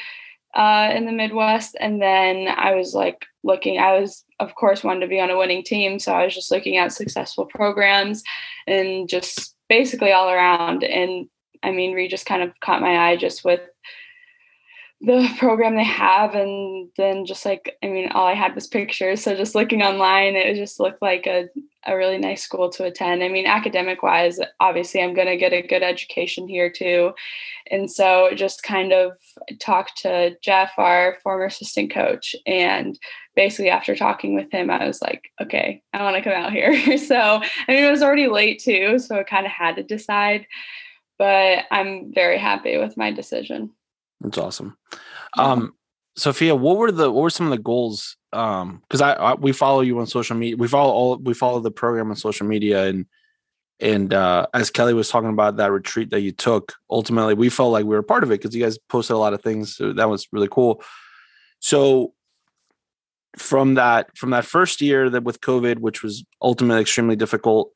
uh, 0.54 0.90
in 0.94 1.06
the 1.06 1.12
Midwest. 1.12 1.76
And 1.80 2.00
then 2.00 2.48
I 2.48 2.74
was 2.74 2.94
like 2.94 3.26
looking, 3.42 3.78
I 3.78 3.98
was, 3.98 4.24
of 4.38 4.54
course, 4.54 4.84
wanted 4.84 5.00
to 5.00 5.08
be 5.08 5.20
on 5.20 5.30
a 5.30 5.38
winning 5.38 5.64
team. 5.64 5.98
So 5.98 6.12
I 6.12 6.24
was 6.24 6.34
just 6.34 6.50
looking 6.50 6.76
at 6.76 6.92
successful 6.92 7.46
programs 7.46 8.22
and 8.66 9.08
just 9.08 9.54
basically 9.68 10.12
all 10.12 10.28
around. 10.28 10.84
And 10.84 11.28
I 11.62 11.72
mean, 11.72 11.94
Regis 11.94 12.24
kind 12.24 12.42
of 12.42 12.58
caught 12.60 12.82
my 12.82 13.10
eye 13.10 13.16
just 13.16 13.44
with 13.44 13.60
the 15.04 15.28
program 15.38 15.74
they 15.74 15.84
have. 15.84 16.34
And 16.34 16.88
then 16.96 17.26
just 17.26 17.44
like, 17.44 17.76
I 17.82 17.88
mean, 17.88 18.10
all 18.12 18.26
I 18.26 18.34
had 18.34 18.54
was 18.54 18.68
pictures. 18.68 19.22
So 19.22 19.34
just 19.34 19.54
looking 19.54 19.82
online, 19.82 20.36
it 20.36 20.54
just 20.54 20.78
looked 20.78 21.02
like 21.02 21.26
a, 21.26 21.48
a 21.84 21.96
really 21.96 22.18
nice 22.18 22.42
school 22.42 22.70
to 22.70 22.84
attend. 22.84 23.24
I 23.24 23.28
mean, 23.28 23.44
academic 23.44 24.04
wise, 24.04 24.38
obviously, 24.60 25.02
I'm 25.02 25.12
going 25.12 25.26
to 25.26 25.36
get 25.36 25.52
a 25.52 25.66
good 25.66 25.82
education 25.82 26.46
here 26.46 26.70
too. 26.70 27.12
And 27.68 27.90
so 27.90 28.30
just 28.34 28.62
kind 28.62 28.92
of 28.92 29.16
talked 29.58 30.02
to 30.02 30.36
Jeff, 30.40 30.72
our 30.78 31.16
former 31.24 31.46
assistant 31.46 31.92
coach, 31.92 32.36
and 32.46 32.96
basically 33.34 33.70
after 33.70 33.96
talking 33.96 34.34
with 34.34 34.52
him, 34.52 34.70
I 34.70 34.86
was 34.86 35.02
like, 35.02 35.30
okay, 35.40 35.82
I 35.92 36.02
want 36.04 36.16
to 36.16 36.22
come 36.22 36.32
out 36.32 36.52
here. 36.52 36.98
so 36.98 37.16
I 37.16 37.42
mean, 37.72 37.84
it 37.84 37.90
was 37.90 38.02
already 38.02 38.28
late 38.28 38.60
too, 38.60 39.00
so 39.00 39.18
I 39.18 39.24
kind 39.24 39.46
of 39.46 39.52
had 39.52 39.76
to 39.76 39.82
decide. 39.82 40.46
But 41.18 41.64
I'm 41.70 42.12
very 42.14 42.38
happy 42.38 42.76
with 42.76 42.96
my 42.96 43.10
decision. 43.10 43.70
That's 44.22 44.38
awesome. 44.38 44.76
Um, 45.36 45.74
Sophia, 46.16 46.54
what 46.54 46.76
were 46.76 46.92
the 46.92 47.10
what 47.10 47.22
were 47.22 47.30
some 47.30 47.46
of 47.46 47.50
the 47.50 47.62
goals? 47.62 48.16
Um, 48.32 48.82
because 48.82 49.00
I, 49.00 49.12
I 49.12 49.34
we 49.34 49.52
follow 49.52 49.80
you 49.80 49.98
on 49.98 50.06
social 50.06 50.36
media. 50.36 50.56
We 50.56 50.68
follow 50.68 50.92
all 50.92 51.16
we 51.18 51.34
follow 51.34 51.60
the 51.60 51.70
program 51.70 52.10
on 52.10 52.16
social 52.16 52.46
media, 52.46 52.86
and 52.86 53.06
and 53.80 54.14
uh, 54.14 54.46
as 54.54 54.70
Kelly 54.70 54.94
was 54.94 55.08
talking 55.08 55.30
about 55.30 55.56
that 55.56 55.72
retreat 55.72 56.10
that 56.10 56.20
you 56.20 56.32
took, 56.32 56.74
ultimately 56.88 57.34
we 57.34 57.48
felt 57.48 57.72
like 57.72 57.84
we 57.84 57.96
were 57.96 58.02
part 58.02 58.22
of 58.22 58.30
it 58.30 58.40
because 58.40 58.54
you 58.54 58.62
guys 58.62 58.78
posted 58.88 59.14
a 59.14 59.18
lot 59.18 59.34
of 59.34 59.42
things. 59.42 59.76
So 59.76 59.92
that 59.94 60.08
was 60.08 60.28
really 60.32 60.48
cool. 60.50 60.82
So 61.60 62.14
from 63.36 63.74
that 63.74 64.16
from 64.16 64.30
that 64.30 64.44
first 64.44 64.80
year 64.80 65.08
that 65.10 65.24
with 65.24 65.40
COVID, 65.40 65.78
which 65.78 66.02
was 66.02 66.24
ultimately 66.40 66.82
extremely 66.82 67.16
difficult, 67.16 67.72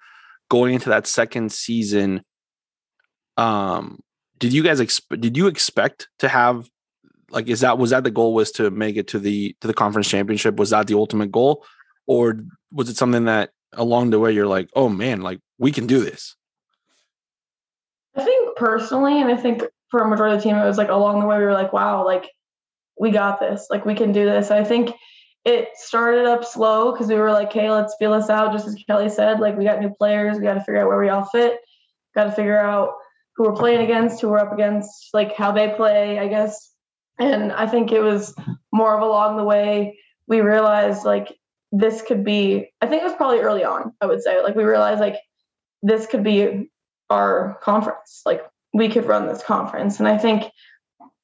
going 0.50 0.74
into 0.74 0.90
that 0.90 1.06
second 1.06 1.50
season, 1.52 2.22
um, 3.36 4.00
did 4.38 4.52
you 4.52 4.62
guys 4.62 4.80
exp- 4.80 5.20
did 5.20 5.36
you 5.36 5.46
expect 5.46 6.08
to 6.18 6.28
have 6.28 6.68
like 7.30 7.48
is 7.48 7.60
that 7.60 7.78
was 7.78 7.90
that 7.90 8.04
the 8.04 8.10
goal 8.10 8.34
was 8.34 8.52
to 8.52 8.70
make 8.70 8.96
it 8.96 9.08
to 9.08 9.18
the 9.18 9.56
to 9.60 9.66
the 9.66 9.74
conference 9.74 10.08
championship? 10.08 10.56
Was 10.56 10.70
that 10.70 10.86
the 10.86 10.94
ultimate 10.94 11.32
goal? 11.32 11.64
Or 12.06 12.40
was 12.70 12.88
it 12.88 12.96
something 12.96 13.24
that 13.24 13.50
along 13.72 14.10
the 14.10 14.18
way 14.18 14.32
you're 14.32 14.46
like 14.46 14.70
oh 14.74 14.88
man 14.88 15.20
like 15.20 15.40
we 15.58 15.72
can 15.72 15.86
do 15.86 16.00
this 16.00 16.36
I 18.16 18.24
think 18.24 18.56
personally, 18.56 19.20
and 19.20 19.30
I 19.30 19.36
think 19.36 19.62
for 19.90 20.00
a 20.00 20.08
majority 20.08 20.36
of 20.36 20.42
the 20.42 20.48
team, 20.48 20.56
it 20.56 20.64
was 20.64 20.78
like 20.78 20.88
along 20.88 21.20
the 21.20 21.26
way 21.26 21.38
we 21.38 21.44
were 21.44 21.52
like, 21.52 21.72
wow, 21.72 22.04
like 22.04 22.30
we 22.98 23.10
got 23.10 23.38
this, 23.38 23.66
like 23.70 23.84
we 23.84 23.94
can 23.94 24.12
do 24.12 24.24
this. 24.24 24.50
I 24.50 24.64
think 24.64 24.92
it 25.44 25.68
started 25.74 26.24
up 26.24 26.44
slow 26.44 26.92
because 26.92 27.08
we 27.08 27.14
were 27.14 27.30
like, 27.30 27.52
hey, 27.52 27.70
let's 27.70 27.94
feel 27.98 28.18
this 28.18 28.30
out. 28.30 28.52
Just 28.52 28.66
as 28.66 28.74
Kelly 28.86 29.08
said, 29.08 29.38
like 29.38 29.56
we 29.56 29.64
got 29.64 29.80
new 29.80 29.90
players, 29.90 30.38
we 30.38 30.44
got 30.44 30.54
to 30.54 30.60
figure 30.60 30.80
out 30.80 30.88
where 30.88 30.98
we 30.98 31.08
all 31.08 31.26
fit, 31.26 31.58
got 32.14 32.24
to 32.24 32.32
figure 32.32 32.58
out 32.58 32.94
who 33.36 33.44
we're 33.44 33.56
playing 33.56 33.82
against, 33.82 34.20
who 34.20 34.28
we're 34.28 34.38
up 34.38 34.52
against, 34.52 35.10
like 35.12 35.34
how 35.34 35.52
they 35.52 35.68
play, 35.68 36.18
I 36.18 36.28
guess. 36.28 36.72
And 37.18 37.52
I 37.52 37.66
think 37.66 37.92
it 37.92 38.00
was 38.00 38.34
more 38.72 38.94
of 38.94 39.02
along 39.02 39.36
the 39.36 39.44
way 39.44 39.98
we 40.26 40.40
realized 40.40 41.04
like 41.04 41.36
this 41.72 42.02
could 42.02 42.24
be. 42.24 42.70
I 42.80 42.86
think 42.86 43.02
it 43.02 43.06
was 43.06 43.14
probably 43.14 43.40
early 43.40 43.64
on. 43.64 43.92
I 44.00 44.06
would 44.06 44.22
say 44.22 44.42
like 44.42 44.54
we 44.54 44.64
realized 44.64 45.00
like 45.00 45.16
this 45.82 46.06
could 46.06 46.24
be 46.24 46.70
our 47.10 47.58
conference. 47.62 48.22
Like 48.24 48.42
we 48.72 48.88
could 48.88 49.06
run 49.06 49.26
this 49.26 49.42
conference. 49.42 49.98
And 49.98 50.08
I 50.08 50.18
think 50.18 50.50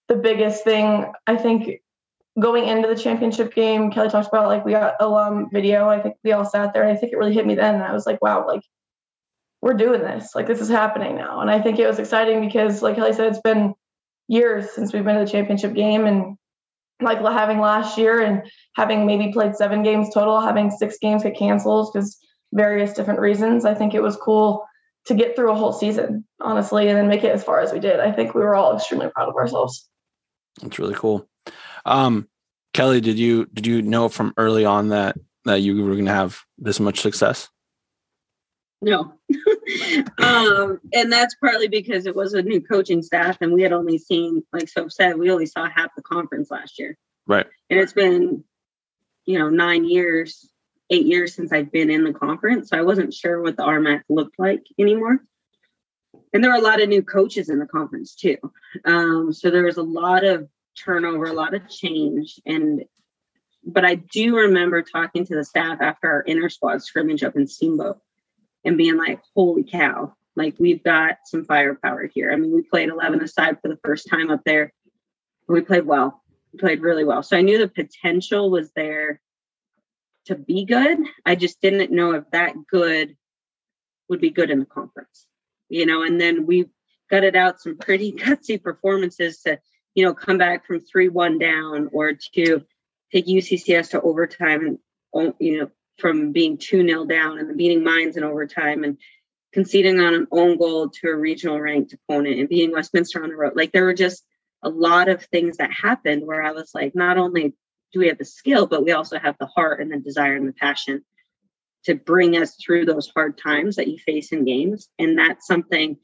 the 0.08 0.16
biggest 0.16 0.64
thing, 0.64 1.12
I 1.26 1.36
think 1.36 1.80
going 2.40 2.66
into 2.66 2.88
the 2.88 2.96
championship 2.96 3.54
game, 3.54 3.90
Kelly 3.90 4.08
talked 4.08 4.28
about 4.28 4.48
like 4.48 4.64
we 4.64 4.72
got 4.72 4.94
alum 5.00 5.48
video. 5.52 5.88
I 5.88 6.00
think 6.00 6.16
we 6.24 6.32
all 6.32 6.44
sat 6.44 6.72
there 6.72 6.82
and 6.82 6.92
I 6.92 6.96
think 6.96 7.12
it 7.12 7.16
really 7.16 7.34
hit 7.34 7.46
me 7.46 7.54
then. 7.54 7.74
And 7.74 7.84
I 7.84 7.92
was 7.92 8.06
like, 8.06 8.20
wow, 8.22 8.46
like 8.46 8.62
we're 9.62 9.74
doing 9.74 10.02
this. 10.02 10.34
Like 10.34 10.46
this 10.46 10.60
is 10.60 10.68
happening 10.68 11.16
now. 11.16 11.40
And 11.40 11.50
I 11.50 11.60
think 11.60 11.78
it 11.78 11.86
was 11.86 11.98
exciting 11.98 12.40
because 12.44 12.82
like 12.82 12.96
Kelly 12.96 13.12
said, 13.12 13.28
it's 13.28 13.40
been 13.40 13.74
years 14.28 14.70
since 14.70 14.92
we've 14.92 15.04
been 15.04 15.18
to 15.18 15.24
the 15.24 15.30
championship 15.30 15.74
game 15.74 16.04
and 16.06 16.36
like 17.00 17.20
having 17.20 17.60
last 17.60 17.96
year 17.96 18.20
and 18.20 18.42
having 18.74 19.06
maybe 19.06 19.32
played 19.32 19.54
seven 19.56 19.82
games 19.82 20.12
total, 20.12 20.40
having 20.40 20.70
six 20.70 20.98
games 20.98 21.22
get 21.22 21.36
canceled 21.36 21.90
because 21.92 22.18
various 22.52 22.92
different 22.92 23.20
reasons. 23.20 23.64
I 23.64 23.74
think 23.74 23.94
it 23.94 24.02
was 24.02 24.16
cool 24.16 24.66
to 25.06 25.14
get 25.14 25.34
through 25.34 25.50
a 25.50 25.56
whole 25.56 25.72
season, 25.72 26.24
honestly, 26.40 26.88
and 26.88 26.96
then 26.96 27.08
make 27.08 27.24
it 27.24 27.32
as 27.32 27.42
far 27.42 27.60
as 27.60 27.72
we 27.72 27.80
did. 27.80 27.98
I 27.98 28.12
think 28.12 28.34
we 28.34 28.42
were 28.42 28.54
all 28.54 28.76
extremely 28.76 29.08
proud 29.08 29.28
of 29.28 29.34
ourselves. 29.36 29.88
that's 30.60 30.78
really 30.78 30.94
cool 30.94 31.26
um 31.86 32.28
kelly 32.74 33.00
did 33.00 33.18
you 33.18 33.46
did 33.46 33.66
you 33.66 33.82
know 33.82 34.08
from 34.08 34.32
early 34.36 34.64
on 34.64 34.88
that 34.88 35.16
that 35.44 35.60
you 35.60 35.82
were 35.82 35.94
going 35.94 36.06
to 36.06 36.12
have 36.12 36.40
this 36.58 36.78
much 36.78 37.00
success 37.00 37.48
No. 38.82 39.14
um, 40.18 40.80
and 40.92 41.10
that's 41.10 41.36
partly 41.36 41.68
because 41.68 42.06
it 42.06 42.16
was 42.16 42.34
a 42.34 42.42
new 42.42 42.60
coaching 42.60 43.00
staff 43.00 43.38
and 43.40 43.52
we 43.52 43.62
had 43.62 43.72
only 43.72 43.96
seen, 43.96 44.42
like 44.52 44.68
so 44.68 44.88
said, 44.88 45.16
we 45.16 45.30
only 45.30 45.46
saw 45.46 45.68
half 45.68 45.94
the 45.96 46.02
conference 46.02 46.50
last 46.50 46.80
year. 46.80 46.98
right 47.26 47.46
And 47.70 47.78
it's 47.78 47.92
been, 47.92 48.42
you 49.24 49.38
know, 49.38 49.48
nine 49.48 49.84
years, 49.84 50.50
eight 50.90 51.06
years 51.06 51.32
since 51.32 51.52
I've 51.52 51.70
been 51.70 51.90
in 51.90 52.02
the 52.02 52.12
conference. 52.12 52.70
So 52.70 52.76
I 52.76 52.82
wasn't 52.82 53.14
sure 53.14 53.40
what 53.40 53.56
the 53.56 53.62
RMAC 53.62 54.02
looked 54.08 54.36
like 54.38 54.64
anymore. 54.78 55.20
And 56.34 56.42
there 56.42 56.50
were 56.50 56.58
a 56.58 56.62
lot 56.62 56.82
of 56.82 56.88
new 56.88 57.02
coaches 57.02 57.50
in 57.50 57.60
the 57.60 57.66
conference 57.66 58.16
too. 58.16 58.38
Um, 58.84 59.32
so 59.32 59.50
there 59.50 59.64
was 59.64 59.76
a 59.76 59.82
lot 59.82 60.24
of 60.24 60.48
turnover, 60.76 61.26
a 61.26 61.32
lot 61.32 61.54
of 61.54 61.68
change. 61.68 62.40
And 62.44 62.84
but 63.64 63.84
I 63.84 63.94
do 63.94 64.36
remember 64.36 64.82
talking 64.82 65.24
to 65.26 65.36
the 65.36 65.44
staff 65.44 65.78
after 65.80 66.10
our 66.10 66.20
inter 66.22 66.48
squad 66.48 66.82
scrimmage 66.82 67.22
up 67.22 67.36
in 67.36 67.46
Steamboat 67.46 68.00
and 68.64 68.76
being 68.76 68.96
like, 68.96 69.20
holy 69.34 69.64
cow, 69.64 70.14
like 70.36 70.54
we've 70.58 70.82
got 70.82 71.18
some 71.26 71.44
firepower 71.44 72.06
here. 72.06 72.32
I 72.32 72.36
mean, 72.36 72.54
we 72.54 72.62
played 72.62 72.88
11 72.88 73.22
aside 73.22 73.58
for 73.60 73.68
the 73.68 73.78
first 73.84 74.08
time 74.08 74.30
up 74.30 74.42
there. 74.44 74.72
We 75.48 75.60
played 75.60 75.86
well, 75.86 76.22
we 76.52 76.58
played 76.58 76.80
really 76.80 77.04
well. 77.04 77.22
So 77.22 77.36
I 77.36 77.42
knew 77.42 77.58
the 77.58 77.68
potential 77.68 78.50
was 78.50 78.70
there 78.74 79.20
to 80.26 80.36
be 80.36 80.64
good. 80.64 80.98
I 81.26 81.34
just 81.34 81.60
didn't 81.60 81.90
know 81.90 82.12
if 82.12 82.24
that 82.30 82.54
good 82.70 83.16
would 84.08 84.20
be 84.20 84.30
good 84.30 84.50
in 84.50 84.60
the 84.60 84.66
conference, 84.66 85.26
you 85.68 85.84
know. 85.84 86.02
And 86.02 86.20
then 86.20 86.46
we 86.46 86.70
gutted 87.10 87.36
out 87.36 87.60
some 87.60 87.76
pretty 87.76 88.12
gutsy 88.18 88.62
performances 88.62 89.40
to, 89.42 89.58
you 89.94 90.04
know, 90.04 90.14
come 90.14 90.38
back 90.38 90.66
from 90.66 90.80
3 90.80 91.08
1 91.08 91.38
down 91.38 91.90
or 91.92 92.12
to 92.34 92.62
take 93.12 93.26
UCCS 93.26 93.90
to 93.90 94.00
overtime 94.00 94.78
and, 95.12 95.34
you 95.38 95.58
know, 95.58 95.70
from 95.98 96.32
being 96.32 96.58
2 96.58 96.86
0 96.86 97.04
down 97.04 97.38
and 97.38 97.56
beating 97.56 97.84
Mines 97.84 98.16
in 98.16 98.24
overtime 98.24 98.84
and 98.84 98.98
conceding 99.52 100.00
on 100.00 100.14
an 100.14 100.26
own 100.32 100.56
goal 100.56 100.88
to 100.88 101.08
a 101.08 101.16
regional 101.16 101.60
ranked 101.60 101.92
opponent 101.92 102.38
and 102.38 102.48
beating 102.48 102.72
Westminster 102.72 103.22
on 103.22 103.28
the 103.28 103.36
road. 103.36 103.52
Like 103.54 103.72
there 103.72 103.84
were 103.84 103.94
just 103.94 104.24
a 104.62 104.68
lot 104.68 105.08
of 105.08 105.24
things 105.24 105.58
that 105.58 105.70
happened 105.72 106.26
where 106.26 106.42
I 106.42 106.52
was 106.52 106.70
like, 106.74 106.94
not 106.94 107.18
only 107.18 107.54
do 107.92 108.00
we 108.00 108.08
have 108.08 108.18
the 108.18 108.24
skill, 108.24 108.66
but 108.66 108.84
we 108.84 108.92
also 108.92 109.18
have 109.18 109.36
the 109.38 109.46
heart 109.46 109.80
and 109.80 109.92
the 109.92 109.98
desire 109.98 110.34
and 110.36 110.48
the 110.48 110.52
passion 110.52 111.04
to 111.84 111.94
bring 111.94 112.36
us 112.36 112.56
through 112.56 112.86
those 112.86 113.10
hard 113.14 113.36
times 113.36 113.76
that 113.76 113.88
you 113.88 113.98
face 113.98 114.32
in 114.32 114.44
games. 114.44 114.88
And 114.98 115.18
that's 115.18 115.46
something 115.46 115.98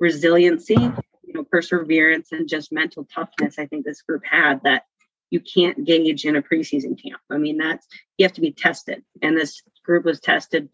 resiliency, 0.00 0.74
you 0.74 1.34
know, 1.34 1.44
perseverance 1.44 2.32
and 2.32 2.48
just 2.48 2.72
mental 2.72 3.06
toughness. 3.14 3.58
I 3.58 3.66
think 3.66 3.84
this 3.84 4.02
group 4.02 4.22
had 4.24 4.62
that 4.64 4.84
you 5.30 5.40
can't 5.40 5.84
gauge 5.84 6.24
in 6.24 6.36
a 6.36 6.42
preseason 6.42 7.00
camp. 7.00 7.20
I 7.30 7.36
mean, 7.38 7.58
that's 7.58 7.86
you 8.16 8.24
have 8.24 8.32
to 8.34 8.40
be 8.40 8.52
tested. 8.52 9.02
And 9.22 9.36
this 9.36 9.62
group 9.84 10.04
was 10.04 10.20
tested 10.20 10.68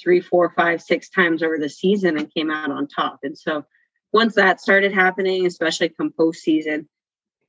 three, 0.00 0.20
four, 0.20 0.52
five, 0.56 0.82
six 0.82 1.10
times 1.10 1.42
over 1.42 1.58
the 1.58 1.68
season 1.68 2.16
and 2.16 2.32
came 2.32 2.50
out 2.50 2.70
on 2.70 2.88
top. 2.88 3.20
And 3.22 3.36
so 3.38 3.64
once 4.12 4.34
that 4.34 4.60
started 4.60 4.92
happening, 4.92 5.46
especially 5.46 5.88
come 5.90 6.12
postseason, 6.18 6.86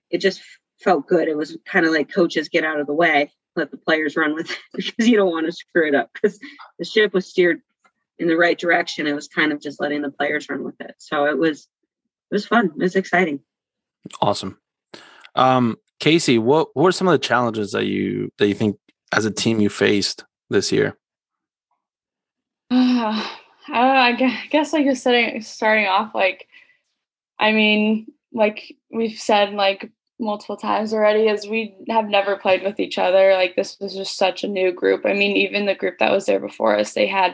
it 0.09 0.19
just 0.19 0.41
felt 0.79 1.07
good. 1.07 1.27
It 1.27 1.37
was 1.37 1.57
kind 1.65 1.85
of 1.85 1.91
like 1.91 2.13
coaches 2.13 2.49
get 2.49 2.63
out 2.63 2.79
of 2.79 2.87
the 2.87 2.93
way, 2.93 3.31
let 3.55 3.71
the 3.71 3.77
players 3.77 4.15
run 4.15 4.35
with 4.35 4.51
it 4.51 4.57
because 4.73 5.07
you 5.07 5.17
don't 5.17 5.31
want 5.31 5.45
to 5.45 5.51
screw 5.51 5.87
it 5.87 5.95
up 5.95 6.09
because 6.13 6.39
the 6.77 6.85
ship 6.85 7.13
was 7.13 7.27
steered 7.27 7.61
in 8.19 8.27
the 8.27 8.37
right 8.37 8.57
direction. 8.57 9.07
It 9.07 9.13
was 9.13 9.27
kind 9.27 9.51
of 9.51 9.61
just 9.61 9.81
letting 9.81 10.01
the 10.01 10.11
players 10.11 10.49
run 10.49 10.63
with 10.63 10.79
it. 10.79 10.95
So 10.97 11.25
it 11.25 11.37
was 11.37 11.67
it 12.31 12.35
was 12.35 12.45
fun. 12.45 12.67
It 12.67 12.81
was 12.81 12.95
exciting. 12.95 13.41
Awesome. 14.21 14.59
Um, 15.35 15.77
Casey, 16.03 16.37
what, 16.37 16.67
what 16.73 16.83
were 16.83 16.91
some 16.91 17.07
of 17.07 17.13
the 17.13 17.17
challenges 17.17 17.71
that 17.71 17.85
you 17.85 18.29
that 18.37 18.49
you 18.49 18.53
think 18.53 18.75
as 19.13 19.23
a 19.23 19.31
team 19.31 19.61
you 19.61 19.69
faced 19.69 20.25
this 20.49 20.69
year? 20.71 20.97
Uh, 23.69 23.75
I 23.75 24.11
guess 24.51 24.73
like 24.73 24.83
just 24.83 24.99
starting 24.99 25.41
starting 25.41 25.85
off 25.85 26.13
like 26.13 26.49
I 27.39 27.53
mean 27.53 28.07
like 28.33 28.75
we've 28.91 29.17
said 29.17 29.53
like 29.53 29.89
multiple 30.19 30.57
times 30.57 30.93
already 30.93 31.29
is 31.29 31.47
we 31.47 31.73
have 31.87 32.09
never 32.09 32.35
played 32.35 32.61
with 32.61 32.81
each 32.81 32.97
other 32.97 33.31
like 33.35 33.55
this 33.55 33.77
was 33.79 33.95
just 33.95 34.17
such 34.17 34.43
a 34.43 34.49
new 34.49 34.73
group 34.73 35.05
i 35.05 35.13
mean 35.13 35.37
even 35.37 35.65
the 35.65 35.75
group 35.75 35.97
that 35.99 36.11
was 36.11 36.25
there 36.25 36.41
before 36.41 36.77
us 36.77 36.93
they 36.93 37.07
had 37.07 37.33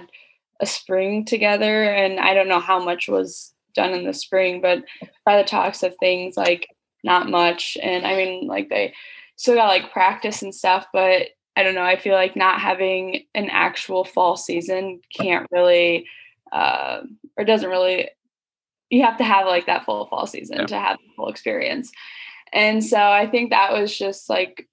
a 0.60 0.68
spring 0.68 1.26
together 1.26 1.84
and 1.84 2.20
i 2.20 2.36
don't 2.36 2.48
know 2.48 2.60
how 2.60 2.80
much 2.80 3.08
was 3.10 3.52
done 3.74 3.92
in 3.92 4.06
the 4.06 4.14
spring 4.14 4.62
but 4.62 4.84
by 5.26 5.36
the 5.36 5.48
talks 5.48 5.82
of 5.82 5.96
things 6.00 6.38
like 6.38 6.68
not 7.04 7.30
much 7.30 7.78
and 7.82 8.06
i 8.06 8.16
mean 8.16 8.48
like 8.48 8.70
they 8.70 8.94
still 9.36 9.56
got 9.56 9.68
like 9.68 9.92
practice 9.92 10.42
and 10.42 10.54
stuff 10.54 10.88
but 10.94 11.28
i 11.56 11.64
don't 11.64 11.76
know 11.76 11.84
i 11.84 11.98
feel 11.98 12.14
like 12.14 12.36
not 12.36 12.60
having 12.60 13.24
an 13.36 13.50
actual 13.50 14.04
fall 14.04 14.36
season 14.36 15.00
can't 15.14 15.48
really 15.52 16.08
uh, 16.52 17.02
or 17.38 17.46
doesn't 17.46 17.70
really 17.70 18.10
you 18.90 19.04
have 19.04 19.18
to 19.18 19.24
have 19.24 19.46
like 19.46 19.68
that 19.68 19.86
full 19.86 20.08
fall 20.08 20.26
season 20.26 20.58
yeah. 20.62 20.66
to 20.66 20.80
have 20.80 20.98
the 20.98 21.14
full 21.16 21.30
experience 21.30 21.92
and 22.52 22.84
so 22.84 22.98
I 22.98 23.28
think 23.28 23.50
that 23.50 23.74
was 23.74 23.96
just 23.96 24.30
like 24.30 24.68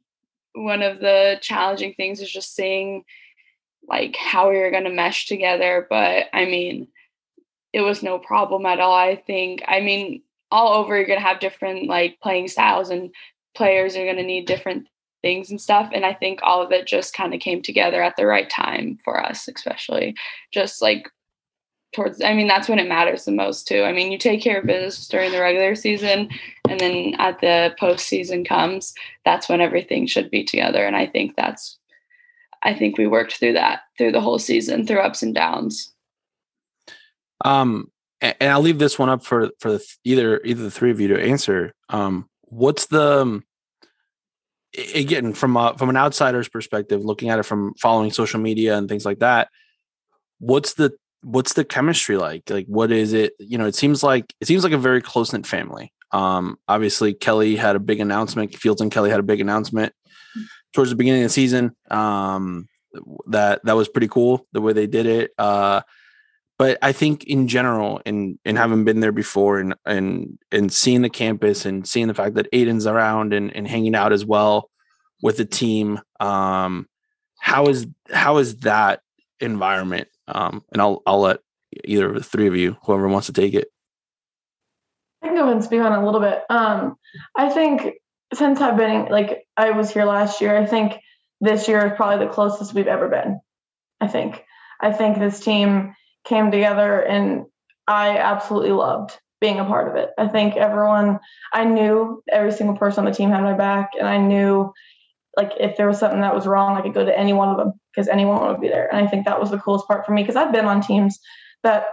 one 0.54 0.82
of 0.82 1.00
the 1.00 1.38
challenging 1.40 1.94
things 1.94 2.20
is 2.20 2.30
just 2.30 2.54
seeing 2.54 3.04
like 3.88 4.16
how 4.16 4.48
we 4.50 4.58
were 4.58 4.70
going 4.70 4.84
to 4.84 4.90
mesh 4.90 5.26
together. 5.26 5.86
But 5.88 6.26
I 6.32 6.46
mean, 6.46 6.88
it 7.72 7.82
was 7.82 8.02
no 8.02 8.18
problem 8.18 8.64
at 8.66 8.80
all. 8.80 8.94
I 8.94 9.16
think, 9.16 9.62
I 9.68 9.80
mean, 9.80 10.22
all 10.50 10.74
over, 10.74 10.96
you're 10.96 11.06
going 11.06 11.18
to 11.18 11.26
have 11.26 11.40
different 11.40 11.88
like 11.88 12.18
playing 12.22 12.48
styles 12.48 12.90
and 12.90 13.14
players 13.54 13.96
are 13.96 14.04
going 14.04 14.16
to 14.16 14.22
need 14.22 14.46
different 14.46 14.86
things 15.22 15.50
and 15.50 15.60
stuff. 15.60 15.90
And 15.92 16.04
I 16.04 16.12
think 16.12 16.40
all 16.42 16.62
of 16.62 16.72
it 16.72 16.86
just 16.86 17.14
kind 17.14 17.34
of 17.34 17.40
came 17.40 17.62
together 17.62 18.02
at 18.02 18.16
the 18.16 18.26
right 18.26 18.48
time 18.48 18.98
for 19.04 19.22
us, 19.22 19.48
especially 19.48 20.14
just 20.52 20.80
like 20.80 21.10
towards 21.96 22.20
i 22.22 22.34
mean 22.34 22.46
that's 22.46 22.68
when 22.68 22.78
it 22.78 22.88
matters 22.88 23.24
the 23.24 23.32
most 23.32 23.66
too 23.66 23.82
i 23.82 23.92
mean 23.92 24.12
you 24.12 24.18
take 24.18 24.42
care 24.42 24.58
of 24.60 24.66
business 24.66 25.08
during 25.08 25.32
the 25.32 25.40
regular 25.40 25.74
season 25.74 26.28
and 26.68 26.78
then 26.78 27.14
at 27.18 27.40
the 27.40 27.74
postseason 27.80 28.46
comes 28.46 28.92
that's 29.24 29.48
when 29.48 29.60
everything 29.60 30.06
should 30.06 30.30
be 30.30 30.44
together 30.44 30.84
and 30.84 30.96
i 30.96 31.06
think 31.06 31.34
that's 31.36 31.78
i 32.62 32.74
think 32.74 32.98
we 32.98 33.06
worked 33.06 33.36
through 33.36 33.52
that 33.52 33.80
through 33.96 34.12
the 34.12 34.20
whole 34.20 34.38
season 34.38 34.86
through 34.86 35.00
ups 35.00 35.22
and 35.22 35.34
downs 35.34 35.92
um 37.44 37.90
and 38.20 38.52
i'll 38.52 38.60
leave 38.60 38.78
this 38.78 38.98
one 38.98 39.08
up 39.08 39.24
for 39.24 39.50
for 39.58 39.72
the, 39.72 39.84
either 40.04 40.40
either 40.44 40.62
the 40.62 40.70
three 40.70 40.90
of 40.90 41.00
you 41.00 41.08
to 41.08 41.22
answer 41.22 41.72
um 41.88 42.28
what's 42.42 42.86
the 42.86 43.20
um, 43.22 43.44
again 44.94 45.32
from 45.32 45.56
a, 45.56 45.74
from 45.76 45.88
an 45.88 45.96
outsider's 45.96 46.48
perspective 46.48 47.04
looking 47.04 47.30
at 47.30 47.38
it 47.38 47.44
from 47.44 47.74
following 47.74 48.10
social 48.10 48.40
media 48.40 48.76
and 48.76 48.88
things 48.88 49.04
like 49.04 49.18
that 49.18 49.48
what's 50.38 50.74
the 50.74 50.92
what's 51.26 51.54
the 51.54 51.64
chemistry 51.64 52.16
like? 52.16 52.48
Like, 52.48 52.66
what 52.66 52.92
is 52.92 53.12
it? 53.12 53.34
You 53.38 53.58
know, 53.58 53.66
it 53.66 53.74
seems 53.74 54.02
like 54.02 54.32
it 54.40 54.46
seems 54.46 54.64
like 54.64 54.72
a 54.72 54.78
very 54.78 55.02
close 55.02 55.32
knit 55.32 55.46
family. 55.46 55.92
Um, 56.12 56.56
obviously, 56.68 57.14
Kelly 57.14 57.56
had 57.56 57.76
a 57.76 57.80
big 57.80 58.00
announcement. 58.00 58.54
Fields 58.54 58.80
and 58.80 58.92
Kelly 58.92 59.10
had 59.10 59.20
a 59.20 59.24
big 59.24 59.40
announcement 59.40 59.92
towards 60.72 60.90
the 60.90 60.96
beginning 60.96 61.22
of 61.22 61.28
the 61.28 61.32
season. 61.32 61.74
Um, 61.90 62.68
that 63.26 63.60
that 63.64 63.74
was 63.74 63.88
pretty 63.88 64.08
cool 64.08 64.46
the 64.52 64.60
way 64.60 64.72
they 64.72 64.86
did 64.86 65.06
it. 65.06 65.32
Uh, 65.36 65.82
but 66.58 66.78
I 66.82 66.92
think 66.92 67.24
in 67.24 67.48
general, 67.48 68.00
and 68.06 68.38
and 68.44 68.56
having 68.56 68.84
been 68.84 69.00
there 69.00 69.12
before, 69.12 69.58
and 69.58 69.74
and 69.84 70.38
and 70.50 70.72
seeing 70.72 71.02
the 71.02 71.10
campus, 71.10 71.66
and 71.66 71.86
seeing 71.86 72.08
the 72.08 72.14
fact 72.14 72.34
that 72.34 72.50
Aiden's 72.52 72.86
around 72.86 73.32
and 73.32 73.54
and 73.54 73.66
hanging 73.66 73.94
out 73.94 74.12
as 74.12 74.24
well 74.24 74.70
with 75.22 75.36
the 75.36 75.44
team, 75.44 76.00
um, 76.20 76.86
how 77.38 77.66
is 77.66 77.86
how 78.10 78.38
is 78.38 78.56
that 78.58 79.00
environment 79.40 80.08
um, 80.28 80.64
and 80.72 80.80
I'll 80.82 81.02
I'll 81.06 81.20
let 81.20 81.40
either 81.84 82.08
of 82.08 82.14
the 82.14 82.22
three 82.22 82.46
of 82.46 82.56
you, 82.56 82.76
whoever 82.84 83.08
wants 83.08 83.26
to 83.26 83.32
take 83.32 83.54
it. 83.54 83.68
I 85.22 85.28
can 85.28 85.36
go 85.36 85.50
and 85.50 85.62
speak 85.62 85.80
on 85.80 85.92
a 85.92 86.04
little 86.04 86.20
bit. 86.20 86.42
Um, 86.50 86.96
I 87.34 87.48
think 87.48 87.94
since 88.34 88.60
I've 88.60 88.76
been 88.76 89.06
like 89.06 89.46
I 89.56 89.70
was 89.70 89.90
here 89.90 90.04
last 90.04 90.40
year, 90.40 90.56
I 90.56 90.66
think 90.66 90.98
this 91.40 91.68
year 91.68 91.86
is 91.86 91.92
probably 91.96 92.24
the 92.26 92.32
closest 92.32 92.74
we've 92.74 92.86
ever 92.86 93.08
been. 93.08 93.40
I 94.00 94.08
think. 94.08 94.44
I 94.80 94.92
think 94.92 95.18
this 95.18 95.40
team 95.40 95.94
came 96.26 96.50
together 96.50 97.00
and 97.00 97.46
I 97.86 98.18
absolutely 98.18 98.72
loved 98.72 99.18
being 99.40 99.60
a 99.60 99.64
part 99.64 99.88
of 99.88 99.96
it. 99.96 100.10
I 100.18 100.28
think 100.28 100.56
everyone 100.56 101.20
I 101.52 101.64
knew 101.64 102.22
every 102.30 102.52
single 102.52 102.76
person 102.76 103.00
on 103.00 103.10
the 103.10 103.16
team 103.16 103.30
had 103.30 103.42
my 103.42 103.54
back 103.54 103.90
and 103.98 104.08
I 104.08 104.18
knew 104.18 104.72
like 105.36 105.52
if 105.60 105.76
there 105.76 105.86
was 105.86 105.98
something 105.98 106.22
that 106.22 106.34
was 106.34 106.46
wrong, 106.46 106.76
I 106.76 106.80
could 106.80 106.94
go 106.94 107.04
to 107.04 107.18
any 107.18 107.32
one 107.32 107.48
of 107.50 107.58
them 107.58 107.72
because 107.94 108.08
anyone 108.08 108.46
would 108.46 108.60
be 108.60 108.68
there. 108.68 108.88
And 108.92 109.04
I 109.04 109.08
think 109.08 109.26
that 109.26 109.38
was 109.38 109.50
the 109.50 109.58
coolest 109.58 109.86
part 109.86 110.06
for 110.06 110.12
me 110.12 110.22
because 110.22 110.36
I've 110.36 110.52
been 110.52 110.64
on 110.64 110.80
teams 110.80 111.18
that 111.62 111.84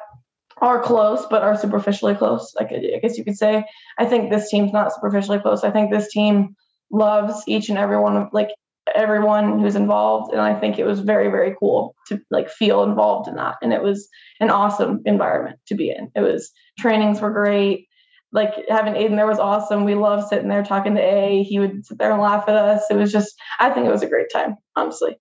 are 0.60 0.82
close 0.82 1.26
but 1.30 1.43
are 1.43 1.58
superficially 1.58 2.15
close. 2.15 2.54
Like 2.58 2.72
I 2.72 3.00
guess 3.02 3.17
you 3.17 3.26
could 3.26 3.38
say. 3.38 3.65
I 3.98 4.06
think 4.06 4.32
this 4.32 4.50
team's 4.50 4.72
not 4.72 4.93
superficially 4.93 5.39
close. 5.39 5.63
I 5.63 5.72
think 5.72 5.91
this 5.91 6.12
team 6.12 6.56
loves 6.91 7.43
each 7.48 7.69
and 7.69 7.78
every 7.78 8.00
one 8.00 8.15
of 8.15 8.30
like 8.32 8.50
everyone 8.96 9.60
who's 9.60 9.76
involved 9.76 10.32
and 10.34 10.41
i 10.41 10.58
think 10.60 10.78
it 10.78 10.86
was 10.86 11.00
very 11.00 11.30
very 11.30 11.56
cool 11.60 11.96
to 12.08 12.19
like 12.32 12.50
feel 12.50 12.84
involved 12.84 13.28
in 13.30 13.36
that 13.36 13.56
and 13.62 13.72
it 13.72 13.82
was 13.82 14.08
an 14.39 14.50
awesome 14.50 15.02
environment 15.06 15.58
to 15.65 15.76
be 15.76 15.89
in 15.89 16.12
it 16.15 16.22
was 16.22 16.52
trainings 16.78 17.22
were 17.22 17.32
great 17.32 17.88
like 18.34 18.54
having 18.67 18.96
Aiden 18.96 19.15
there 19.15 19.28
was 19.28 19.39
awesome. 19.39 19.86
We 19.86 19.93
loved 19.93 20.28
sitting 20.28 20.50
there 20.50 20.63
talking 20.63 20.96
to 20.96 21.02
A. 21.02 21.43
He 21.43 21.60
would 21.60 21.86
sit 21.86 22.00
there 22.00 22.12
and 22.12 22.19
laugh 22.19 22.46
at 22.48 22.56
us. 22.56 22.84
It 22.89 22.96
was 22.96 23.12
just, 23.12 23.36
I 23.60 23.69
think 23.69 23.86
it 23.86 23.91
was 23.91 24.02
a 24.02 24.10
great 24.10 24.28
time, 24.34 24.56
honestly. 24.76 25.19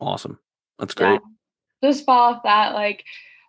Awesome. 0.00 0.38
That's 0.78 0.94
great. 0.94 1.20
Yeah. 1.82 1.90
Just 1.90 2.06
follow 2.06 2.40
that, 2.44 2.72
like 2.72 3.04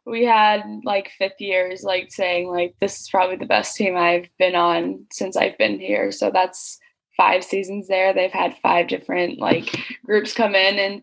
we 0.06 0.26
had 0.26 0.64
like 0.84 1.12
fifth 1.18 1.40
years, 1.40 1.84
like 1.84 2.12
saying 2.12 2.50
like 2.50 2.76
this 2.82 3.00
is 3.00 3.10
probably 3.10 3.38
the 3.38 3.46
best 3.46 3.76
team 3.76 3.96
I've 3.96 4.28
been 4.38 4.56
on 4.56 5.06
since 5.12 5.38
I've 5.38 5.58
been 5.58 5.80
here. 5.80 6.12
So 6.12 6.30
that's 6.32 6.78
five 7.18 7.44
seasons 7.44 7.88
there. 7.88 8.14
They've 8.14 8.32
had 8.32 8.58
five 8.58 8.88
different 8.88 9.40
like 9.40 9.78
groups 10.06 10.34
come 10.34 10.56
in 10.56 10.80
and 10.80 11.02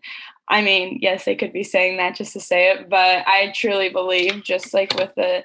I 0.49 0.61
mean, 0.61 0.99
yes, 1.01 1.25
they 1.25 1.35
could 1.35 1.53
be 1.53 1.63
saying 1.63 1.97
that 1.97 2.15
just 2.15 2.33
to 2.33 2.39
say 2.39 2.71
it, 2.71 2.89
but 2.89 3.25
I 3.25 3.53
truly 3.55 3.89
believe 3.89 4.43
just 4.43 4.73
like 4.73 4.93
with 4.95 5.11
the 5.15 5.43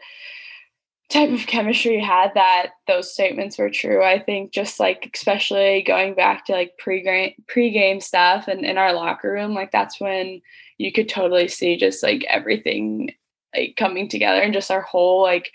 type 1.08 1.30
of 1.30 1.46
chemistry 1.46 1.94
you 1.94 2.04
had 2.04 2.32
that 2.34 2.72
those 2.86 3.12
statements 3.12 3.58
were 3.58 3.70
true. 3.70 4.02
I 4.04 4.18
think 4.18 4.52
just 4.52 4.78
like 4.78 5.10
especially 5.14 5.82
going 5.82 6.14
back 6.14 6.44
to 6.46 6.52
like 6.52 6.76
pre-game 6.78 7.32
pre-game 7.46 8.00
stuff 8.00 8.48
and 8.48 8.64
in 8.64 8.76
our 8.76 8.92
locker 8.92 9.32
room, 9.32 9.54
like 9.54 9.72
that's 9.72 10.00
when 10.00 10.42
you 10.76 10.92
could 10.92 11.08
totally 11.08 11.48
see 11.48 11.76
just 11.76 12.02
like 12.02 12.24
everything 12.28 13.14
like 13.56 13.74
coming 13.76 14.08
together 14.08 14.40
and 14.40 14.52
just 14.52 14.70
our 14.70 14.82
whole 14.82 15.22
like 15.22 15.50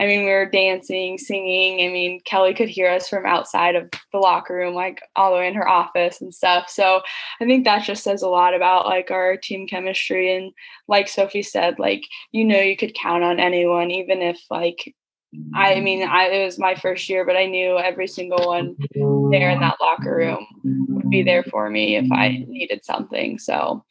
I 0.00 0.06
mean, 0.06 0.24
we 0.24 0.30
were 0.30 0.46
dancing, 0.46 1.18
singing. 1.18 1.86
I 1.86 1.92
mean, 1.92 2.20
Kelly 2.24 2.54
could 2.54 2.70
hear 2.70 2.90
us 2.90 3.08
from 3.08 3.26
outside 3.26 3.76
of 3.76 3.90
the 4.12 4.18
locker 4.18 4.54
room, 4.54 4.74
like 4.74 5.02
all 5.14 5.30
the 5.30 5.36
way 5.36 5.46
in 5.46 5.54
her 5.54 5.68
office 5.68 6.22
and 6.22 6.34
stuff. 6.34 6.70
So 6.70 7.02
I 7.38 7.44
think 7.44 7.66
that 7.66 7.84
just 7.84 8.02
says 8.02 8.22
a 8.22 8.28
lot 8.28 8.54
about 8.54 8.86
like 8.86 9.10
our 9.10 9.36
team 9.36 9.66
chemistry. 9.66 10.34
And 10.34 10.52
like 10.88 11.06
Sophie 11.06 11.42
said, 11.42 11.78
like, 11.78 12.06
you 12.32 12.46
know, 12.46 12.58
you 12.58 12.78
could 12.78 12.94
count 12.94 13.22
on 13.22 13.38
anyone, 13.38 13.90
even 13.90 14.22
if 14.22 14.40
like 14.50 14.94
I 15.54 15.80
mean, 15.80 16.02
I, 16.02 16.24
it 16.24 16.44
was 16.44 16.58
my 16.58 16.74
first 16.74 17.08
year, 17.08 17.24
but 17.24 17.36
I 17.36 17.46
knew 17.46 17.78
every 17.78 18.08
single 18.08 18.48
one 18.48 18.76
there 19.30 19.50
in 19.50 19.60
that 19.60 19.78
locker 19.80 20.16
room 20.16 20.44
would 20.88 21.08
be 21.08 21.22
there 21.22 21.44
for 21.44 21.70
me 21.70 21.94
if 21.94 22.10
I 22.10 22.44
needed 22.48 22.84
something. 22.84 23.38
So 23.38 23.84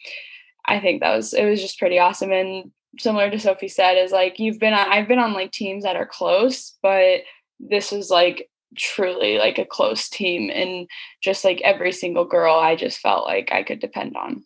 I 0.65 0.81
think 0.81 0.99
that 0.99 1.15
was, 1.15 1.33
it 1.33 1.45
was 1.45 1.61
just 1.61 1.79
pretty 1.79 1.97
awesome. 1.97 2.33
And 2.33 2.71
similar 2.97 3.29
to 3.29 3.39
Sophie 3.39 3.67
said, 3.67 3.95
is 3.95 4.11
like, 4.11 4.39
you've 4.39 4.59
been 4.59 4.73
on, 4.73 4.91
I've 4.91 5.07
been 5.07 5.19
on 5.19 5.33
like 5.33 5.51
teams 5.51 5.83
that 5.83 5.95
are 5.95 6.07
close, 6.07 6.77
but 6.81 7.21
this 7.59 7.91
was 7.91 8.09
like 8.09 8.49
truly 8.77 9.37
like 9.37 9.57
a 9.57 9.65
close 9.65 10.09
team. 10.09 10.49
And 10.49 10.87
just 11.21 11.43
like 11.43 11.61
every 11.61 11.91
single 11.91 12.25
girl, 12.25 12.55
I 12.55 12.75
just 12.75 12.99
felt 12.99 13.25
like 13.25 13.51
I 13.51 13.63
could 13.63 13.79
depend 13.79 14.15
on. 14.15 14.43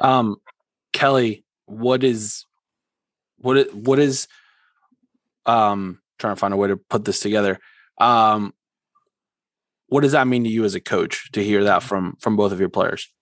Um, 0.00 0.36
Kelly, 0.92 1.44
what 1.66 2.02
is, 2.02 2.44
what, 3.38 3.56
is, 3.56 3.72
what 3.72 3.98
is, 3.98 4.26
um 5.46 6.00
trying 6.18 6.34
to 6.34 6.40
find 6.40 6.54
a 6.54 6.56
way 6.56 6.68
to 6.68 6.76
put 6.76 7.04
this 7.04 7.20
together 7.20 7.58
um 7.98 8.54
what 9.88 10.00
does 10.00 10.12
that 10.12 10.26
mean 10.26 10.44
to 10.44 10.50
you 10.50 10.64
as 10.64 10.74
a 10.74 10.80
coach 10.80 11.30
to 11.32 11.44
hear 11.44 11.64
that 11.64 11.82
from 11.82 12.16
from 12.18 12.36
both 12.36 12.52
of 12.52 12.60
your 12.60 12.68
players 12.68 13.12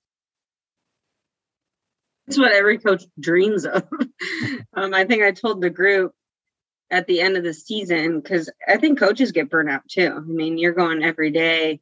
it's 2.33 2.39
what 2.39 2.53
every 2.53 2.79
coach 2.79 3.05
dreams 3.19 3.67
of. 3.67 3.87
Um, 4.75 4.95
i 4.95 5.05
think 5.05 5.23
i 5.23 5.33
told 5.33 5.61
the 5.61 5.69
group 5.69 6.15
at 6.91 7.07
the 7.07 7.21
end 7.21 7.37
of 7.37 7.43
the 7.43 7.53
season 7.53 8.21
because 8.21 8.49
i 8.67 8.77
think 8.77 8.99
coaches 8.99 9.33
get 9.33 9.51
burnt 9.51 9.69
out 9.69 9.87
too. 9.89 10.15
I 10.17 10.21
mean 10.21 10.57
you're 10.57 10.73
going 10.73 11.03
every 11.03 11.31
day 11.31 11.81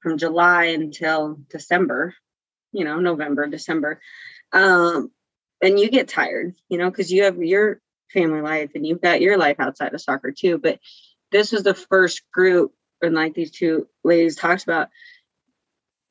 from 0.00 0.16
july 0.18 0.66
until 0.66 1.38
december 1.50 2.14
you 2.72 2.84
know 2.84 3.00
november 3.00 3.46
december. 3.46 4.00
Um 4.52 5.10
and 5.60 5.78
you 5.78 5.90
get 5.90 6.08
tired 6.08 6.54
you 6.68 6.78
know 6.78 6.88
because 6.88 7.12
you 7.12 7.24
have 7.24 7.36
your 7.42 7.82
family 8.12 8.40
life 8.40 8.70
and 8.74 8.86
you've 8.86 9.00
got 9.00 9.20
your 9.20 9.38
life 9.38 9.56
outside 9.58 9.94
of 9.94 10.00
soccer 10.00 10.32
too. 10.32 10.58
But 10.58 10.78
this 11.30 11.52
was 11.52 11.62
the 11.62 11.74
first 11.74 12.22
group, 12.32 12.72
and 13.00 13.14
like 13.14 13.34
these 13.34 13.50
two 13.50 13.88
ladies 14.04 14.36
talked 14.36 14.62
about, 14.62 14.88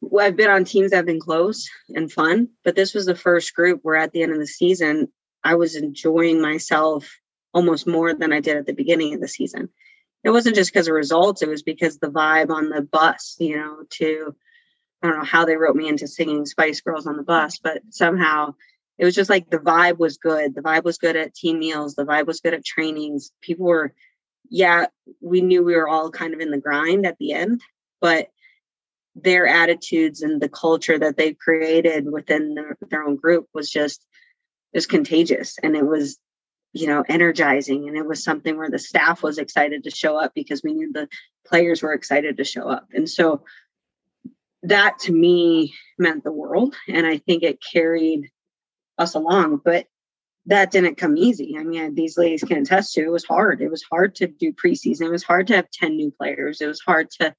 well, 0.01 0.25
I've 0.25 0.35
been 0.35 0.49
on 0.49 0.65
teams 0.65 0.91
that 0.91 0.97
have 0.97 1.05
been 1.05 1.19
close 1.19 1.69
and 1.89 2.11
fun, 2.11 2.49
but 2.63 2.75
this 2.75 2.93
was 2.93 3.05
the 3.05 3.15
first 3.15 3.53
group 3.53 3.79
where 3.83 3.95
at 3.95 4.11
the 4.11 4.23
end 4.23 4.31
of 4.31 4.39
the 4.39 4.47
season, 4.47 5.11
I 5.43 5.55
was 5.55 5.75
enjoying 5.75 6.41
myself 6.41 7.09
almost 7.53 7.87
more 7.87 8.13
than 8.13 8.33
I 8.33 8.39
did 8.39 8.57
at 8.57 8.65
the 8.65 8.73
beginning 8.73 9.13
of 9.13 9.21
the 9.21 9.27
season. 9.27 9.69
It 10.23 10.31
wasn't 10.31 10.55
just 10.55 10.71
because 10.71 10.87
of 10.87 10.93
results, 10.93 11.41
it 11.41 11.49
was 11.49 11.63
because 11.63 11.97
the 11.97 12.11
vibe 12.11 12.49
on 12.49 12.69
the 12.69 12.81
bus, 12.81 13.35
you 13.39 13.57
know, 13.57 13.83
to 13.91 14.35
I 15.01 15.07
don't 15.07 15.17
know 15.17 15.25
how 15.25 15.45
they 15.45 15.55
wrote 15.55 15.75
me 15.75 15.87
into 15.87 16.07
singing 16.07 16.45
Spice 16.45 16.81
Girls 16.81 17.07
on 17.07 17.17
the 17.17 17.23
bus, 17.23 17.57
but 17.57 17.81
somehow 17.89 18.53
it 18.99 19.05
was 19.05 19.15
just 19.15 19.31
like 19.31 19.49
the 19.49 19.57
vibe 19.57 19.97
was 19.97 20.17
good. 20.17 20.53
The 20.53 20.61
vibe 20.61 20.83
was 20.83 20.99
good 20.99 21.15
at 21.15 21.33
team 21.33 21.57
meals. 21.57 21.95
The 21.95 22.05
vibe 22.05 22.27
was 22.27 22.39
good 22.39 22.53
at 22.53 22.63
trainings. 22.63 23.31
People 23.41 23.65
were, 23.65 23.93
yeah, 24.47 24.87
we 25.19 25.41
knew 25.41 25.63
we 25.63 25.75
were 25.75 25.87
all 25.87 26.11
kind 26.11 26.35
of 26.35 26.39
in 26.39 26.51
the 26.51 26.59
grind 26.59 27.07
at 27.07 27.17
the 27.17 27.33
end, 27.33 27.61
but 27.99 28.27
their 29.15 29.47
attitudes 29.47 30.21
and 30.21 30.41
the 30.41 30.49
culture 30.49 30.97
that 30.97 31.17
they 31.17 31.33
created 31.33 32.11
within 32.11 32.55
their, 32.55 32.77
their 32.89 33.03
own 33.03 33.15
group 33.15 33.47
was 33.53 33.69
just 33.69 34.05
was 34.73 34.85
contagious 34.85 35.57
and 35.61 35.75
it 35.75 35.85
was 35.85 36.17
you 36.71 36.87
know 36.87 37.03
energizing 37.09 37.89
and 37.89 37.97
it 37.97 38.05
was 38.05 38.23
something 38.23 38.57
where 38.57 38.69
the 38.69 38.79
staff 38.79 39.21
was 39.21 39.37
excited 39.37 39.83
to 39.83 39.91
show 39.91 40.17
up 40.17 40.31
because 40.33 40.63
we 40.63 40.73
knew 40.73 40.91
the 40.93 41.09
players 41.45 41.81
were 41.81 41.93
excited 41.93 42.37
to 42.37 42.45
show 42.45 42.69
up 42.69 42.87
and 42.93 43.09
so 43.09 43.43
that 44.63 44.97
to 44.99 45.11
me 45.11 45.73
meant 45.99 46.23
the 46.23 46.31
world 46.31 46.73
and 46.87 47.05
i 47.05 47.17
think 47.17 47.43
it 47.43 47.59
carried 47.73 48.31
us 49.01 49.15
along. 49.15 49.61
But 49.63 49.87
that 50.45 50.71
didn't 50.71 50.95
come 50.95 51.17
easy. 51.17 51.55
I 51.59 51.63
mean, 51.63 51.93
these 51.93 52.17
ladies 52.17 52.43
can 52.43 52.59
attest 52.59 52.93
to 52.93 53.01
it 53.01 53.11
was 53.11 53.25
hard. 53.25 53.61
It 53.61 53.69
was 53.69 53.83
hard 53.83 54.15
to 54.15 54.27
do 54.27 54.53
preseason. 54.53 55.07
It 55.07 55.11
was 55.11 55.23
hard 55.23 55.47
to 55.47 55.55
have 55.55 55.69
10 55.71 55.95
new 55.95 56.11
players. 56.11 56.61
It 56.61 56.67
was 56.67 56.81
hard 56.81 57.09
to, 57.19 57.35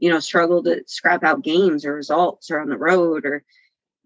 you 0.00 0.10
know, 0.10 0.18
struggle 0.18 0.62
to 0.64 0.82
scrap 0.86 1.22
out 1.22 1.44
games 1.44 1.84
or 1.84 1.94
results 1.94 2.50
or 2.50 2.60
on 2.60 2.68
the 2.68 2.76
road 2.76 3.24
or, 3.24 3.44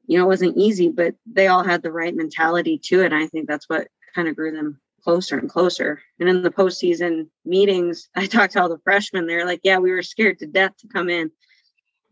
you 0.06 0.18
know, 0.18 0.24
it 0.24 0.28
wasn't 0.28 0.56
easy, 0.56 0.88
but 0.88 1.14
they 1.24 1.46
all 1.46 1.64
had 1.64 1.82
the 1.82 1.92
right 1.92 2.14
mentality 2.14 2.78
to 2.78 3.02
it. 3.02 3.06
And 3.06 3.14
I 3.14 3.26
think 3.26 3.48
that's 3.48 3.68
what 3.68 3.88
kind 4.14 4.28
of 4.28 4.36
grew 4.36 4.52
them 4.52 4.80
closer 5.02 5.38
and 5.38 5.48
closer. 5.48 6.02
And 6.18 6.28
in 6.28 6.42
the 6.42 6.50
postseason 6.50 7.28
meetings, 7.44 8.08
I 8.16 8.26
talked 8.26 8.54
to 8.54 8.62
all 8.62 8.68
the 8.68 8.78
freshmen. 8.84 9.26
They're 9.26 9.46
like, 9.46 9.60
yeah, 9.62 9.78
we 9.78 9.92
were 9.92 10.02
scared 10.02 10.40
to 10.40 10.46
death 10.46 10.76
to 10.78 10.88
come 10.88 11.08
in. 11.08 11.30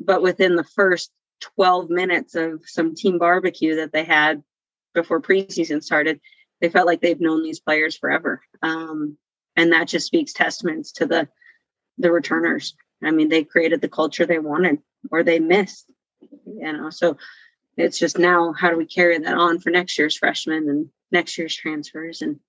But 0.00 0.22
within 0.22 0.56
the 0.56 0.64
first 0.64 1.10
12 1.40 1.90
minutes 1.90 2.34
of 2.34 2.62
some 2.66 2.94
team 2.94 3.18
barbecue 3.18 3.76
that 3.76 3.92
they 3.92 4.04
had, 4.04 4.42
before 4.94 5.20
preseason 5.20 5.82
started, 5.82 6.20
they 6.60 6.68
felt 6.68 6.86
like 6.86 7.00
they've 7.00 7.20
known 7.20 7.42
these 7.42 7.60
players 7.60 7.96
forever. 7.96 8.42
Um, 8.62 9.16
and 9.56 9.72
that 9.72 9.88
just 9.88 10.06
speaks 10.06 10.32
testaments 10.32 10.92
to 10.92 11.06
the 11.06 11.28
the 11.98 12.10
returners. 12.10 12.74
I 13.04 13.10
mean, 13.10 13.28
they 13.28 13.44
created 13.44 13.80
the 13.80 13.88
culture 13.88 14.26
they 14.26 14.38
wanted 14.38 14.78
or 15.10 15.22
they 15.22 15.38
missed. 15.38 15.90
You 16.46 16.72
know, 16.72 16.90
so 16.90 17.16
it's 17.76 17.98
just 17.98 18.18
now 18.18 18.52
how 18.52 18.70
do 18.70 18.76
we 18.76 18.86
carry 18.86 19.18
that 19.18 19.36
on 19.36 19.58
for 19.58 19.70
next 19.70 19.98
year's 19.98 20.16
freshmen 20.16 20.68
and 20.68 20.88
next 21.10 21.38
year's 21.38 21.54
transfers 21.54 22.22
and 22.22 22.40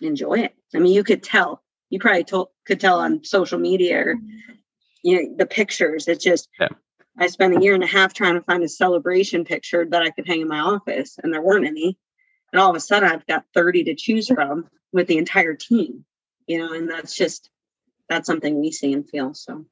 enjoy 0.00 0.40
it. 0.40 0.54
I 0.74 0.78
mean, 0.78 0.92
you 0.92 1.04
could 1.04 1.22
tell. 1.22 1.62
You 1.90 1.98
probably 2.00 2.24
told, 2.24 2.48
could 2.66 2.80
tell 2.80 2.98
on 3.00 3.24
social 3.24 3.58
media 3.58 3.98
or 3.98 4.14
you 5.02 5.22
know 5.22 5.34
the 5.36 5.46
pictures. 5.46 6.08
It's 6.08 6.24
just 6.24 6.48
yeah. 6.58 6.68
I 7.18 7.28
spent 7.28 7.56
a 7.56 7.62
year 7.62 7.74
and 7.74 7.84
a 7.84 7.88
half 7.88 8.14
trying 8.14 8.34
to 8.34 8.40
find 8.40 8.62
a 8.64 8.68
celebration 8.68 9.44
picture 9.44 9.86
that 9.88 10.02
I 10.02 10.10
could 10.10 10.26
hang 10.26 10.40
in 10.40 10.48
my 10.48 10.60
office, 10.60 11.18
and 11.22 11.32
there 11.32 11.42
weren't 11.42 11.66
any. 11.66 11.98
And 12.52 12.60
all 12.60 12.70
of 12.70 12.76
a 12.76 12.80
sudden, 12.80 13.08
I've 13.08 13.26
got 13.26 13.44
30 13.54 13.84
to 13.84 13.94
choose 13.94 14.28
from 14.28 14.68
with 14.92 15.06
the 15.06 15.18
entire 15.18 15.54
team, 15.54 16.04
you 16.46 16.58
know, 16.58 16.72
and 16.72 16.88
that's 16.88 17.14
just 17.14 17.50
that's 18.14 18.26
something 18.26 18.60
we 18.60 18.70
see 18.70 18.92
and 18.92 19.08
feel. 19.08 19.34
So, 19.34 19.64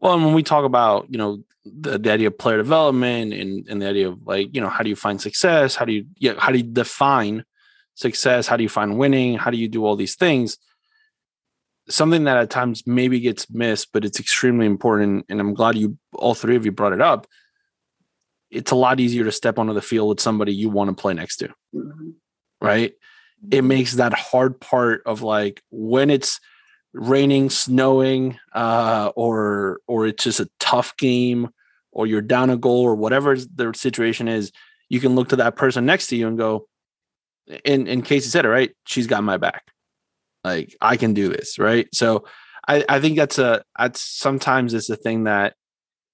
well, 0.00 0.14
and 0.14 0.24
when 0.24 0.34
we 0.34 0.42
talk 0.42 0.64
about, 0.64 1.06
you 1.10 1.18
know, 1.18 1.42
the, 1.64 1.98
the 1.98 2.12
idea 2.12 2.28
of 2.28 2.38
player 2.38 2.58
development 2.58 3.32
and, 3.32 3.66
and 3.68 3.80
the 3.82 3.88
idea 3.88 4.08
of 4.08 4.26
like, 4.26 4.54
you 4.54 4.60
know, 4.60 4.68
how 4.68 4.82
do 4.82 4.90
you 4.90 4.96
find 4.96 5.20
success? 5.20 5.74
How 5.74 5.84
do 5.84 5.92
you, 5.92 6.06
yeah, 6.18 6.34
how 6.38 6.52
do 6.52 6.58
you 6.58 6.64
define 6.64 7.44
success? 7.94 8.46
How 8.46 8.56
do 8.56 8.62
you 8.62 8.68
find 8.68 8.98
winning? 8.98 9.36
How 9.36 9.50
do 9.50 9.56
you 9.56 9.68
do 9.68 9.84
all 9.84 9.96
these 9.96 10.16
things? 10.16 10.58
something 11.88 12.24
that 12.24 12.36
at 12.36 12.50
times 12.50 12.86
maybe 12.86 13.20
gets 13.20 13.50
missed, 13.50 13.92
but 13.92 14.04
it's 14.04 14.20
extremely 14.20 14.66
important. 14.66 15.26
And 15.28 15.40
I'm 15.40 15.54
glad 15.54 15.76
you, 15.76 15.96
all 16.12 16.34
three 16.34 16.56
of 16.56 16.64
you, 16.64 16.72
brought 16.72 16.92
it 16.92 17.00
up. 17.00 17.26
It's 18.50 18.70
a 18.70 18.76
lot 18.76 19.00
easier 19.00 19.24
to 19.24 19.32
step 19.32 19.58
onto 19.58 19.72
the 19.72 19.82
field 19.82 20.08
with 20.08 20.20
somebody 20.20 20.54
you 20.54 20.68
want 20.68 20.90
to 20.90 21.00
play 21.00 21.14
next 21.14 21.38
to, 21.38 21.48
mm-hmm. 21.74 22.10
right? 22.60 22.92
It 23.50 23.62
makes 23.62 23.94
that 23.94 24.14
hard 24.14 24.60
part 24.60 25.02
of 25.06 25.22
like 25.22 25.62
when 25.70 26.10
it's 26.10 26.40
raining, 26.96 27.50
snowing, 27.50 28.38
uh, 28.54 29.12
or 29.16 29.80
or 29.86 30.06
it's 30.06 30.24
just 30.24 30.40
a 30.40 30.48
tough 30.60 30.96
game, 30.96 31.50
or 31.92 32.06
you're 32.06 32.22
down 32.22 32.50
a 32.50 32.56
goal, 32.56 32.82
or 32.82 32.94
whatever 32.94 33.36
the 33.36 33.72
situation 33.74 34.28
is. 34.28 34.52
You 34.88 35.00
can 35.00 35.14
look 35.14 35.30
to 35.30 35.36
that 35.36 35.56
person 35.56 35.86
next 35.86 36.08
to 36.08 36.16
you 36.16 36.28
and 36.28 36.38
go, 36.38 36.68
in 37.64 37.86
in 37.86 38.02
Casey 38.02 38.30
said 38.30 38.44
it 38.44 38.48
right, 38.48 38.70
she's 38.86 39.06
got 39.06 39.24
my 39.24 39.36
back 39.36 39.64
like 40.46 40.76
I 40.80 40.96
can 40.96 41.12
do 41.12 41.28
this, 41.28 41.58
right? 41.58 41.88
So 41.92 42.24
I, 42.68 42.84
I 42.88 43.00
think 43.00 43.16
that's 43.16 43.38
a 43.38 43.62
that's 43.78 44.00
sometimes 44.00 44.74
it's 44.74 44.88
a 44.88 44.96
thing 44.96 45.24
that 45.24 45.54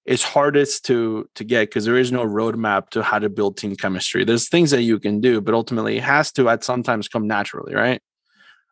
is 0.05 0.23
hardest 0.23 0.85
to 0.85 1.29
to 1.35 1.43
get 1.43 1.69
because 1.69 1.85
there 1.85 1.97
is 1.97 2.11
no 2.11 2.25
roadmap 2.25 2.89
to 2.89 3.03
how 3.03 3.19
to 3.19 3.29
build 3.29 3.57
team 3.57 3.75
chemistry. 3.75 4.25
There's 4.25 4.49
things 4.49 4.71
that 4.71 4.81
you 4.81 4.99
can 4.99 5.21
do, 5.21 5.39
but 5.39 5.53
ultimately 5.53 5.97
it 5.97 6.03
has 6.03 6.31
to 6.33 6.49
at 6.49 6.63
sometimes 6.63 7.07
come 7.07 7.27
naturally, 7.27 7.75
right? 7.75 8.01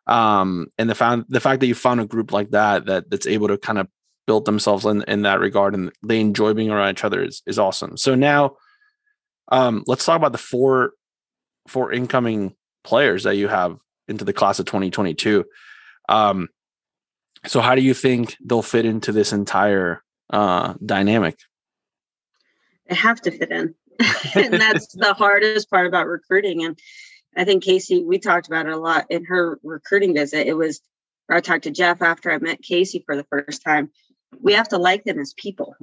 Um, 0.06 0.66
and 0.78 0.90
the 0.90 0.94
found 0.94 1.26
the 1.28 1.40
fact 1.40 1.60
that 1.60 1.66
you 1.66 1.74
found 1.74 2.00
a 2.00 2.06
group 2.06 2.32
like 2.32 2.50
that 2.50 2.86
that 2.86 3.08
that's 3.08 3.26
able 3.26 3.48
to 3.48 3.58
kind 3.58 3.78
of 3.78 3.88
build 4.26 4.44
themselves 4.44 4.84
in, 4.84 5.02
in 5.06 5.22
that 5.22 5.40
regard 5.40 5.74
and 5.74 5.92
they 6.02 6.20
enjoy 6.20 6.54
being 6.54 6.70
around 6.70 6.90
each 6.90 7.04
other 7.04 7.22
is 7.22 7.42
is 7.46 7.58
awesome. 7.58 7.96
So 7.96 8.14
now 8.14 8.56
um 9.48 9.84
let's 9.86 10.04
talk 10.04 10.16
about 10.16 10.32
the 10.32 10.38
four 10.38 10.92
four 11.68 11.92
incoming 11.92 12.54
players 12.84 13.24
that 13.24 13.36
you 13.36 13.48
have 13.48 13.78
into 14.08 14.24
the 14.24 14.32
class 14.32 14.58
of 14.58 14.66
2022. 14.66 15.44
Um, 16.08 16.48
so 17.46 17.60
how 17.60 17.74
do 17.74 17.82
you 17.82 17.94
think 17.94 18.36
they'll 18.44 18.62
fit 18.62 18.84
into 18.84 19.12
this 19.12 19.32
entire 19.32 20.02
uh, 20.30 20.74
dynamic? 20.84 21.38
They 22.88 22.94
have 22.94 23.20
to 23.22 23.30
fit 23.30 23.50
in. 23.50 23.74
and 24.34 24.54
that's 24.54 24.92
the 24.94 25.14
hardest 25.14 25.70
part 25.70 25.86
about 25.86 26.06
recruiting. 26.06 26.64
And 26.64 26.78
I 27.36 27.44
think 27.44 27.62
Casey, 27.64 28.04
we 28.04 28.18
talked 28.18 28.46
about 28.46 28.66
it 28.66 28.72
a 28.72 28.76
lot 28.76 29.06
in 29.10 29.24
her 29.24 29.58
recruiting 29.62 30.14
visit. 30.14 30.46
It 30.46 30.54
was 30.54 30.80
I 31.28 31.40
talked 31.40 31.64
to 31.64 31.70
Jeff 31.70 32.02
after 32.02 32.30
I 32.30 32.38
met 32.38 32.62
Casey 32.62 33.02
for 33.06 33.16
the 33.16 33.24
first 33.24 33.62
time. 33.64 33.90
We 34.40 34.54
have 34.54 34.68
to 34.68 34.78
like 34.78 35.04
them 35.04 35.18
as 35.18 35.34
people. 35.34 35.74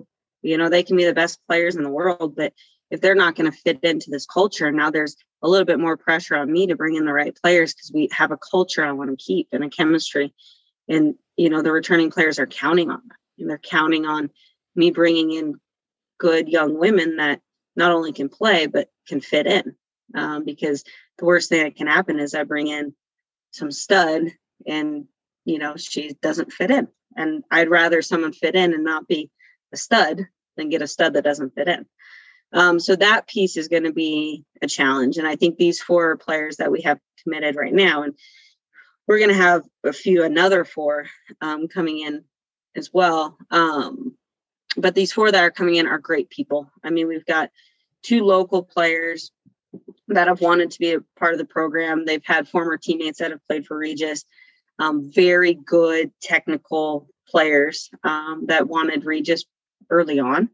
You 0.42 0.58
know, 0.58 0.70
they 0.70 0.84
can 0.84 0.96
be 0.96 1.06
the 1.06 1.14
best 1.14 1.40
players 1.48 1.76
in 1.76 1.84
the 1.84 1.90
world, 1.90 2.36
but 2.36 2.54
if 2.92 3.02
they're 3.02 3.16
not 3.16 3.36
going 3.36 3.52
to 3.52 3.58
fit 3.58 3.80
into 3.84 4.10
this 4.10 4.26
culture, 4.26 4.72
now 4.72 4.90
there's 4.90 5.16
a 5.42 5.48
little 5.48 5.66
bit 5.66 5.80
more 5.80 5.98
pressure 5.98 6.36
on 6.36 6.52
me 6.52 6.68
to 6.68 6.76
bring 6.76 6.96
in 6.96 7.06
the 7.06 7.14
right 7.14 7.38
players 7.42 7.74
because 7.74 7.92
we 7.94 8.10
have 8.12 8.32
a 8.32 8.38
culture 8.38 8.84
I 8.84 8.92
want 8.94 9.10
to 9.12 9.24
keep 9.24 9.48
and 9.52 9.64
a 9.64 9.70
chemistry. 9.70 10.34
And, 10.88 11.16
you 11.38 11.50
know, 11.50 11.62
the 11.62 11.72
returning 11.72 12.10
players 12.10 12.40
are 12.40 12.48
counting 12.48 12.90
on 12.90 13.02
that. 13.08 13.16
And 13.38 13.50
they're 13.50 13.60
counting 13.60 14.06
on 14.06 14.32
me 14.76 14.92
bringing 14.92 15.32
in 15.32 15.56
good 16.20 16.50
young 16.50 16.78
women 16.78 17.18
that 17.18 17.42
not 17.76 17.92
only 17.92 18.12
can 18.12 18.30
play, 18.30 18.66
but 18.66 18.90
can 19.08 19.22
fit 19.22 19.46
in. 19.46 19.76
Um, 20.16 20.44
because 20.44 20.84
the 21.18 21.26
worst 21.26 21.50
thing 21.50 21.64
that 21.64 21.76
can 21.76 21.88
happen 21.88 22.20
is 22.20 22.34
I 22.34 22.44
bring 22.44 22.68
in 22.68 22.96
some 23.52 23.72
stud 23.72 24.24
and 24.66 25.06
you 25.50 25.58
know, 25.58 25.76
she 25.78 26.16
doesn't 26.22 26.54
fit 26.54 26.70
in. 26.72 26.88
And 27.16 27.44
I'd 27.50 27.70
rather 27.70 28.02
someone 28.02 28.34
fit 28.34 28.56
in 28.56 28.74
and 28.74 28.84
not 28.84 29.08
be 29.08 29.32
a 29.74 29.78
stud 29.78 30.28
than 30.56 30.70
get 30.70 30.84
a 30.84 30.88
stud 30.88 31.14
that 31.14 31.24
doesn't 31.24 31.56
fit 31.56 31.68
in. 31.68 31.86
Um, 32.54 32.80
so 32.80 32.96
that 32.96 33.28
piece 33.28 33.58
is 33.58 33.68
going 33.68 33.84
to 33.84 33.92
be 33.92 34.46
a 34.62 34.68
challenge. 34.68 35.18
And 35.18 35.28
I 35.28 35.36
think 35.36 35.58
these 35.58 35.82
four 35.82 36.18
players 36.18 36.58
that 36.58 36.72
we 36.72 36.82
have 36.82 37.00
committed 37.24 37.56
right 37.56 37.74
now, 37.74 38.04
and 38.04 38.14
we're 39.08 39.20
going 39.20 39.32
to 39.32 39.36
have 39.36 39.64
a 39.84 39.94
few, 39.94 40.24
another 40.24 40.66
four 40.66 41.08
um, 41.42 41.68
coming 41.68 42.00
in 42.00 42.24
as 42.76 42.92
well. 42.94 43.38
Um, 43.50 44.16
but 44.78 44.94
these 44.94 45.12
four 45.12 45.32
that 45.32 45.44
are 45.44 45.52
coming 45.52 45.76
in 45.76 45.88
are 45.88 45.98
great 45.98 46.30
people. 46.30 46.72
I 46.84 46.92
mean, 46.92 47.08
we've 47.08 47.26
got 47.26 47.50
two 48.04 48.24
local 48.24 48.64
players 48.64 49.32
that 50.08 50.28
have 50.28 50.42
wanted 50.42 50.72
to 50.72 50.80
be 50.80 50.94
a 50.94 51.02
part 51.18 51.34
of 51.34 51.40
the 51.40 51.46
program. 51.46 52.06
They've 52.06 52.26
had 52.26 52.48
former 52.48 52.78
teammates 52.78 53.20
that 53.20 53.32
have 53.32 53.46
played 53.48 53.66
for 53.66 53.78
Regis, 53.78 54.26
um, 54.80 55.12
very 55.14 55.54
good 55.54 56.12
technical 56.22 57.08
players 57.28 57.90
um, 58.04 58.46
that 58.48 58.68
wanted 58.68 59.06
Regis 59.06 59.46
early 59.90 60.20
on. 60.20 60.50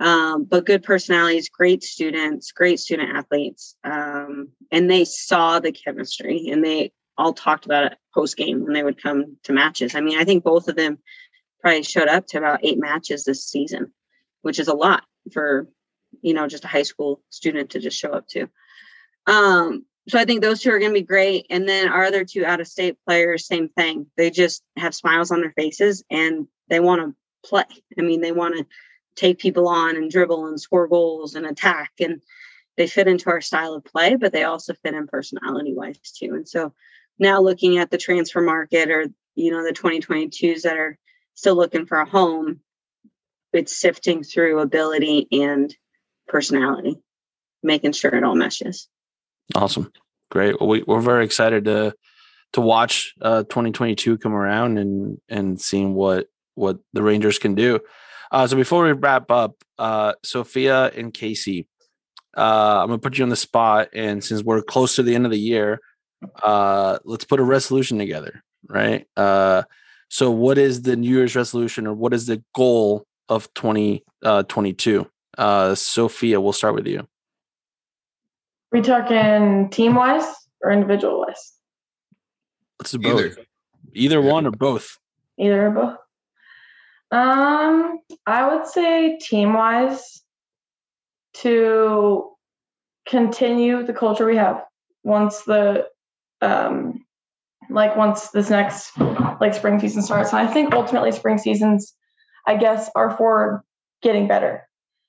Um, 0.00 0.44
but 0.44 0.66
good 0.66 0.82
personalities, 0.82 1.48
great 1.48 1.82
students, 1.82 2.52
great 2.52 2.80
student 2.80 3.16
athletes. 3.16 3.76
Um, 3.84 4.48
and 4.72 4.90
they 4.90 5.04
saw 5.04 5.60
the 5.60 5.72
chemistry 5.72 6.48
and 6.50 6.64
they 6.64 6.92
all 7.16 7.32
talked 7.32 7.64
about 7.64 7.92
it 7.92 7.98
post 8.12 8.36
game 8.36 8.64
when 8.64 8.72
they 8.72 8.82
would 8.82 9.00
come 9.00 9.36
to 9.44 9.52
matches. 9.52 9.94
I 9.94 10.00
mean, 10.00 10.18
I 10.18 10.24
think 10.24 10.42
both 10.42 10.68
of 10.68 10.76
them 10.76 10.98
probably 11.60 11.84
showed 11.84 12.08
up 12.08 12.26
to 12.26 12.38
about 12.38 12.60
eight 12.64 12.78
matches 12.78 13.24
this 13.24 13.46
season, 13.46 13.92
which 14.42 14.58
is 14.58 14.68
a 14.68 14.74
lot 14.74 15.04
for, 15.32 15.68
you 16.24 16.32
know, 16.32 16.48
just 16.48 16.64
a 16.64 16.68
high 16.68 16.82
school 16.82 17.20
student 17.28 17.70
to 17.70 17.78
just 17.78 17.98
show 17.98 18.10
up 18.10 18.26
to. 18.28 18.48
Um, 19.26 19.84
so 20.08 20.18
I 20.18 20.24
think 20.24 20.40
those 20.42 20.60
two 20.60 20.70
are 20.70 20.78
going 20.78 20.90
to 20.90 21.00
be 21.00 21.06
great. 21.06 21.46
And 21.50 21.68
then 21.68 21.88
our 21.88 22.04
other 22.04 22.24
two 22.24 22.46
out 22.46 22.60
of 22.60 22.66
state 22.66 22.96
players, 23.06 23.46
same 23.46 23.68
thing. 23.68 24.06
They 24.16 24.30
just 24.30 24.62
have 24.76 24.94
smiles 24.94 25.30
on 25.30 25.42
their 25.42 25.52
faces 25.52 26.02
and 26.10 26.46
they 26.68 26.80
want 26.80 27.02
to 27.02 27.48
play. 27.48 27.64
I 27.98 28.02
mean, 28.02 28.22
they 28.22 28.32
want 28.32 28.56
to 28.56 28.66
take 29.16 29.38
people 29.38 29.68
on 29.68 29.96
and 29.96 30.10
dribble 30.10 30.46
and 30.46 30.58
score 30.58 30.88
goals 30.88 31.34
and 31.34 31.46
attack. 31.46 31.92
And 32.00 32.22
they 32.78 32.86
fit 32.86 33.06
into 33.06 33.28
our 33.28 33.42
style 33.42 33.74
of 33.74 33.84
play, 33.84 34.16
but 34.16 34.32
they 34.32 34.44
also 34.44 34.72
fit 34.82 34.94
in 34.94 35.06
personality 35.06 35.74
wise 35.74 35.98
too. 35.98 36.34
And 36.34 36.48
so 36.48 36.72
now 37.18 37.40
looking 37.40 37.76
at 37.76 37.90
the 37.90 37.98
transfer 37.98 38.40
market 38.40 38.90
or, 38.90 39.06
you 39.34 39.50
know, 39.50 39.62
the 39.62 39.72
2022s 39.72 40.62
that 40.62 40.78
are 40.78 40.98
still 41.34 41.54
looking 41.54 41.84
for 41.86 41.98
a 41.98 42.08
home, 42.08 42.60
it's 43.52 43.78
sifting 43.78 44.22
through 44.22 44.60
ability 44.60 45.28
and 45.30 45.74
personality, 46.28 46.96
making 47.62 47.92
sure 47.92 48.14
it 48.14 48.24
all 48.24 48.34
meshes. 48.34 48.88
Awesome. 49.54 49.90
Great. 50.30 50.60
Well, 50.60 50.68
we, 50.68 50.82
we're 50.86 51.00
very 51.00 51.24
excited 51.24 51.64
to 51.66 51.94
to 52.54 52.60
watch 52.60 53.14
uh, 53.20 53.42
2022 53.44 54.18
come 54.18 54.34
around 54.34 54.78
and 54.78 55.18
and 55.28 55.60
seeing 55.60 55.94
what 55.94 56.28
what 56.54 56.78
the 56.92 57.02
Rangers 57.02 57.38
can 57.38 57.54
do. 57.54 57.80
Uh, 58.30 58.46
so 58.46 58.56
before 58.56 58.84
we 58.84 58.92
wrap 58.92 59.30
up, 59.30 59.54
uh, 59.78 60.14
Sophia 60.24 60.86
and 60.96 61.12
Casey, 61.12 61.68
uh, 62.36 62.80
I'm 62.80 62.88
gonna 62.88 62.98
put 62.98 63.18
you 63.18 63.24
on 63.24 63.30
the 63.30 63.36
spot, 63.36 63.88
and 63.92 64.22
since 64.22 64.42
we're 64.42 64.62
close 64.62 64.96
to 64.96 65.02
the 65.02 65.14
end 65.14 65.24
of 65.24 65.30
the 65.30 65.38
year, 65.38 65.80
uh, 66.42 66.98
let's 67.04 67.24
put 67.24 67.40
a 67.40 67.44
resolution 67.44 67.98
together, 67.98 68.42
right? 68.68 69.06
Uh, 69.16 69.62
so, 70.08 70.30
what 70.30 70.58
is 70.58 70.82
the 70.82 70.96
New 70.96 71.10
Year's 71.10 71.36
resolution, 71.36 71.86
or 71.86 71.94
what 71.94 72.14
is 72.14 72.26
the 72.26 72.42
goal 72.54 73.06
of 73.28 73.52
2022? 73.54 75.00
Uh, 75.00 75.04
Sophia, 75.74 76.40
we'll 76.40 76.52
start 76.52 76.74
with 76.74 76.86
you. 76.86 77.06
We 78.72 78.80
talking 78.80 79.70
team 79.70 79.94
wise 79.94 80.26
or 80.60 80.70
individual 80.72 81.20
wise? 81.20 81.52
Let's 82.80 82.90
do 82.90 82.98
both. 82.98 83.20
Either, 83.20 83.36
Either 83.92 84.20
one 84.20 84.46
or 84.46 84.50
both. 84.50 84.98
Either 85.38 85.68
or 85.68 85.70
both. 85.70 85.96
Um, 87.10 88.00
I 88.26 88.48
would 88.48 88.66
say 88.66 89.18
team 89.18 89.52
wise 89.52 90.22
to 91.34 92.30
continue 93.06 93.84
the 93.84 93.92
culture 93.92 94.26
we 94.26 94.36
have 94.36 94.64
once 95.02 95.42
the 95.42 95.86
um 96.40 97.04
like 97.70 97.96
once 97.96 98.30
this 98.30 98.50
next 98.50 98.98
like 99.40 99.54
spring 99.54 99.78
season 99.78 100.02
starts. 100.02 100.32
And 100.32 100.46
I 100.46 100.52
think 100.52 100.74
ultimately 100.74 101.12
spring 101.12 101.38
seasons, 101.38 101.94
I 102.46 102.56
guess, 102.56 102.90
are 102.94 103.16
for 103.16 103.64
getting 104.02 104.28
better. 104.28 104.66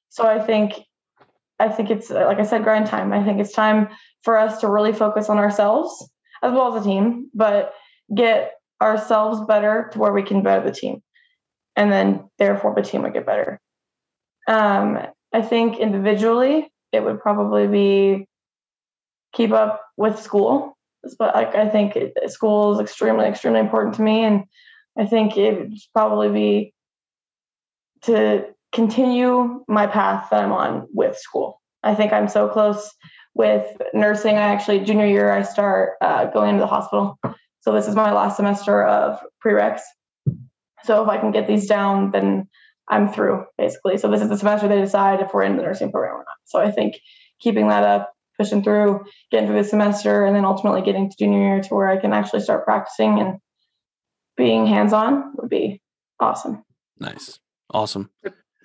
So 0.09 0.25
I 0.25 0.39
think 0.39 0.73
I 1.59 1.69
think 1.69 1.89
it's 1.89 2.09
like 2.09 2.39
I 2.39 2.43
said, 2.43 2.63
grind 2.63 2.87
time. 2.87 3.13
I 3.13 3.23
think 3.23 3.39
it's 3.39 3.53
time 3.53 3.89
for 4.23 4.37
us 4.37 4.61
to 4.61 4.69
really 4.69 4.93
focus 4.93 5.29
on 5.29 5.37
ourselves 5.37 6.09
as 6.43 6.51
well 6.51 6.75
as 6.75 6.81
a 6.81 6.87
team, 6.87 7.29
but 7.33 7.73
get 8.13 8.53
ourselves 8.81 9.45
better 9.47 9.89
to 9.93 9.99
where 9.99 10.11
we 10.11 10.23
can 10.23 10.43
better 10.43 10.63
the 10.63 10.75
team. 10.75 11.01
And 11.75 11.91
then 11.91 12.29
therefore 12.37 12.73
the 12.75 12.81
team 12.81 13.03
would 13.03 13.13
get 13.13 13.25
better. 13.25 13.59
Um, 14.47 14.99
I 15.33 15.41
think 15.41 15.79
individually 15.79 16.69
it 16.91 17.03
would 17.03 17.19
probably 17.19 17.67
be 17.67 18.27
keep 19.33 19.51
up 19.51 19.81
with 19.97 20.19
school. 20.19 20.77
But 21.19 21.35
like 21.35 21.55
I 21.55 21.69
think 21.69 21.97
school 22.27 22.73
is 22.73 22.79
extremely, 22.79 23.25
extremely 23.25 23.59
important 23.59 23.95
to 23.95 24.01
me. 24.01 24.23
And 24.23 24.45
I 24.97 25.05
think 25.05 25.37
it 25.37 25.57
would 25.57 25.73
probably 25.93 26.29
be 26.29 26.73
to 28.03 28.54
continue 28.75 29.63
my 29.67 29.87
path 29.87 30.27
that 30.29 30.43
I'm 30.43 30.51
on 30.51 30.87
with 30.93 31.17
school. 31.17 31.61
I 31.81 31.95
think 31.95 32.11
I'm 32.11 32.27
so 32.27 32.49
close 32.49 32.91
with 33.33 33.65
nursing. 33.93 34.35
I 34.35 34.41
actually, 34.41 34.81
junior 34.81 35.07
year, 35.07 35.31
I 35.31 35.43
start 35.43 35.93
uh, 36.01 36.25
going 36.25 36.49
into 36.49 36.61
the 36.61 36.67
hospital. 36.67 37.17
So 37.61 37.71
this 37.71 37.87
is 37.87 37.95
my 37.95 38.11
last 38.11 38.35
semester 38.35 38.83
of 38.83 39.19
prereqs. 39.43 39.81
So 40.83 41.01
if 41.01 41.09
I 41.09 41.17
can 41.17 41.31
get 41.31 41.47
these 41.47 41.67
down, 41.67 42.11
then 42.11 42.47
I'm 42.87 43.11
through 43.11 43.45
basically. 43.57 43.97
So 43.97 44.11
this 44.11 44.21
is 44.21 44.29
the 44.29 44.37
semester 44.37 44.67
they 44.67 44.81
decide 44.81 45.21
if 45.21 45.33
we're 45.33 45.43
in 45.43 45.55
the 45.55 45.63
nursing 45.63 45.91
program 45.91 46.15
or 46.15 46.25
not. 46.27 46.37
So 46.43 46.59
I 46.59 46.69
think 46.69 46.95
keeping 47.39 47.69
that 47.69 47.83
up, 47.83 48.13
pushing 48.37 48.61
through, 48.61 49.05
getting 49.31 49.47
through 49.47 49.63
the 49.63 49.67
semester, 49.67 50.25
and 50.25 50.35
then 50.35 50.45
ultimately 50.45 50.81
getting 50.81 51.09
to 51.09 51.15
junior 51.17 51.39
year 51.39 51.61
to 51.63 51.73
where 51.73 51.87
I 51.87 51.97
can 51.97 52.13
actually 52.13 52.41
start 52.41 52.65
practicing 52.65 53.19
and 53.19 53.39
being 54.37 54.67
hands 54.67 54.93
on 54.93 55.33
would 55.37 55.49
be 55.49 55.81
awesome. 56.19 56.63
Nice. 56.99 57.39
Awesome. 57.71 58.09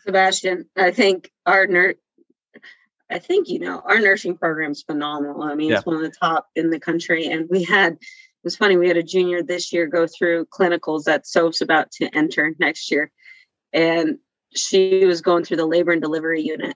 Sebastian, 0.04 0.66
I 0.76 0.90
think 0.90 1.30
our 1.46 1.66
nurse, 1.66 1.96
I 3.10 3.18
think 3.18 3.48
you 3.48 3.58
know 3.58 3.82
our 3.84 3.98
nursing 3.98 4.36
program 4.36 4.72
is 4.72 4.82
phenomenal. 4.82 5.42
I 5.42 5.54
mean, 5.54 5.70
yeah. 5.70 5.78
it's 5.78 5.86
one 5.86 5.96
of 5.96 6.02
the 6.02 6.10
top 6.10 6.48
in 6.54 6.70
the 6.70 6.80
country, 6.80 7.26
and 7.26 7.48
we 7.50 7.64
had. 7.64 7.94
It 7.94 8.46
was 8.46 8.56
funny. 8.56 8.78
We 8.78 8.88
had 8.88 8.96
a 8.96 9.02
junior 9.02 9.42
this 9.42 9.70
year 9.70 9.86
go 9.86 10.06
through 10.06 10.46
clinicals 10.46 11.04
that 11.04 11.26
Soph's 11.26 11.60
about 11.60 11.90
to 11.92 12.08
enter 12.16 12.54
next 12.58 12.90
year, 12.90 13.12
and 13.72 14.18
she 14.54 15.04
was 15.04 15.20
going 15.20 15.44
through 15.44 15.58
the 15.58 15.66
labor 15.66 15.92
and 15.92 16.00
delivery 16.00 16.40
unit. 16.40 16.74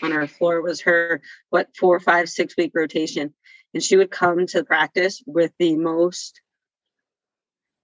On 0.00 0.12
our 0.12 0.28
floor 0.28 0.62
was 0.62 0.82
her 0.82 1.20
what 1.50 1.74
four, 1.76 1.98
five, 1.98 2.28
six 2.28 2.56
week 2.56 2.70
rotation, 2.72 3.34
and 3.74 3.82
she 3.82 3.96
would 3.96 4.12
come 4.12 4.46
to 4.46 4.62
practice 4.62 5.22
with 5.26 5.50
the 5.58 5.76
most 5.76 6.40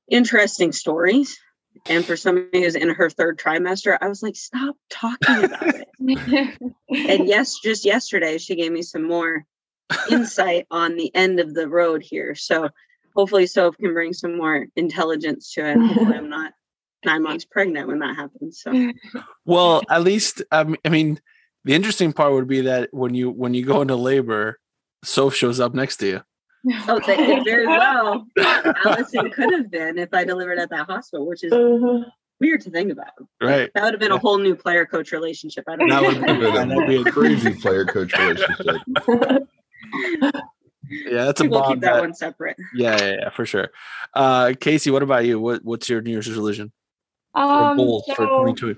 interesting 0.09 0.71
stories 0.71 1.39
and 1.87 2.05
for 2.05 2.17
somebody 2.17 2.63
who's 2.63 2.75
in 2.75 2.89
her 2.91 3.11
third 3.11 3.39
trimester, 3.39 3.97
I 4.01 4.09
was 4.09 4.23
like, 4.23 4.37
stop 4.37 4.77
talking 4.91 5.45
about 5.45 5.75
it. 5.75 5.89
and 5.99 6.59
yes, 7.29 7.59
just 7.63 7.85
yesterday, 7.85 8.39
she 8.39 8.57
gave 8.57 8.73
me 8.73 8.83
some 8.83 9.05
more 9.05 9.45
insight 10.11 10.67
on 10.71 10.97
the 10.97 11.15
end 11.15 11.41
of 11.41 11.55
the 11.55 11.69
road 11.69 12.03
here. 12.03 12.35
So 12.35 12.69
hopefully, 13.17 13.47
Soph 13.47 13.77
can 13.79 13.93
bring 13.93 14.13
some 14.13 14.37
more 14.37 14.67
intelligence 14.77 15.53
to 15.55 15.67
it. 15.67 15.77
Hopefully, 15.77 16.17
I'm 16.17 16.29
not 16.29 16.53
nine 17.05 17.23
months 17.23 17.45
pregnant 17.45 17.89
when 17.89 18.01
that 18.01 18.17
happens. 18.17 18.61
So, 18.61 18.93
well, 19.45 19.83
at 19.89 20.03
least 20.03 20.43
um, 20.53 20.77
I 20.85 20.89
mean, 20.89 21.21
the 21.65 21.75
interesting 21.75 22.13
part 22.13 22.33
would 22.33 22.49
be 22.49 22.63
that 22.63 22.91
when 22.93 23.15
you 23.15 23.31
when 23.31 23.55
you 23.55 23.65
go 23.65 23.83
into 23.83 23.97
labor, 23.97 24.59
Soph 25.05 25.35
shows 25.35 25.61
up 25.61 25.75
next 25.75 25.99
to 25.99 26.07
you. 26.07 26.23
Oh, 26.89 27.01
they 27.07 27.17
did 27.17 27.45
very 27.45 27.67
well. 27.67 28.27
Allison 28.85 29.31
could 29.31 29.53
have 29.53 29.71
been 29.71 29.99
if 29.99 30.09
I 30.13 30.25
delivered 30.25 30.59
at 30.59 30.71
that 30.71 30.87
hospital, 30.87 31.27
which 31.27 31.45
is 31.45 31.53
uh-huh. 31.53 32.05
weird 32.41 32.61
to 32.63 32.71
think 32.71 32.93
about. 32.93 33.13
Right. 33.41 33.71
That 33.75 33.85
would 33.85 33.95
have 33.95 34.01
been 34.01 34.13
a 34.13 34.19
whole 34.19 34.39
new 34.39 34.55
player 34.55 34.87
coach 34.87 35.13
relationship. 35.13 35.65
I 35.69 35.77
don't 35.77 35.89
know. 35.89 36.03
that 36.03 36.21
know. 36.69 36.77
Would 36.77 36.89
have 36.89 36.89
been 36.89 37.07
a 37.07 37.11
crazy 37.13 37.55
player 37.55 37.85
coach 37.85 38.13
relationship. 38.19 38.77
yeah, 40.91 41.25
that's 41.25 41.41
a 41.41 41.49
we'll 41.49 41.69
keep 41.69 41.81
that, 41.81 41.95
that, 41.95 42.01
one 42.01 42.15
separate. 42.15 42.57
Yeah, 42.75 42.99
yeah, 42.99 43.17
yeah, 43.21 43.31
for 43.31 43.47
sure. 43.47 43.69
Uh, 44.15 44.55
Casey, 44.59 44.91
what 44.91 45.03
about 45.03 45.25
you? 45.25 45.41
What 45.41 45.65
What's 45.65 45.89
your 45.89 46.01
New 46.01 46.11
Year's 46.11 46.29
resolution? 46.29 46.73
Um, 47.35 47.77
goal 47.77 48.05
so, 48.07 48.15
for 48.15 48.27
22? 48.27 48.77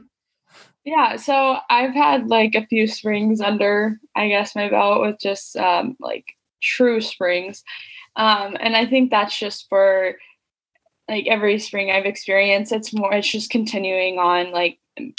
Yeah, 0.85 1.17
so 1.17 1.59
I've 1.69 1.95
had 1.95 2.29
like 2.29 2.55
a 2.55 2.67
few 2.67 2.87
springs 2.87 3.41
under, 3.41 3.99
I 4.17 4.29
guess, 4.29 4.57
my 4.57 4.69
belt 4.69 5.01
with 5.03 5.19
just 5.21 5.57
um, 5.57 5.97
like 6.01 6.25
true 6.61 7.01
springs. 7.01 7.65
Um, 8.17 8.57
and 8.61 8.77
I 8.77 8.87
think 8.87 9.11
that's 9.11 9.39
just 9.39 9.69
for 9.69 10.17
like 11.09 11.27
every 11.27 11.59
spring 11.59 11.91
I've 11.91 12.07
experienced. 12.07 12.73
It's 12.73 12.93
more, 12.93 13.13
it's 13.13 13.31
just 13.31 13.51
continuing 13.51 14.19
on 14.19 14.53
like 14.53 14.79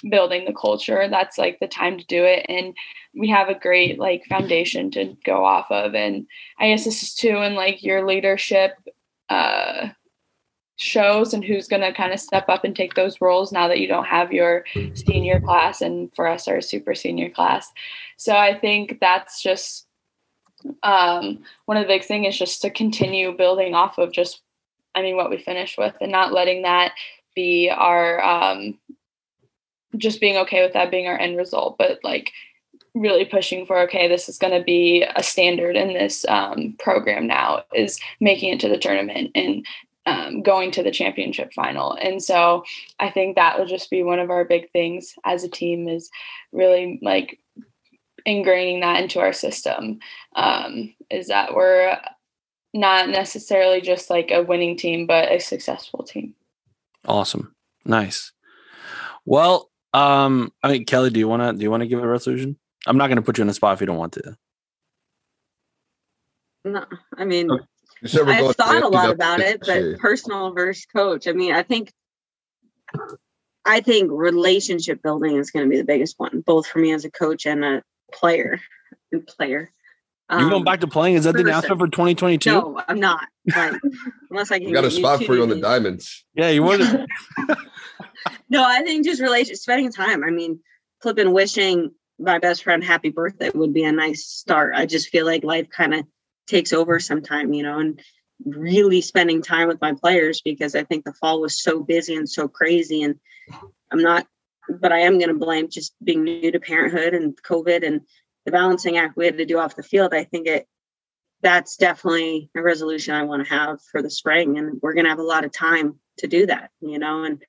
building 0.09 0.45
the 0.45 0.53
culture. 0.53 1.07
That's 1.09 1.37
like 1.37 1.59
the 1.59 1.67
time 1.67 1.97
to 1.97 2.05
do 2.05 2.23
it. 2.23 2.45
And 2.47 2.75
we 3.13 3.29
have 3.29 3.49
a 3.49 3.59
great 3.59 3.99
like 3.99 4.25
foundation 4.25 4.91
to 4.91 5.17
go 5.25 5.43
off 5.43 5.69
of. 5.69 5.95
And 5.95 6.27
I 6.59 6.69
guess 6.69 6.85
this 6.85 7.03
is 7.03 7.13
too 7.13 7.37
and 7.37 7.55
like 7.55 7.83
your 7.83 8.07
leadership 8.07 8.73
uh, 9.29 9.89
shows 10.81 11.33
and 11.33 11.43
who's 11.43 11.67
going 11.67 11.81
to 11.81 11.93
kind 11.93 12.11
of 12.11 12.19
step 12.19 12.45
up 12.49 12.63
and 12.63 12.75
take 12.75 12.95
those 12.95 13.21
roles 13.21 13.51
now 13.51 13.67
that 13.67 13.79
you 13.79 13.87
don't 13.87 14.05
have 14.05 14.33
your 14.33 14.65
senior 14.93 15.39
class 15.39 15.81
and 15.81 16.13
for 16.15 16.27
us 16.27 16.47
our 16.47 16.59
super 16.59 16.95
senior 16.95 17.29
class 17.29 17.71
so 18.17 18.35
i 18.35 18.57
think 18.57 18.97
that's 18.99 19.43
just 19.43 19.85
um, 20.83 21.39
one 21.65 21.77
of 21.77 21.83
the 21.83 21.93
big 21.93 22.03
things 22.03 22.27
is 22.27 22.37
just 22.37 22.61
to 22.61 22.69
continue 22.69 23.35
building 23.35 23.73
off 23.73 23.97
of 23.97 24.11
just 24.11 24.41
i 24.95 25.01
mean 25.01 25.15
what 25.15 25.29
we 25.29 25.37
finished 25.37 25.77
with 25.77 25.95
and 26.01 26.11
not 26.11 26.33
letting 26.33 26.63
that 26.63 26.93
be 27.35 27.69
our 27.69 28.21
um, 28.23 28.77
just 29.97 30.21
being 30.21 30.37
okay 30.37 30.63
with 30.63 30.73
that 30.73 30.91
being 30.91 31.07
our 31.07 31.17
end 31.17 31.37
result 31.37 31.77
but 31.77 31.99
like 32.03 32.31
really 32.93 33.23
pushing 33.25 33.65
for 33.65 33.79
okay 33.79 34.07
this 34.07 34.27
is 34.27 34.37
going 34.37 34.57
to 34.57 34.63
be 34.63 35.05
a 35.15 35.23
standard 35.23 35.75
in 35.75 35.93
this 35.93 36.25
um, 36.27 36.75
program 36.79 37.25
now 37.25 37.63
is 37.73 37.99
making 38.19 38.53
it 38.53 38.59
to 38.59 38.67
the 38.67 38.77
tournament 38.77 39.31
and 39.33 39.65
um, 40.07 40.41
going 40.41 40.71
to 40.71 40.81
the 40.81 40.89
championship 40.89 41.53
final. 41.53 41.93
And 42.01 42.21
so 42.21 42.63
i 42.99 43.09
think 43.09 43.35
that 43.35 43.57
will 43.57 43.65
just 43.65 43.89
be 43.89 44.03
one 44.03 44.19
of 44.19 44.29
our 44.29 44.45
big 44.45 44.71
things 44.71 45.15
as 45.23 45.43
a 45.43 45.49
team 45.49 45.87
is 45.87 46.09
really 46.51 46.99
like 47.01 47.39
ingraining 48.27 48.81
that 48.81 49.01
into 49.01 49.19
our 49.19 49.33
system 49.33 49.99
um, 50.35 50.93
is 51.09 51.27
that 51.27 51.53
we're 51.53 51.97
not 52.73 53.09
necessarily 53.09 53.81
just 53.81 54.09
like 54.09 54.31
a 54.31 54.43
winning 54.43 54.77
team 54.77 55.05
but 55.05 55.31
a 55.31 55.39
successful 55.39 56.03
team. 56.03 56.33
Awesome. 57.05 57.53
Nice. 57.85 58.31
Well 59.25 59.69
um 59.93 60.53
i 60.63 60.71
mean 60.71 60.85
kelly 60.85 61.09
do 61.09 61.19
you 61.19 61.27
want 61.27 61.41
to 61.41 61.51
do 61.51 61.63
you 61.63 61.69
want 61.69 61.81
to 61.81 61.87
give 61.87 62.01
a 62.01 62.07
resolution? 62.07 62.57
I'm 62.87 62.97
not 62.97 63.07
going 63.07 63.17
to 63.17 63.21
put 63.21 63.37
you 63.37 63.43
in 63.43 63.49
a 63.49 63.53
spot 63.53 63.73
if 63.73 63.81
you 63.81 63.87
don't 63.87 63.97
want 63.97 64.13
to. 64.13 64.37
No, 66.63 66.85
I 67.17 67.25
mean, 67.25 67.49
You 68.01 68.25
I've 68.25 68.55
thought 68.55 68.83
a 68.83 68.87
lot 68.87 69.09
about 69.09 69.39
it, 69.39 69.61
but 69.65 69.99
personal 69.99 70.53
versus 70.53 70.85
coach. 70.85 71.27
I 71.27 71.33
mean, 71.33 71.53
I 71.53 71.63
think, 71.63 71.91
I 73.65 73.81
think 73.81 74.11
relationship 74.11 75.01
building 75.03 75.37
is 75.37 75.51
going 75.51 75.65
to 75.65 75.69
be 75.69 75.77
the 75.77 75.83
biggest 75.83 76.19
one, 76.19 76.41
both 76.41 76.67
for 76.67 76.79
me 76.79 76.91
as 76.91 77.05
a 77.05 77.11
coach 77.11 77.45
and 77.45 77.63
a 77.63 77.83
player. 78.11 78.59
And 79.11 79.25
player. 79.27 79.71
you 80.31 80.37
going 80.39 80.53
Um, 80.53 80.63
back 80.63 80.79
to 80.81 80.87
playing? 80.87 81.15
Is 81.15 81.25
that 81.25 81.33
the 81.33 81.39
person. 81.39 81.49
announcement 81.49 81.79
for 81.79 81.87
2022? 81.87 82.49
No, 82.51 82.81
I'm 82.87 82.99
not. 82.99 83.27
Like, 83.55 83.73
unless 84.29 84.51
I 84.51 84.59
can. 84.59 84.67
we 84.67 84.73
got 84.73 84.85
a 84.85 84.91
spot 84.91 85.23
for 85.23 85.35
you 85.35 85.43
on 85.43 85.49
the 85.49 85.59
diamonds. 85.59 86.25
Yeah, 86.33 86.49
you 86.49 86.63
wanted. 86.63 87.05
No, 88.49 88.63
I 88.63 88.81
think 88.81 89.05
just 89.05 89.21
relation 89.21 89.55
spending 89.55 89.91
time. 89.91 90.23
I 90.23 90.29
mean, 90.29 90.59
flipping 91.01 91.31
wishing 91.33 91.91
my 92.19 92.37
best 92.37 92.63
friend 92.63 92.83
happy 92.83 93.09
birthday 93.09 93.49
would 93.53 93.73
be 93.73 93.83
a 93.83 93.91
nice 93.91 94.25
start. 94.25 94.73
I 94.75 94.85
just 94.85 95.09
feel 95.09 95.25
like 95.25 95.43
life 95.43 95.69
kind 95.69 95.93
of 95.93 96.05
takes 96.47 96.73
over 96.73 96.99
sometime, 96.99 97.53
you 97.53 97.63
know, 97.63 97.79
and 97.79 97.99
really 98.45 99.01
spending 99.01 99.41
time 99.41 99.67
with 99.67 99.81
my 99.81 99.93
players 99.93 100.41
because 100.41 100.75
I 100.75 100.83
think 100.83 101.05
the 101.05 101.13
fall 101.13 101.41
was 101.41 101.61
so 101.61 101.79
busy 101.81 102.15
and 102.15 102.29
so 102.29 102.47
crazy. 102.47 103.03
And 103.03 103.15
I'm 103.91 104.01
not, 104.01 104.27
but 104.69 104.91
I 104.91 104.99
am 104.99 105.17
going 105.17 105.29
to 105.29 105.45
blame 105.45 105.69
just 105.69 105.93
being 106.03 106.23
new 106.23 106.51
to 106.51 106.59
parenthood 106.59 107.13
and 107.13 107.35
COVID 107.41 107.85
and 107.85 108.01
the 108.45 108.51
balancing 108.51 108.97
act 108.97 109.17
we 109.17 109.25
had 109.25 109.37
to 109.37 109.45
do 109.45 109.59
off 109.59 109.75
the 109.75 109.83
field. 109.83 110.13
I 110.13 110.23
think 110.23 110.47
it, 110.47 110.67
that's 111.41 111.77
definitely 111.77 112.49
a 112.55 112.61
resolution 112.61 113.13
I 113.13 113.23
want 113.23 113.45
to 113.45 113.53
have 113.53 113.79
for 113.91 114.01
the 114.01 114.09
spring. 114.09 114.57
And 114.57 114.79
we're 114.81 114.93
going 114.93 115.05
to 115.05 115.09
have 115.09 115.19
a 115.19 115.23
lot 115.23 115.45
of 115.45 115.51
time 115.51 115.99
to 116.19 116.27
do 116.27 116.45
that, 116.47 116.69
you 116.81 116.99
know, 116.99 117.23
and 117.23 117.43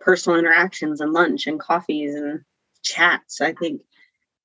personal 0.00 0.38
interactions 0.38 1.00
and 1.00 1.12
lunch 1.12 1.46
and 1.46 1.60
coffees 1.60 2.14
and 2.14 2.40
chats. 2.82 3.40
I 3.40 3.52
think 3.52 3.82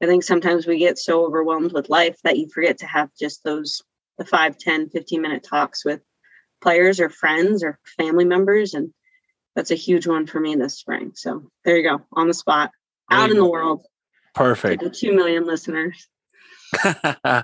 I 0.02 0.06
think 0.06 0.24
sometimes 0.24 0.68
we 0.68 0.80
get 0.80 0.98
so 0.98 1.26
overwhelmed 1.26 1.72
with 1.72 1.90
life 1.90 2.18
that 2.24 2.38
you 2.38 2.50
forget 2.50 2.80
to 2.80 2.86
have 2.88 3.10
just 3.18 3.44
those 3.44 3.82
the 4.18 4.26
5, 4.26 4.58
10, 4.58 4.90
15 4.90 5.22
minute 5.22 5.46
talks 5.50 5.86
with 5.86 6.02
players 6.62 7.00
or 7.00 7.10
friends 7.10 7.64
or 7.64 7.80
family 7.98 8.26
members. 8.26 8.74
And 8.74 8.94
that's 9.56 9.72
a 9.72 9.76
huge 9.76 10.08
one 10.08 10.28
for 10.28 10.40
me 10.40 10.56
this 10.56 10.78
spring. 10.78 11.12
So 11.16 11.50
there 11.66 11.78
you 11.78 11.84
go, 11.84 12.02
on 12.14 12.28
the 12.28 12.34
spot, 12.34 12.72
out 13.12 13.30
in 13.30 13.38
the 13.38 13.50
world 13.50 13.86
Perfect. 14.34 14.96
2 14.96 15.14
million 15.14 15.46
listeners. 15.46 16.08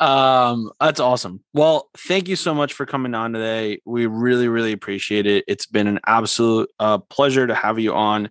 um, 0.00 0.70
that's 0.80 0.98
awesome. 0.98 1.44
Well, 1.52 1.88
thank 1.96 2.28
you 2.28 2.34
so 2.34 2.54
much 2.54 2.72
for 2.72 2.86
coming 2.86 3.14
on 3.14 3.32
today. 3.32 3.80
We 3.84 4.06
really, 4.06 4.48
really 4.48 4.72
appreciate 4.72 5.26
it. 5.26 5.44
It's 5.46 5.66
been 5.66 5.86
an 5.86 6.00
absolute 6.06 6.70
uh, 6.80 6.98
pleasure 6.98 7.46
to 7.46 7.54
have 7.54 7.78
you 7.78 7.94
on, 7.94 8.30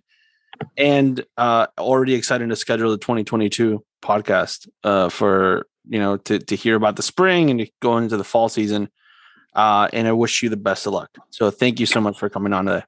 and 0.76 1.24
uh, 1.38 1.68
already 1.78 2.14
excited 2.14 2.48
to 2.50 2.56
schedule 2.56 2.90
the 2.90 2.98
2022 2.98 3.82
podcast 4.02 4.68
uh, 4.84 5.08
for 5.08 5.66
you 5.88 5.98
know 5.98 6.18
to 6.18 6.38
to 6.38 6.56
hear 6.56 6.76
about 6.76 6.96
the 6.96 7.02
spring 7.02 7.50
and 7.50 7.60
to 7.60 7.70
go 7.80 7.96
into 7.96 8.18
the 8.18 8.24
fall 8.24 8.50
season. 8.50 8.90
Uh, 9.54 9.88
and 9.94 10.06
I 10.06 10.12
wish 10.12 10.42
you 10.42 10.50
the 10.50 10.56
best 10.58 10.86
of 10.86 10.92
luck. 10.92 11.16
So 11.30 11.50
thank 11.50 11.80
you 11.80 11.86
so 11.86 12.00
much 12.00 12.18
for 12.18 12.28
coming 12.28 12.52
on 12.52 12.66
today. 12.66 12.84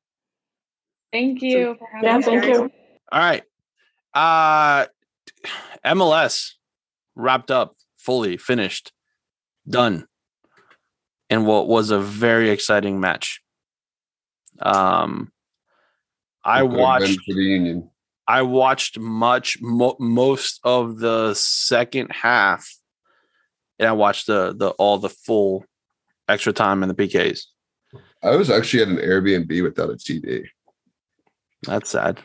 Thank 1.13 1.43
you 1.43 1.77
for 1.79 1.89
having 1.93 2.09
Yeah, 2.09 2.19
us. 2.19 2.25
thank 2.25 2.43
guys. 2.43 2.51
you. 2.51 2.71
All 3.13 3.21
right. 3.21 3.43
Uh 4.15 4.87
MLS 5.85 6.53
wrapped 7.15 7.51
up, 7.51 7.75
fully 7.99 8.37
finished, 8.37 8.93
done. 9.69 10.07
And 11.31 11.47
what 11.47 11.69
was 11.69 11.91
a 11.91 11.99
very 11.99 12.51
exciting 12.51 13.01
match. 13.01 13.41
Um 14.61 15.33
I 16.45 16.63
watched 16.63 17.19
for 17.27 17.35
the 17.35 17.43
Union. 17.43 17.91
I 18.29 18.43
watched 18.43 18.99
much 18.99 19.59
mo- 19.61 19.97
most 20.01 20.61
of 20.65 20.99
the 20.99 21.35
second 21.35 22.11
half. 22.13 22.69
And 23.79 23.89
I 23.89 23.93
watched 23.93 24.27
the 24.27 24.55
the 24.57 24.71
all 24.71 24.99
the 24.99 25.09
full 25.11 25.65
extra 26.29 26.53
time 26.53 26.83
in 26.83 26.89
the 26.89 26.95
PKs. 26.95 27.43
I 28.23 28.35
was 28.37 28.51
actually 28.51 28.83
at 28.83 28.89
an 28.89 28.97
Airbnb 28.97 29.63
without 29.63 29.91
a 29.91 29.95
TV. 29.95 30.45
That's 31.63 31.91
sad. 31.91 32.21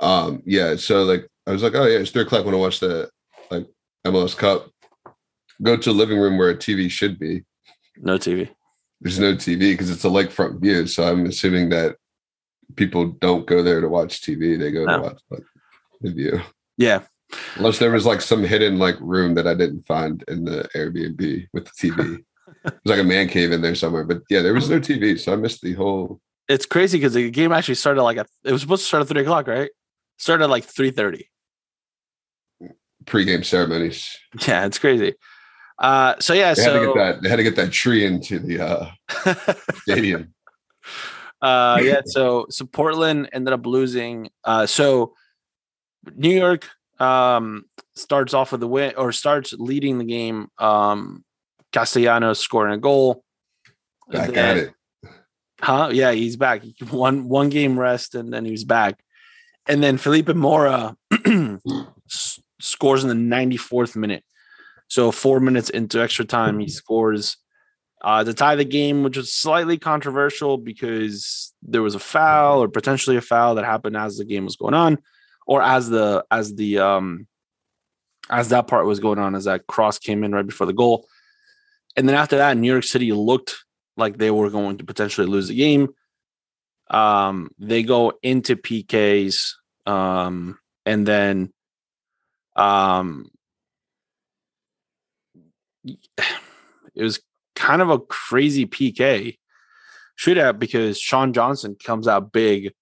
Um, 0.00 0.42
yeah, 0.46 0.76
so 0.76 1.02
like 1.04 1.26
I 1.46 1.52
was 1.52 1.62
like, 1.62 1.74
oh 1.74 1.84
yeah, 1.86 1.98
it's 1.98 2.10
three 2.10 2.22
o'clock 2.22 2.44
when 2.44 2.54
I 2.54 2.58
watch 2.58 2.80
the 2.80 3.10
like 3.50 3.66
MLS 4.06 4.36
Cup. 4.36 4.68
Go 5.62 5.76
to 5.76 5.92
the 5.92 5.96
living 5.98 6.18
room 6.18 6.38
where 6.38 6.50
a 6.50 6.56
TV 6.56 6.90
should 6.90 7.18
be. 7.18 7.42
No 7.98 8.16
TV. 8.16 8.48
There's 9.02 9.18
no 9.18 9.34
TV 9.34 9.72
because 9.72 9.90
it's 9.90 10.04
a 10.04 10.08
lakefront 10.08 10.60
view. 10.60 10.86
So 10.86 11.04
I'm 11.04 11.26
assuming 11.26 11.68
that 11.70 11.96
people 12.76 13.06
don't 13.20 13.46
go 13.46 13.62
there 13.62 13.80
to 13.80 13.88
watch 13.88 14.22
TV. 14.22 14.58
They 14.58 14.70
go 14.70 14.84
No. 14.84 14.96
to 14.96 15.02
watch 15.02 15.20
like 15.30 15.42
the 16.00 16.12
view. 16.12 16.40
Yeah. 16.78 17.02
Unless 17.56 17.78
there 17.78 17.90
was 17.92 18.06
like 18.06 18.20
some 18.22 18.42
hidden 18.42 18.78
like 18.78 18.96
room 19.00 19.34
that 19.34 19.46
I 19.46 19.54
didn't 19.54 19.86
find 19.86 20.24
in 20.28 20.44
the 20.44 20.68
Airbnb 20.74 21.48
with 21.52 21.64
the 21.66 21.70
TV. 21.90 22.18
There's 22.64 22.74
like 22.84 22.98
a 23.00 23.04
man 23.04 23.28
cave 23.28 23.52
in 23.52 23.60
there 23.62 23.74
somewhere. 23.74 24.04
But 24.04 24.22
yeah, 24.30 24.40
there 24.42 24.54
was 24.54 24.68
no 24.70 24.80
TV. 24.80 25.18
So 25.18 25.32
I 25.32 25.36
missed 25.36 25.60
the 25.60 25.74
whole 25.74 26.20
It's 26.50 26.66
crazy 26.66 26.98
because 26.98 27.14
the 27.14 27.30
game 27.30 27.52
actually 27.52 27.76
started 27.76 28.02
like 28.02 28.18
at 28.18 28.26
it 28.44 28.52
was 28.52 28.60
supposed 28.62 28.82
to 28.82 28.86
start 28.88 29.02
at 29.02 29.08
three 29.08 29.22
o'clock, 29.22 29.46
right? 29.46 29.70
Started 30.18 30.44
at 30.44 30.50
like 30.50 30.64
three 30.64 30.90
thirty. 30.90 31.30
Pre-game 33.06 33.42
ceremonies. 33.42 34.14
Yeah, 34.46 34.66
it's 34.66 34.78
crazy. 34.78 35.14
Uh, 35.78 36.14
so 36.20 36.34
yeah, 36.34 36.52
They 36.52 36.62
had 36.62 36.72
to 36.72 36.78
so 36.84 36.94
get 36.94 36.98
that 36.98 37.22
they 37.22 37.28
had 37.30 37.36
to 37.36 37.42
get 37.42 37.56
that 37.56 37.72
tree 37.72 38.04
into 38.04 38.38
the 38.38 38.60
uh 38.60 39.54
stadium. 39.82 40.34
uh, 41.40 41.78
yeah, 41.82 42.00
so 42.04 42.46
so 42.50 42.66
Portland 42.66 43.30
ended 43.32 43.54
up 43.54 43.64
losing. 43.64 44.28
Uh, 44.44 44.66
so 44.66 45.14
New 46.14 46.36
York 46.36 46.66
um 46.98 47.64
starts 47.94 48.34
off 48.34 48.52
with 48.52 48.60
the 48.60 48.68
win 48.68 48.92
or 48.96 49.12
starts 49.12 49.54
leading 49.54 49.96
the 49.98 50.04
game. 50.04 50.48
Um, 50.58 51.24
Castellanos 51.72 52.38
scoring 52.40 52.74
a 52.74 52.78
goal. 52.78 53.24
Back 54.10 54.32
Then- 54.32 54.38
at 54.38 54.56
it. 54.64 54.74
Huh? 55.62 55.90
Yeah, 55.92 56.12
he's 56.12 56.36
back. 56.36 56.62
One 56.90 57.28
one 57.28 57.48
game 57.48 57.78
rest 57.78 58.14
and 58.14 58.32
then 58.32 58.44
he 58.44 58.50
was 58.50 58.64
back. 58.64 58.98
And 59.66 59.82
then 59.82 59.98
Felipe 59.98 60.34
Mora 60.34 60.96
scores 62.60 63.04
in 63.04 63.08
the 63.08 63.36
94th 63.36 63.94
minute. 63.94 64.24
So 64.88 65.12
four 65.12 65.38
minutes 65.38 65.70
into 65.70 66.02
extra 66.02 66.24
time, 66.24 66.58
he 66.58 66.68
scores 66.68 67.36
uh, 68.02 68.24
to 68.24 68.34
tie 68.34 68.56
the 68.56 68.64
game, 68.64 69.02
which 69.02 69.16
was 69.16 69.32
slightly 69.32 69.78
controversial 69.78 70.56
because 70.56 71.52
there 71.62 71.82
was 71.82 71.94
a 71.94 72.00
foul 72.00 72.62
or 72.62 72.68
potentially 72.68 73.16
a 73.16 73.20
foul 73.20 73.54
that 73.54 73.64
happened 73.64 73.96
as 73.96 74.16
the 74.16 74.24
game 74.24 74.44
was 74.44 74.56
going 74.56 74.74
on, 74.74 74.98
or 75.46 75.62
as 75.62 75.88
the 75.88 76.24
as 76.30 76.54
the 76.54 76.78
um 76.78 77.26
as 78.30 78.48
that 78.48 78.66
part 78.66 78.86
was 78.86 79.00
going 79.00 79.18
on, 79.18 79.34
as 79.34 79.44
that 79.44 79.66
cross 79.66 79.98
came 79.98 80.24
in 80.24 80.32
right 80.32 80.46
before 80.46 80.66
the 80.66 80.72
goal. 80.72 81.06
And 81.96 82.08
then 82.08 82.16
after 82.16 82.36
that, 82.38 82.56
New 82.56 82.70
York 82.70 82.84
City 82.84 83.12
looked 83.12 83.56
like 84.00 84.16
they 84.16 84.30
were 84.30 84.50
going 84.50 84.78
to 84.78 84.84
potentially 84.84 85.26
lose 85.26 85.48
the 85.48 85.54
game. 85.54 85.88
Um, 86.88 87.50
they 87.58 87.84
go 87.84 88.14
into 88.22 88.56
PKs, 88.56 89.52
um, 89.86 90.58
and 90.84 91.06
then 91.06 91.52
um, 92.56 93.30
it 95.86 97.02
was 97.02 97.20
kind 97.54 97.82
of 97.82 97.90
a 97.90 97.98
crazy 97.98 98.66
PK 98.66 99.38
shootout 100.18 100.58
because 100.58 100.98
Sean 100.98 101.32
Johnson 101.32 101.76
comes 101.82 102.08
out 102.08 102.32
big, 102.32 102.72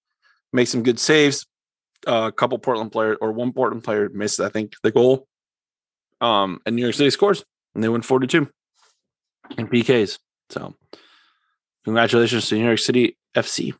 makes 0.51 0.71
some 0.71 0.83
good 0.83 0.99
saves. 0.99 1.45
Uh, 2.07 2.27
a 2.27 2.31
couple 2.31 2.57
Portland 2.59 2.93
players 2.93 3.17
or 3.19 3.33
one 3.33 3.51
Portland 3.51 3.83
player 3.83 4.09
missed, 4.09 4.39
I 4.39 4.49
think, 4.49 4.73
the 4.83 4.91
goal. 4.91 5.27
Um, 6.21 6.61
and 6.65 6.75
New 6.75 6.81
York 6.81 6.95
City 6.95 7.09
scores, 7.09 7.43
and 7.75 7.83
they 7.83 7.89
win 7.89 8.01
four 8.01 8.19
to 8.19 8.27
two 8.27 8.49
in 9.57 9.67
PKs. 9.67 10.17
So, 10.49 10.75
congratulations 11.85 12.47
to 12.49 12.55
New 12.55 12.65
York 12.65 12.79
City. 12.79 13.15
FC 13.35 13.73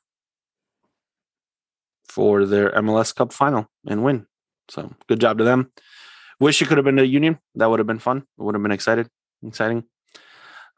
for 2.08 2.46
their 2.46 2.72
MLS 2.72 3.14
Cup 3.16 3.34
final 3.34 3.68
and 3.88 4.04
win. 4.04 4.26
So 4.70 4.94
good 5.08 5.20
job 5.20 5.38
to 5.40 5.44
them. 5.44 5.72
Wish 6.40 6.62
it 6.62 6.68
could 6.68 6.78
have 6.78 6.86
been 6.86 7.00
a 7.00 7.04
Union. 7.04 7.40
That 7.56 7.70
would 7.70 7.80
have 7.80 7.88
been 7.88 8.00
fun. 8.00 8.20
It 8.20 8.42
would 8.42 8.56
have 8.56 8.64
been 8.64 8.72
excited, 8.72 9.10
exciting. 9.46 9.84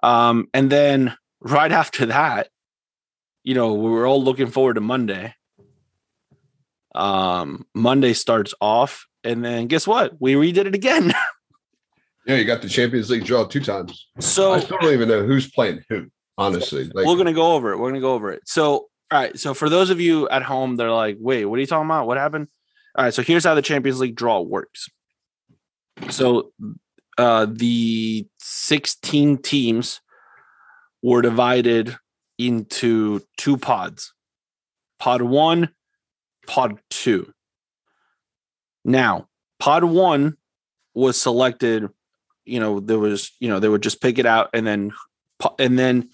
Um, 0.04 0.48
and 0.54 0.70
then 0.72 1.16
right 1.40 1.72
after 1.84 2.08
that, 2.08 2.50
you 3.44 3.56
know, 3.56 3.74
we 3.74 3.90
were 3.90 4.06
all 4.06 4.24
looking 4.24 4.48
forward 4.48 4.76
to 4.76 4.82
Monday. 4.82 5.34
Um, 6.94 7.66
Monday 7.74 8.14
starts 8.14 8.54
off, 8.60 9.08
and 9.24 9.44
then 9.44 9.68
guess 9.68 9.88
what? 9.88 10.14
We 10.20 10.34
redid 10.34 10.66
it 10.66 10.76
again. 10.76 11.14
Yeah, 12.24 12.36
you 12.36 12.46
got 12.46 12.62
the 12.62 12.70
Champions 12.70 13.10
League 13.10 13.26
draw 13.26 13.46
two 13.46 13.62
times. 13.62 14.08
so 14.20 14.54
I 14.54 14.60
still 14.60 14.78
don't 14.80 14.94
even 14.94 15.10
know 15.10 15.26
who's 15.26 15.50
playing 15.50 15.84
who. 15.90 16.06
Honestly, 16.42 16.86
like 16.94 17.06
we're 17.06 17.18
gonna 17.18 17.34
go 17.34 17.54
over 17.54 17.72
it. 17.72 17.78
We're 17.78 17.90
gonna 17.90 18.02
go 18.02 18.14
over 18.14 18.32
it. 18.32 18.42
So, 18.46 18.74
all 18.74 18.90
right. 19.12 19.38
So 19.38 19.54
for 19.54 19.70
those 19.70 19.90
of 19.90 20.00
you 20.00 20.28
at 20.30 20.44
home, 20.44 20.76
they're 20.76 20.92
like, 20.92 21.18
"Wait, 21.20 21.46
what 21.46 21.58
are 21.58 21.62
you 21.62 21.68
talking 21.68 21.88
about? 21.88 22.08
What 22.08 22.18
happened?" 22.18 22.48
All 22.96 23.06
right. 23.06 23.14
So 23.14 23.22
here's 23.22 23.44
how 23.44 23.56
the 23.56 23.62
Champions 23.62 24.00
League 24.00 24.16
draw 24.16 24.42
works. 24.42 24.90
So, 26.10 26.52
uh, 27.18 27.46
the 27.50 28.28
16 28.40 29.38
teams 29.40 30.02
were 31.04 31.22
divided 31.22 31.96
into 32.38 33.22
two 33.38 33.58
pods. 33.58 34.14
Pod 35.00 35.22
one, 35.22 35.70
pod 36.48 36.80
two. 36.90 37.32
Now, 38.84 39.28
pod 39.60 39.84
one 39.84 40.38
was 40.94 41.20
selected. 41.20 41.88
You 42.46 42.60
know, 42.60 42.80
there 42.80 43.00
was, 43.00 43.32
you 43.40 43.48
know, 43.48 43.60
they 43.60 43.70
would 43.70 43.84
just 43.84 44.02
pick 44.02 44.18
it 44.18 44.26
out 44.26 44.50
and 44.54 44.66
then, 44.66 44.92
and 45.60 45.78
then 45.78 46.10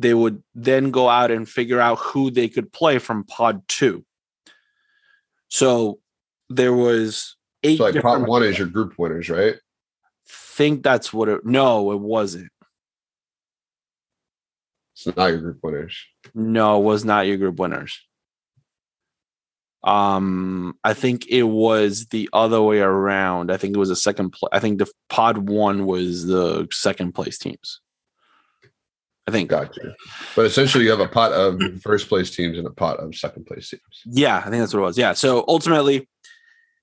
they 0.00 0.14
would 0.14 0.42
then 0.54 0.90
go 0.90 1.08
out 1.08 1.30
and 1.30 1.48
figure 1.48 1.80
out 1.80 1.98
who 1.98 2.30
they 2.30 2.48
could 2.48 2.72
play 2.72 2.98
from 2.98 3.24
pod 3.24 3.62
two. 3.68 4.04
So 5.48 6.00
there 6.48 6.74
was 6.74 7.36
eight. 7.62 7.78
so 7.78 7.84
like 7.84 8.02
pot 8.02 8.26
one 8.26 8.42
is 8.42 8.58
your 8.58 8.68
group 8.68 8.94
winners, 8.98 9.28
right? 9.28 9.56
think 10.60 10.82
that's 10.82 11.10
what 11.10 11.30
it. 11.30 11.44
No, 11.46 11.90
it 11.92 12.00
wasn't. 12.00 12.50
It's 14.94 15.16
not 15.16 15.28
your 15.28 15.38
group 15.38 15.58
winners. 15.62 15.96
No, 16.34 16.78
it 16.78 16.84
was 16.84 17.02
not 17.02 17.26
your 17.26 17.38
group 17.38 17.58
winners. 17.58 17.98
Um, 19.82 20.76
I 20.84 20.92
think 20.92 21.26
it 21.28 21.44
was 21.44 22.08
the 22.08 22.28
other 22.34 22.60
way 22.60 22.80
around. 22.80 23.50
I 23.50 23.56
think 23.56 23.74
it 23.74 23.78
was 23.78 23.88
a 23.88 23.96
second. 23.96 24.32
Pl- 24.32 24.50
I 24.52 24.58
think 24.58 24.78
the 24.78 24.90
pod 25.08 25.48
one 25.48 25.86
was 25.86 26.26
the 26.26 26.68
second 26.70 27.14
place 27.14 27.38
teams. 27.38 27.80
I 29.30 29.32
think. 29.32 29.50
Gotcha. 29.50 29.94
But 30.34 30.46
essentially, 30.46 30.84
you 30.84 30.90
have 30.90 31.00
a 31.00 31.08
pot 31.08 31.32
of 31.32 31.60
first 31.82 32.08
place 32.08 32.34
teams 32.34 32.58
and 32.58 32.66
a 32.66 32.70
pot 32.70 32.98
of 32.98 33.14
second 33.14 33.46
place 33.46 33.70
teams. 33.70 33.82
Yeah, 34.04 34.38
I 34.38 34.42
think 34.50 34.56
that's 34.56 34.74
what 34.74 34.80
it 34.80 34.84
was. 34.84 34.98
Yeah. 34.98 35.12
So 35.12 35.44
ultimately, 35.46 36.08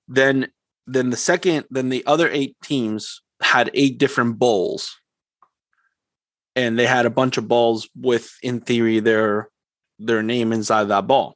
then 0.07 0.47
then 0.85 1.09
the 1.09 1.17
second 1.17 1.65
then 1.69 1.89
the 1.89 2.05
other 2.05 2.29
eight 2.29 2.55
teams 2.63 3.21
had 3.41 3.69
eight 3.73 3.97
different 3.97 4.39
bowls. 4.39 4.95
And 6.55 6.77
they 6.79 6.87
had 6.87 7.05
a 7.05 7.11
bunch 7.11 7.37
of 7.37 7.47
balls 7.47 7.87
with, 7.95 8.33
in 8.41 8.61
theory, 8.61 8.99
their 8.99 9.49
their 9.99 10.23
name 10.23 10.51
inside 10.51 10.85
that 10.85 11.05
ball. 11.05 11.35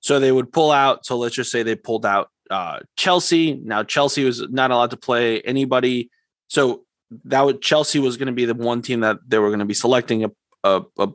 So 0.00 0.20
they 0.20 0.30
would 0.30 0.52
pull 0.52 0.70
out. 0.70 1.04
So 1.04 1.16
let's 1.16 1.34
just 1.34 1.50
say 1.50 1.62
they 1.62 1.74
pulled 1.74 2.06
out 2.06 2.30
uh, 2.48 2.80
Chelsea. 2.96 3.54
Now 3.54 3.82
Chelsea 3.82 4.24
was 4.24 4.48
not 4.50 4.70
allowed 4.70 4.90
to 4.90 4.96
play 4.96 5.40
anybody. 5.40 6.10
So 6.46 6.85
that 7.24 7.44
would 7.44 7.62
Chelsea 7.62 7.98
was 7.98 8.16
going 8.16 8.26
to 8.26 8.32
be 8.32 8.44
the 8.44 8.54
one 8.54 8.82
team 8.82 9.00
that 9.00 9.18
they 9.26 9.38
were 9.38 9.48
going 9.48 9.60
to 9.60 9.64
be 9.64 9.74
selecting 9.74 10.24
a, 10.24 10.30
a, 10.64 10.82
a 10.98 11.08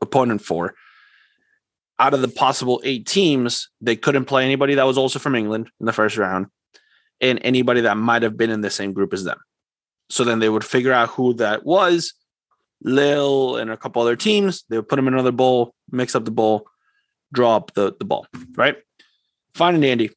opponent 0.00 0.42
for 0.42 0.74
out 2.00 2.14
of 2.14 2.22
the 2.22 2.28
possible 2.28 2.80
eight 2.82 3.06
teams, 3.06 3.68
they 3.80 3.94
couldn't 3.94 4.24
play 4.24 4.42
anybody 4.42 4.74
that 4.74 4.86
was 4.86 4.96
also 4.96 5.18
from 5.18 5.34
England 5.34 5.70
in 5.78 5.86
the 5.86 5.92
first 5.92 6.16
round 6.16 6.46
and 7.20 7.38
anybody 7.42 7.82
that 7.82 7.98
might 7.98 8.22
have 8.22 8.38
been 8.38 8.50
in 8.50 8.62
the 8.62 8.70
same 8.70 8.94
group 8.94 9.12
as 9.12 9.22
them. 9.22 9.38
So 10.08 10.24
then 10.24 10.38
they 10.38 10.48
would 10.48 10.64
figure 10.64 10.94
out 10.94 11.10
who 11.10 11.34
that 11.34 11.64
was, 11.64 12.14
Lille 12.82 13.56
and 13.56 13.70
a 13.70 13.76
couple 13.76 14.00
other 14.00 14.16
teams. 14.16 14.64
They 14.70 14.78
would 14.78 14.88
put 14.88 14.96
them 14.96 15.06
in 15.08 15.14
another 15.14 15.30
bowl, 15.30 15.74
mix 15.92 16.14
up 16.14 16.24
the 16.24 16.30
bowl, 16.30 16.66
draw 17.34 17.56
up 17.56 17.74
the, 17.74 17.94
the 17.98 18.06
ball, 18.06 18.26
right? 18.56 18.78
Fine 19.54 19.74
and 19.74 19.82
dandy. 19.82 20.10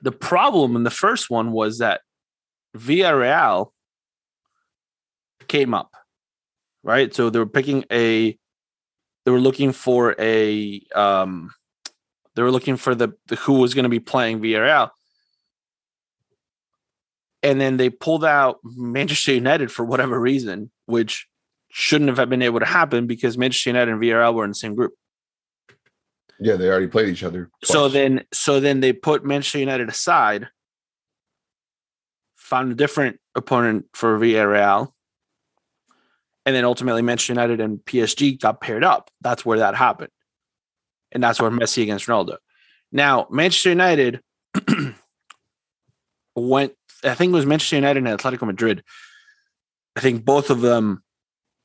The 0.00 0.10
problem 0.10 0.74
in 0.74 0.84
the 0.84 0.90
first 0.90 1.28
one 1.28 1.52
was 1.52 1.78
that 1.78 2.00
Villarreal 2.76 3.70
came 5.48 5.74
up, 5.74 5.94
right? 6.82 7.14
So 7.14 7.30
they 7.30 7.38
were 7.38 7.46
picking 7.46 7.84
a 7.90 8.38
they 9.24 9.30
were 9.30 9.40
looking 9.40 9.72
for 9.72 10.14
a 10.18 10.80
um 10.94 11.50
they 12.34 12.42
were 12.42 12.50
looking 12.50 12.76
for 12.76 12.94
the, 12.94 13.12
the 13.26 13.36
who 13.36 13.54
was 13.54 13.74
going 13.74 13.84
to 13.84 13.88
be 13.88 14.00
playing 14.00 14.40
Villarreal. 14.40 14.90
And 17.42 17.60
then 17.60 17.76
they 17.76 17.90
pulled 17.90 18.24
out 18.24 18.60
Manchester 18.62 19.32
United 19.34 19.70
for 19.70 19.84
whatever 19.84 20.18
reason, 20.18 20.70
which 20.86 21.26
shouldn't 21.70 22.16
have 22.16 22.28
been 22.28 22.42
able 22.42 22.60
to 22.60 22.66
happen 22.66 23.06
because 23.06 23.36
Manchester 23.36 23.70
United 23.70 23.92
and 23.92 24.00
Villarreal 24.00 24.34
were 24.34 24.44
in 24.44 24.50
the 24.50 24.54
same 24.54 24.74
group. 24.74 24.92
Yeah, 26.38 26.56
they 26.56 26.68
already 26.68 26.86
played 26.86 27.08
each 27.08 27.22
other. 27.22 27.50
So 27.62 27.88
then 27.88 28.24
so 28.32 28.60
then 28.60 28.80
they 28.80 28.92
put 28.92 29.24
Manchester 29.24 29.58
United 29.58 29.88
aside, 29.88 30.48
found 32.52 32.70
a 32.70 32.74
different 32.74 33.18
opponent 33.34 33.86
for 33.94 34.18
Villarreal. 34.18 34.92
And 36.44 36.54
then 36.54 36.66
ultimately 36.66 37.00
Manchester 37.00 37.32
United 37.32 37.60
and 37.60 37.78
PSG 37.78 38.38
got 38.38 38.60
paired 38.60 38.84
up. 38.84 39.10
That's 39.22 39.42
where 39.42 39.60
that 39.60 39.74
happened. 39.74 40.10
And 41.12 41.22
that's 41.22 41.40
where 41.40 41.50
Messi 41.50 41.82
against 41.82 42.08
Ronaldo. 42.08 42.36
Now, 42.92 43.26
Manchester 43.30 43.70
United 43.70 44.20
went, 46.36 46.74
I 47.02 47.14
think 47.14 47.30
it 47.30 47.36
was 47.36 47.46
Manchester 47.46 47.76
United 47.76 48.06
and 48.06 48.18
Atletico 48.18 48.46
Madrid. 48.46 48.84
I 49.96 50.00
think 50.00 50.22
both 50.22 50.50
of 50.50 50.60
them 50.60 51.02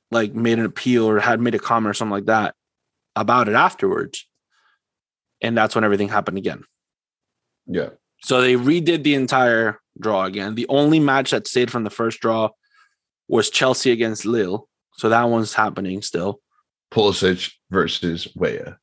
like 0.10 0.34
made 0.34 0.58
an 0.58 0.64
appeal 0.64 1.10
or 1.10 1.20
had 1.20 1.42
made 1.42 1.56
a 1.56 1.60
comment 1.60 1.90
or 1.90 1.96
something 1.96 2.14
like 2.14 2.28
that 2.28 2.56
about 3.14 3.50
it 3.50 3.56
afterwards. 3.56 4.26
And 5.42 5.58
that's 5.58 5.76
when 5.76 5.84
everything 5.84 6.08
happened 6.08 6.38
again. 6.38 6.64
yeah, 7.66 7.90
So 8.24 8.42
they 8.42 8.56
redid 8.56 9.04
the 9.04 9.16
entire 9.16 9.80
draw 10.00 10.26
again. 10.26 10.56
The 10.56 10.68
only 10.70 11.00
match 11.00 11.32
that 11.32 11.48
stayed 11.48 11.72
from 11.72 11.84
the 11.84 11.90
first 11.90 12.20
draw 12.20 12.50
was 13.28 13.50
Chelsea 13.50 13.92
against 13.92 14.26
Lille. 14.26 14.68
So 14.98 15.10
that 15.10 15.24
one's 15.24 15.54
happening 15.54 16.02
still. 16.02 16.40
Pulisic 16.92 17.52
versus 17.70 18.28
Weah. 18.36 18.78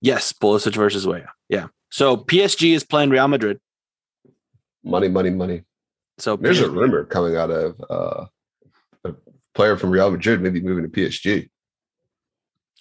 Yes, 0.00 0.32
Pulisic 0.32 0.74
versus 0.74 1.06
Weah. 1.06 1.32
Yeah. 1.48 1.66
So 1.90 2.16
PSG 2.16 2.74
is 2.74 2.84
playing 2.84 3.10
Real 3.10 3.28
Madrid. 3.28 3.58
Money, 4.84 5.08
money, 5.08 5.30
money. 5.30 5.64
So 6.18 6.36
There's 6.36 6.60
a 6.60 6.70
rumor 6.70 7.04
coming 7.04 7.36
out 7.36 7.50
of 7.50 7.80
uh, 7.90 8.26
a 9.04 9.14
player 9.54 9.76
from 9.76 9.90
Real 9.90 10.10
Madrid 10.10 10.40
maybe 10.40 10.60
moving 10.60 10.84
to 10.84 10.90
PSG. 10.90 11.48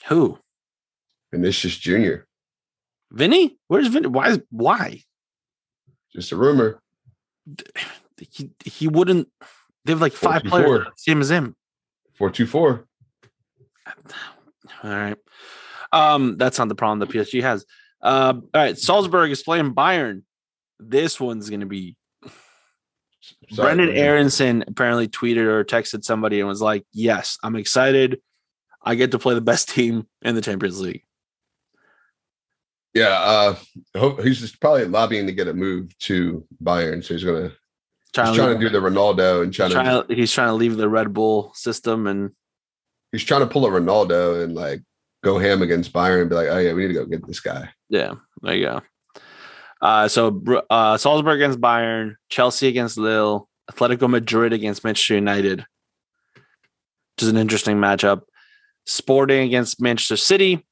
who? 0.08 0.40
Vinicius 1.32 1.76
Jr. 1.78 2.24
Vinny? 3.12 3.58
Where's 3.68 3.88
Vinny? 3.88 4.08
Why? 4.08 4.30
Is, 4.30 4.40
why? 4.50 5.02
Just 6.14 6.32
a 6.32 6.36
rumor. 6.36 6.82
He 8.18 8.52
he 8.64 8.88
wouldn't. 8.88 9.30
They 9.86 9.94
have 9.94 10.02
like 10.02 10.14
five 10.14 10.44
4-2-4. 10.44 10.50
players 10.50 10.88
same 10.98 11.22
as 11.22 11.32
him. 11.32 11.56
Four 12.18 12.30
two 12.30 12.48
four. 12.48 12.88
All 14.84 14.90
right. 14.90 15.18
Um, 15.94 16.38
that's 16.38 16.60
not 16.60 16.68
the 16.68 16.76
problem 16.76 17.00
that 17.00 17.10
PSG 17.10 17.42
has. 17.42 17.66
Uh, 18.02 18.34
all 18.36 18.50
right. 18.54 18.78
Salzburg 18.78 19.32
is 19.32 19.44
playing 19.44 19.74
Bayern. 19.74 20.24
This 20.80 21.20
one's 21.20 21.50
going 21.50 21.62
to 21.62 21.66
be 21.66 21.96
Brenden 23.54 23.96
Aaronson 23.96 24.64
apparently 24.68 25.08
tweeted 25.08 25.46
or 25.46 25.64
texted 25.64 26.04
somebody 26.04 26.40
and 26.40 26.48
was 26.48 26.62
like, 26.62 26.86
"Yes, 26.94 27.38
I'm 27.44 27.56
excited. 27.56 28.22
I 28.84 28.96
get 28.96 29.12
to 29.12 29.20
play 29.20 29.34
the 29.34 29.42
best 29.42 29.70
team 29.74 30.08
in 30.22 30.36
the 30.36 30.42
Champions 30.42 30.80
League." 30.80 31.04
Yeah, 32.98 33.56
uh, 33.96 34.16
he's 34.24 34.40
just 34.40 34.60
probably 34.60 34.86
lobbying 34.86 35.28
to 35.28 35.34
get 35.34 35.48
a 35.48 35.54
move 35.54 35.96
to 36.00 36.46
Bayern. 36.64 37.04
So 37.04 37.14
he's 37.14 37.24
gonna 37.24 37.52
Trying, 38.14 38.28
he's 38.30 38.36
to, 38.38 38.42
trying 38.44 38.60
to 38.60 38.60
do 38.60 38.70
the 38.70 38.80
Ronaldo 38.80 39.44
and 39.44 39.54
trying 39.54 39.70
to 39.70 39.76
trying 39.76 40.08
to- 40.08 40.16
he's 40.16 40.32
trying 40.32 40.48
to 40.48 40.54
leave 40.54 40.78
the 40.78 40.90
Red 40.90 41.14
Bull 41.14 41.52
system 41.54 42.08
and 42.08 42.32
he's 43.12 43.24
trying 43.24 43.42
to 43.42 43.48
pull 43.48 43.66
a 43.66 43.70
Ronaldo 43.70 44.44
and 44.44 44.56
like 44.56 44.82
go 45.24 45.38
ham 45.38 45.62
against 45.62 45.94
Bayern 45.94 46.22
and 46.22 46.30
be 46.30 46.36
like, 46.36 46.48
oh 46.50 46.58
yeah, 46.58 46.74
we 46.74 46.82
need 46.82 46.88
to 46.94 46.94
go 46.96 47.06
get 47.06 47.26
this 47.28 47.40
guy. 47.40 47.70
yeah, 47.90 48.16
there 48.42 48.56
you 48.56 48.66
go. 48.66 48.82
Uh, 49.80 50.08
so 50.08 50.42
uh, 50.72 50.98
Salzburg 50.98 51.40
against 51.40 51.62
Bayern, 51.62 52.16
Chelsea 52.30 52.68
against 52.68 52.98
Lille, 52.98 53.48
Atletico 53.72 54.10
Madrid 54.10 54.54
against 54.54 54.84
Manchester 54.84 55.14
United, 55.14 55.60
which 56.36 57.24
is 57.24 57.28
an 57.30 57.38
interesting 57.38 57.78
matchup. 57.78 58.22
Sporting 58.88 59.42
against 59.46 59.80
Manchester 59.82 60.18
City, 60.18 60.66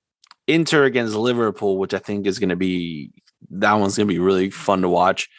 Inter 0.48 0.84
against 0.84 1.16
Liverpool, 1.16 1.78
which 1.78 1.94
I 1.94 2.00
think 2.00 2.28
is 2.28 2.40
going 2.40 2.50
to 2.50 2.56
be 2.56 3.12
that 3.52 3.74
one's 3.74 3.98
going 3.98 4.08
to 4.08 4.14
be 4.14 4.20
really 4.20 4.50
fun 4.50 4.82
to 4.82 4.90
watch. 4.90 5.30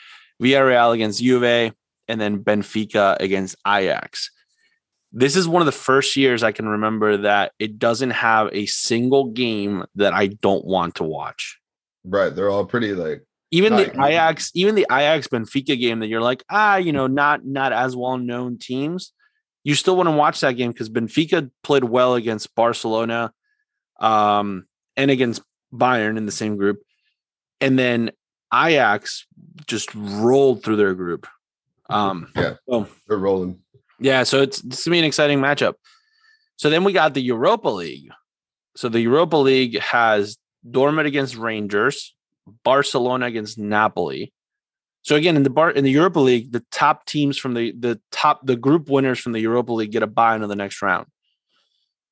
Villarreal 0.42 0.94
against 0.94 1.20
Juve, 1.22 1.72
and 2.08 2.20
then 2.20 2.42
Benfica 2.44 3.16
against 3.20 3.56
Ajax. 3.66 4.30
this 5.12 5.34
is 5.34 5.48
one 5.48 5.62
of 5.62 5.66
the 5.66 5.72
first 5.72 6.14
years 6.16 6.42
I 6.42 6.52
can 6.52 6.68
remember 6.68 7.16
that 7.18 7.52
it 7.58 7.78
doesn't 7.78 8.10
have 8.10 8.50
a 8.52 8.66
single 8.66 9.30
game 9.30 9.84
that 9.94 10.12
I 10.12 10.26
don't 10.26 10.64
want 10.64 10.96
to 10.96 11.04
watch. 11.04 11.58
Right. 12.04 12.34
They're 12.34 12.50
all 12.50 12.66
pretty 12.66 12.92
like 12.92 13.24
Even 13.50 13.76
the 13.76 13.90
Right. 13.96 14.12
Ajax, 14.12 14.50
even 14.54 14.74
the 14.74 14.86
Ajax 14.90 15.28
Benfica 15.28 15.78
game 15.78 16.00
that 16.00 16.08
you're 16.08 16.20
like, 16.20 16.44
ah, 16.50 16.76
you 16.76 16.92
know, 16.92 17.06
not 17.06 17.46
not 17.46 17.72
as 17.72 17.96
well 17.96 18.18
known 18.18 18.58
teams. 18.58 19.12
You 19.64 19.74
still 19.74 19.96
want 19.96 20.08
to 20.08 20.12
watch 20.12 20.40
that 20.40 20.52
game 20.52 20.70
because 20.70 20.90
Benfica 20.90 21.50
played 21.62 21.84
well 21.84 22.14
against 22.14 22.54
Barcelona, 22.54 23.32
um, 23.98 24.65
and 24.96 25.10
against 25.10 25.42
Bayern 25.72 26.16
in 26.16 26.26
the 26.26 26.32
same 26.32 26.56
group, 26.56 26.82
and 27.60 27.78
then 27.78 28.10
Ajax 28.52 29.26
just 29.66 29.90
rolled 29.94 30.62
through 30.62 30.76
their 30.76 30.94
group. 30.94 31.26
Um, 31.88 32.28
Yeah. 32.36 32.54
so 32.68 32.88
they're 33.08 33.18
rolling. 33.18 33.60
yeah, 34.00 34.22
so 34.24 34.42
it's 34.42 34.62
it's 34.64 34.84
gonna 34.84 34.94
be 34.94 34.98
an 35.00 35.04
exciting 35.04 35.38
matchup. 35.40 35.74
So 36.56 36.70
then 36.70 36.84
we 36.84 36.92
got 36.92 37.14
the 37.14 37.20
Europa 37.22 37.68
League. 37.68 38.10
So 38.76 38.88
the 38.88 39.00
Europa 39.00 39.36
League 39.36 39.78
has 39.80 40.36
Dortmund 40.68 41.06
against 41.06 41.36
Rangers, 41.36 42.14
Barcelona 42.64 43.26
against 43.26 43.58
Napoli. 43.58 44.32
So 45.02 45.14
again, 45.16 45.36
in 45.36 45.44
the 45.44 45.50
bar 45.50 45.70
in 45.70 45.84
the 45.84 45.90
Europa 45.90 46.18
League, 46.20 46.50
the 46.52 46.64
top 46.72 47.06
teams 47.06 47.36
from 47.38 47.54
the 47.54 47.72
the 47.78 48.00
top 48.10 48.44
the 48.46 48.56
group 48.56 48.88
winners 48.88 49.18
from 49.18 49.32
the 49.32 49.40
Europa 49.40 49.72
League 49.72 49.92
get 49.92 50.02
a 50.02 50.06
bye 50.06 50.34
into 50.34 50.46
the 50.46 50.56
next 50.56 50.82
round. 50.82 51.06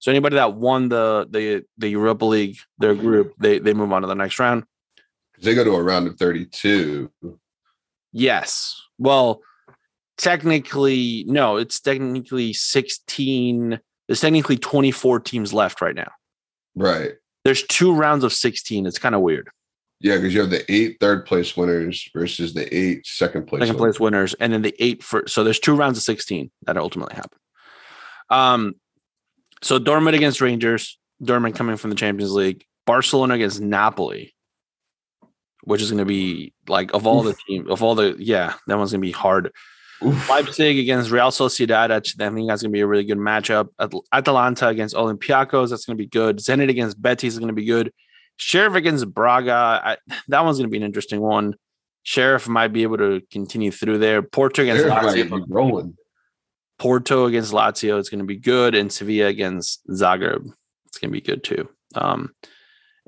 So 0.04 0.10
anybody 0.10 0.36
that 0.36 0.52
won 0.52 0.90
the 0.90 1.26
the 1.30 1.64
the 1.78 1.88
Europa 1.88 2.26
League, 2.26 2.58
their 2.76 2.94
group, 2.94 3.32
they 3.38 3.58
they 3.58 3.72
move 3.72 3.90
on 3.90 4.02
to 4.02 4.06
the 4.06 4.14
next 4.14 4.38
round. 4.38 4.64
They 5.40 5.54
go 5.54 5.64
to 5.64 5.74
a 5.74 5.82
round 5.82 6.06
of 6.06 6.18
32. 6.18 7.10
Yes. 8.12 8.78
Well, 8.98 9.40
technically, 10.18 11.24
no, 11.26 11.56
it's 11.56 11.80
technically 11.80 12.52
16. 12.52 13.80
There's 14.06 14.20
technically 14.20 14.58
24 14.58 15.20
teams 15.20 15.54
left 15.54 15.80
right 15.80 15.94
now. 15.94 16.12
Right. 16.74 17.12
There's 17.44 17.62
two 17.62 17.94
rounds 17.94 18.24
of 18.24 18.34
16. 18.34 18.84
It's 18.84 18.98
kind 18.98 19.14
of 19.14 19.22
weird. 19.22 19.48
Yeah, 20.00 20.16
because 20.16 20.34
you 20.34 20.40
have 20.40 20.50
the 20.50 20.70
eight 20.70 20.98
third 21.00 21.24
place 21.24 21.56
winners 21.56 22.10
versus 22.14 22.52
the 22.52 22.68
eight 22.76 23.06
second 23.06 23.46
place. 23.46 23.62
Second 23.62 23.80
winners. 23.80 23.96
place 23.96 24.00
winners, 24.00 24.34
and 24.34 24.52
then 24.52 24.60
the 24.60 24.74
eight 24.78 25.02
for 25.02 25.26
so 25.26 25.42
there's 25.42 25.58
two 25.58 25.74
rounds 25.74 25.96
of 25.96 26.04
16 26.04 26.50
that 26.66 26.76
ultimately 26.76 27.14
happen. 27.14 27.38
Um, 28.28 28.74
so 29.62 29.78
Dortmund 29.78 30.14
against 30.14 30.40
Rangers, 30.40 30.98
Dortmund 31.22 31.54
coming 31.54 31.76
from 31.76 31.90
the 31.90 31.96
Champions 31.96 32.32
League, 32.32 32.64
Barcelona 32.86 33.34
against 33.34 33.60
Napoli, 33.60 34.34
which 35.62 35.82
is 35.82 35.90
going 35.90 35.98
to 35.98 36.04
be 36.04 36.52
like 36.68 36.92
of 36.94 37.06
all 37.06 37.22
the 37.22 37.34
team 37.46 37.70
of 37.70 37.82
all 37.82 37.94
the 37.94 38.16
yeah, 38.18 38.54
that 38.66 38.78
one's 38.78 38.92
going 38.92 39.00
to 39.00 39.06
be 39.06 39.12
hard. 39.12 39.50
Oof. 40.04 40.28
Leipzig 40.28 40.78
against 40.78 41.10
Real 41.10 41.30
Sociedad. 41.30 41.90
I 41.90 42.00
think 42.00 42.48
that's 42.48 42.62
going 42.62 42.70
to 42.70 42.76
be 42.76 42.80
a 42.80 42.86
really 42.86 43.04
good 43.04 43.18
matchup. 43.18 43.68
At- 43.78 43.92
Atalanta 44.12 44.68
against 44.68 44.94
Olympiacos. 44.94 45.70
That's 45.70 45.86
going 45.86 45.96
to 45.96 46.02
be 46.02 46.08
good. 46.08 46.38
Zenit 46.38 46.68
against 46.68 47.00
Betis 47.00 47.34
is 47.34 47.38
going 47.38 47.48
to 47.48 47.54
be 47.54 47.64
good. 47.64 47.92
Sheriff 48.36 48.74
against 48.74 49.12
Braga. 49.12 49.52
I, 49.52 49.96
that 50.28 50.44
one's 50.44 50.58
going 50.58 50.68
to 50.68 50.70
be 50.70 50.76
an 50.76 50.82
interesting 50.82 51.20
one. 51.20 51.54
Sheriff 52.02 52.48
might 52.48 52.68
be 52.68 52.82
able 52.82 52.98
to 52.98 53.22
continue 53.30 53.70
through 53.70 53.98
there. 53.98 54.20
Porto 54.20 54.62
against 54.62 54.84
Lazio. 54.84 55.44
rolling. 55.48 55.96
Porto 56.78 57.26
against 57.26 57.52
Lazio 57.52 57.98
is 57.98 58.08
going 58.08 58.20
to 58.20 58.24
be 58.24 58.36
good, 58.36 58.74
and 58.74 58.92
Sevilla 58.92 59.28
against 59.28 59.86
Zagreb. 59.88 60.52
It's 60.86 60.98
going 60.98 61.10
to 61.10 61.12
be 61.12 61.20
good 61.20 61.44
too. 61.44 61.68
Um, 61.94 62.34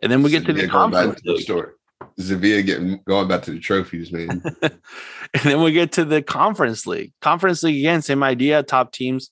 and 0.02 0.10
then 0.10 0.22
we 0.22 0.30
get 0.30 0.46
to 0.46 0.52
the 0.52 0.60
Sevilla 0.60 0.72
going 0.72 0.90
back 0.90 1.04
conference 1.04 1.22
to 1.22 1.32
the 1.32 1.40
story. 1.40 1.72
Sevilla 2.18 2.62
getting 2.62 3.00
going 3.06 3.28
back 3.28 3.42
to 3.42 3.52
the 3.52 3.60
trophies, 3.60 4.12
man. 4.12 4.42
and 4.62 5.42
then 5.42 5.62
we 5.62 5.72
get 5.72 5.92
to 5.92 6.04
the 6.04 6.22
conference 6.22 6.86
league. 6.86 7.12
Conference 7.20 7.62
league 7.62 7.78
again, 7.78 8.02
same 8.02 8.22
idea. 8.22 8.62
Top 8.62 8.92
teams 8.92 9.30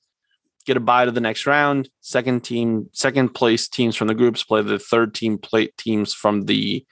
get 0.64 0.76
a 0.76 0.80
bye 0.80 1.04
to 1.04 1.10
the 1.10 1.20
next 1.20 1.46
round. 1.46 1.88
Second 2.00 2.42
team, 2.42 2.88
second 2.92 3.30
place 3.30 3.68
teams 3.68 3.96
from 3.96 4.08
the 4.08 4.14
groups 4.14 4.42
play 4.42 4.62
the 4.62 4.78
third 4.78 5.14
team 5.14 5.38
plate 5.38 5.76
teams 5.76 6.14
from 6.14 6.42
the 6.46 6.84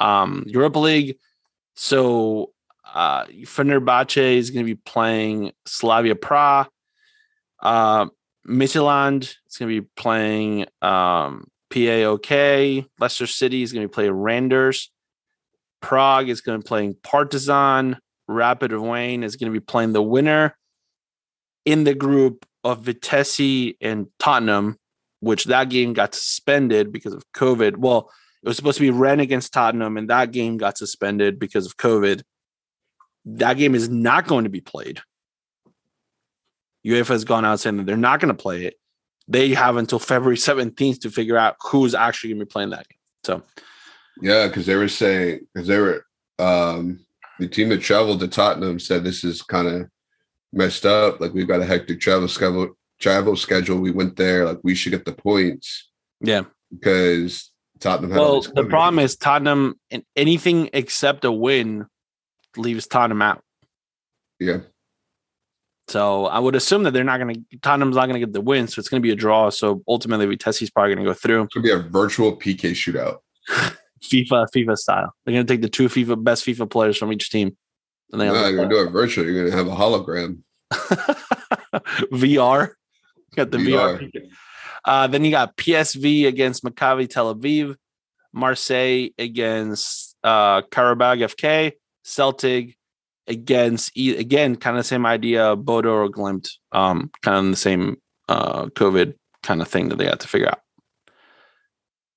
um, 0.00 0.44
Europa 0.46 0.78
League. 0.78 1.16
So 1.74 2.52
uh, 2.94 3.26
Fenerbahce 3.26 4.36
is 4.36 4.50
going 4.50 4.64
to 4.64 4.74
be 4.74 4.80
playing 4.84 5.52
Slavia 5.66 6.14
Prague. 6.14 6.68
Uh, 7.60 8.06
is 8.48 8.74
going 8.74 9.34
to 9.48 9.66
be 9.66 9.88
playing 9.96 10.66
um, 10.82 11.48
PAOK. 11.70 12.86
Leicester 12.98 13.26
City 13.26 13.62
is 13.62 13.72
going 13.72 13.82
to 13.82 13.88
be 13.88 13.92
playing 13.92 14.12
Randers. 14.12 14.90
Prague 15.80 16.28
is 16.28 16.40
going 16.40 16.58
to 16.58 16.64
be 16.64 16.68
playing 16.68 16.96
Partizan. 17.02 17.98
Rapid 18.28 18.72
Wayne 18.72 19.22
is 19.22 19.36
going 19.36 19.52
to 19.52 19.58
be 19.58 19.64
playing 19.64 19.92
the 19.92 20.02
winner 20.02 20.56
in 21.64 21.84
the 21.84 21.94
group 21.94 22.46
of 22.64 22.80
Vitesse 22.80 23.74
and 23.80 24.06
Tottenham, 24.18 24.76
which 25.20 25.44
that 25.44 25.68
game 25.68 25.92
got 25.92 26.14
suspended 26.14 26.92
because 26.92 27.12
of 27.12 27.22
COVID. 27.32 27.76
Well, 27.76 28.10
it 28.42 28.48
was 28.48 28.56
supposed 28.56 28.78
to 28.78 28.82
be 28.82 28.90
Ren 28.90 29.20
against 29.20 29.52
Tottenham, 29.52 29.96
and 29.96 30.10
that 30.10 30.32
game 30.32 30.56
got 30.56 30.78
suspended 30.78 31.38
because 31.38 31.66
of 31.66 31.76
COVID. 31.76 32.22
That 33.26 33.54
game 33.54 33.74
is 33.74 33.88
not 33.88 34.26
going 34.26 34.44
to 34.44 34.50
be 34.50 34.60
played. 34.60 35.00
UEFA 36.86 37.08
has 37.08 37.24
gone 37.24 37.44
out 37.44 37.60
saying 37.60 37.78
that 37.78 37.86
they're 37.86 37.96
not 37.96 38.20
going 38.20 38.34
to 38.34 38.40
play 38.40 38.64
it. 38.64 38.74
They 39.28 39.54
have 39.54 39.76
until 39.76 39.98
February 39.98 40.36
17th 40.36 41.00
to 41.00 41.10
figure 41.10 41.36
out 41.36 41.56
who's 41.60 41.94
actually 41.94 42.30
going 42.30 42.40
to 42.40 42.46
be 42.46 42.50
playing 42.50 42.70
that 42.70 42.88
game. 42.88 42.98
So, 43.24 43.42
yeah, 44.22 44.46
because 44.46 44.66
they 44.66 44.76
were 44.76 44.88
saying 44.88 45.40
because 45.52 45.66
they 45.66 45.78
were 45.78 46.06
um 46.38 47.00
the 47.40 47.48
team 47.48 47.68
that 47.70 47.82
traveled 47.82 48.20
to 48.20 48.28
Tottenham 48.28 48.78
said 48.78 49.02
this 49.02 49.24
is 49.24 49.42
kind 49.42 49.66
of 49.66 49.88
messed 50.52 50.86
up. 50.86 51.20
Like 51.20 51.34
we've 51.34 51.48
got 51.48 51.60
a 51.60 51.66
hectic 51.66 52.00
travel 52.00 52.28
schedule. 52.28 52.76
Travel 52.98 53.36
schedule. 53.36 53.78
We 53.78 53.90
went 53.90 54.16
there. 54.16 54.46
Like 54.46 54.58
we 54.62 54.74
should 54.74 54.92
get 54.92 55.04
the 55.04 55.12
points 55.12 55.90
yeah. 56.20 56.44
because 56.70 57.50
Tottenham. 57.80 58.16
Well, 58.16 58.40
the 58.40 58.64
problem 58.64 59.00
is 59.00 59.16
Tottenham 59.16 59.78
and 59.90 60.02
anything 60.14 60.70
except 60.72 61.24
a 61.24 61.32
win 61.32 61.86
leaves 62.56 62.86
Tottenham 62.86 63.22
out. 63.22 63.42
yeah, 64.38 64.58
So 65.88 66.26
I 66.26 66.38
would 66.38 66.54
assume 66.54 66.82
that 66.84 66.92
they're 66.92 67.04
not 67.04 67.18
going 67.20 67.34
to 67.34 67.58
Tottenham's 67.58 67.96
not 67.96 68.06
going 68.06 68.20
to 68.20 68.26
get 68.26 68.32
the 68.32 68.40
win, 68.40 68.68
so 68.68 68.80
it's 68.80 68.88
going 68.88 69.00
to 69.00 69.06
be 69.06 69.12
a 69.12 69.16
draw. 69.16 69.50
So 69.50 69.82
ultimately, 69.88 70.26
Vitesse's 70.26 70.70
probably 70.70 70.94
going 70.94 71.04
to 71.04 71.10
go 71.10 71.14
through 71.14 71.42
it's 71.44 71.54
gonna 71.54 71.64
be 71.64 71.70
a 71.70 71.78
virtual 71.78 72.36
PK 72.36 72.72
shootout. 72.72 73.18
FIFA 74.02 74.46
FIFA 74.54 74.76
style. 74.76 75.14
They're 75.24 75.34
going 75.34 75.46
to 75.46 75.52
take 75.52 75.62
the 75.62 75.68
two 75.68 75.88
FIFA 75.88 76.22
best 76.22 76.44
FIFA 76.44 76.70
players 76.70 76.96
from 76.98 77.12
each 77.12 77.30
team, 77.30 77.56
and 78.12 78.20
they 78.20 78.26
you're 78.26 78.56
gonna 78.56 78.68
do 78.68 78.82
it 78.82 78.90
virtual. 78.90 79.24
You're 79.24 79.48
gonna 79.48 79.56
have 79.56 79.68
a 79.68 79.76
hologram. 79.76 80.40
VR. 82.12 82.72
Got 83.34 83.50
the 83.50 83.58
VR. 83.58 84.00
VR. 84.00 84.28
Uh, 84.84 85.06
then 85.08 85.24
you 85.24 85.30
got 85.30 85.56
PSV 85.56 86.26
against 86.28 86.62
Maccabi 86.62 87.08
Tel 87.08 87.34
Aviv, 87.34 87.74
Marseille 88.32 89.08
against 89.18 90.16
uh, 90.22 90.62
Qarabag 90.62 91.24
FK, 91.24 91.72
Celtic 92.06 92.76
against 93.26 93.96
again 93.96 94.54
kind 94.56 94.78
of 94.78 94.86
same 94.86 95.04
idea, 95.04 95.56
Bodo 95.56 95.90
or 95.90 96.08
Glimt, 96.08 96.48
um, 96.72 97.10
kind 97.22 97.46
of 97.46 97.50
the 97.50 97.56
same 97.56 97.96
uh, 98.28 98.66
COVID 98.66 99.14
kind 99.42 99.60
of 99.60 99.68
thing 99.68 99.88
that 99.88 99.98
they 99.98 100.06
had 100.06 100.20
to 100.20 100.28
figure 100.28 100.48
out. 100.48 100.60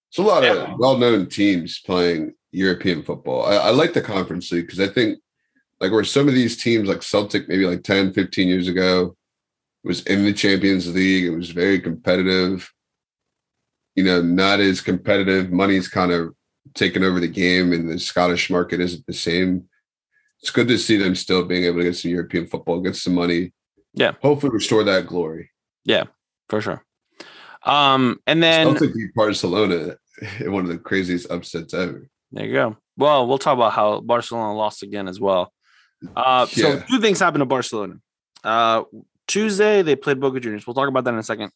It's 0.09 0.19
a 0.19 0.21
lot 0.23 0.43
Yeah. 0.43 0.73
of 0.73 0.79
well-known 0.79 1.27
teams 1.27 1.79
playing 1.79 2.33
European 2.51 3.03
football. 3.03 3.45
I, 3.45 3.55
I 3.55 3.69
like 3.71 3.93
the 3.93 4.01
conference 4.01 4.51
league 4.51 4.65
because 4.67 4.79
I 4.79 4.87
think 4.87 5.19
like 5.79 5.91
where 5.91 6.03
some 6.03 6.27
of 6.27 6.33
these 6.35 6.61
teams 6.61 6.87
like 6.87 7.01
Celtic 7.03 7.47
maybe 7.47 7.65
like 7.65 7.83
10, 7.83 8.13
15 8.13 8.47
years 8.47 8.67
ago 8.67 9.15
was 9.83 10.01
in 10.03 10.23
the 10.23 10.33
Champions 10.33 10.93
League. 10.93 11.25
It 11.25 11.35
was 11.35 11.49
very 11.51 11.79
competitive. 11.79 12.71
You 13.95 14.03
know, 14.03 14.21
not 14.21 14.59
as 14.59 14.81
competitive. 14.81 15.51
Money's 15.51 15.87
kind 15.87 16.11
of 16.11 16.33
taken 16.75 17.03
over 17.03 17.19
the 17.19 17.27
game 17.27 17.73
and 17.73 17.89
the 17.89 17.99
Scottish 17.99 18.49
market 18.49 18.79
isn't 18.79 19.05
the 19.07 19.13
same. 19.13 19.67
It's 20.41 20.51
good 20.51 20.67
to 20.69 20.77
see 20.77 20.97
them 20.97 21.15
still 21.15 21.43
being 21.43 21.65
able 21.65 21.79
to 21.79 21.83
get 21.85 21.97
some 21.97 22.11
European 22.11 22.47
football, 22.47 22.79
get 22.79 22.95
some 22.95 23.13
money. 23.15 23.51
Yeah. 23.93 24.13
Hopefully 24.21 24.51
restore 24.51 24.83
that 24.85 25.07
glory. 25.07 25.51
Yeah, 25.83 26.05
for 26.47 26.61
sure. 26.61 26.83
Um, 27.63 28.19
and 28.25 28.41
then 28.41 28.67
Celtic 28.67 28.93
beat 28.95 29.13
Barcelona 29.13 29.95
in 30.39 30.51
one 30.51 30.63
of 30.63 30.69
the 30.69 30.77
craziest 30.77 31.29
upsets 31.29 31.73
ever. 31.73 32.07
there 32.31 32.45
you 32.45 32.53
go. 32.53 32.77
Well, 32.95 33.27
we'll 33.27 33.37
talk 33.37 33.55
about 33.55 33.73
how 33.73 34.01
Barcelona 34.01 34.55
lost 34.55 34.83
again 34.83 35.07
as 35.07 35.19
well. 35.19 35.51
Uh, 36.15 36.45
so 36.45 36.79
two 36.89 37.01
things 37.01 37.19
happened 37.19 37.41
to 37.41 37.45
Barcelona. 37.45 37.95
Uh, 38.43 38.83
Tuesday 39.27 39.81
they 39.81 39.95
played 39.95 40.19
Boca 40.19 40.39
Juniors. 40.39 40.65
We'll 40.65 40.73
talk 40.73 40.87
about 40.87 41.03
that 41.03 41.13
in 41.13 41.19
a 41.19 41.23
second. 41.23 41.51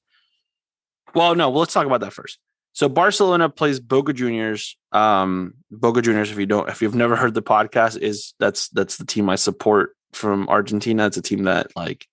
Well, 1.16 1.36
no, 1.36 1.50
well, 1.50 1.60
let's 1.60 1.74
talk 1.74 1.86
about 1.86 2.02
that 2.02 2.14
first. 2.14 2.40
So 2.74 2.90
Barcelona 2.90 3.50
plays 3.50 3.80
Boca 3.80 4.14
Juniors. 4.14 4.78
Um, 4.92 5.54
Boca 5.72 6.02
Juniors, 6.02 6.32
if 6.32 6.40
you 6.40 6.48
don't, 6.48 6.70
if 6.70 6.82
you've 6.82 6.96
never 6.96 7.16
heard 7.16 7.36
the 7.36 7.42
podcast, 7.44 8.00
is 8.00 8.34
that's 8.40 8.70
that's 8.70 8.98
the 8.98 9.06
team 9.06 9.30
I 9.30 9.36
support 9.36 9.96
from 10.12 10.50
Argentina. 10.50 11.06
It's 11.06 11.18
a 11.18 11.22
team 11.22 11.44
that 11.44 11.68
like 11.76 12.08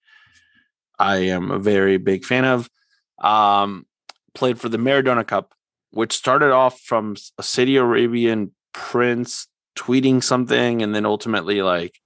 I 0.99 1.17
am 1.29 1.51
a 1.51 1.59
very 1.59 1.97
big 1.97 2.25
fan 2.25 2.45
of. 2.45 2.69
Um, 3.19 3.87
played 4.35 4.61
for 4.61 4.69
the 4.69 4.79
Maradona 4.79 5.27
Cup, 5.27 5.55
which 5.91 6.13
started 6.13 6.53
off 6.53 6.79
from 6.81 7.17
a 7.39 7.43
Saudi 7.43 7.77
Arabian 7.77 8.53
prince 8.73 9.49
tweeting 9.77 10.23
something, 10.23 10.83
and 10.83 10.95
then 10.95 11.07
ultimately 11.07 11.63
like 11.63 11.99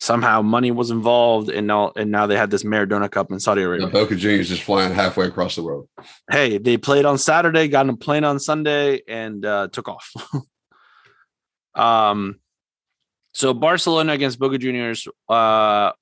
somehow 0.00 0.42
money 0.42 0.70
was 0.70 0.90
involved, 0.90 1.50
and 1.50 1.66
now 1.66 1.92
and 1.96 2.10
now 2.10 2.26
they 2.26 2.36
had 2.36 2.50
this 2.50 2.62
Maradona 2.62 3.10
Cup 3.10 3.30
in 3.30 3.40
Saudi 3.40 3.62
Arabia. 3.62 3.88
Boca 3.88 4.14
Juniors 4.14 4.50
is 4.50 4.60
flying 4.60 4.92
halfway 4.92 5.26
across 5.26 5.56
the 5.56 5.62
world. 5.62 5.88
Hey, 6.30 6.58
they 6.58 6.76
played 6.76 7.04
on 7.04 7.18
Saturday, 7.18 7.68
got 7.68 7.86
on 7.86 7.90
a 7.90 7.96
plane 7.96 8.24
on 8.24 8.38
Sunday, 8.38 9.02
and 9.08 9.44
uh, 9.44 9.68
took 9.68 9.88
off. 9.88 10.12
um, 11.74 12.38
so 13.32 13.52
Barcelona 13.52 14.12
against 14.12 14.38
Boca 14.38 14.58
Juniors, 14.58 15.06
uh, 15.28 15.92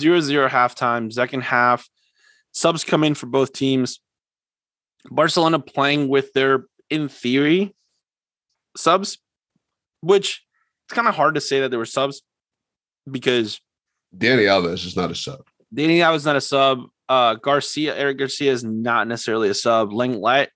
zero 0.00 0.20
zero 0.20 0.48
halftime. 0.48 1.12
Second 1.12 1.42
half, 1.42 1.88
subs 2.52 2.84
come 2.84 3.04
in 3.04 3.14
for 3.14 3.26
both 3.26 3.52
teams. 3.52 4.00
Barcelona 5.10 5.58
playing 5.58 6.08
with 6.08 6.32
their, 6.32 6.64
in 6.88 7.10
theory, 7.10 7.74
subs, 8.74 9.18
which 10.00 10.42
it's 10.86 10.94
kind 10.94 11.06
of 11.06 11.14
hard 11.14 11.34
to 11.34 11.42
say 11.42 11.60
that 11.60 11.68
there 11.68 11.78
were 11.78 11.84
subs 11.84 12.22
because 13.10 13.60
Dani 14.16 14.44
Alves 14.44 14.86
is 14.86 14.96
not 14.96 15.10
a 15.10 15.14
sub. 15.14 15.40
Dani 15.74 16.00
that 16.00 16.10
was 16.10 16.24
not 16.24 16.36
a 16.36 16.40
sub. 16.40 16.84
Uh, 17.08 17.34
Garcia, 17.34 17.96
Eric 17.96 18.18
Garcia 18.18 18.52
is 18.52 18.64
not 18.64 19.08
necessarily 19.08 19.48
a 19.48 19.54
sub. 19.54 19.90
Lenglet, 19.90 20.48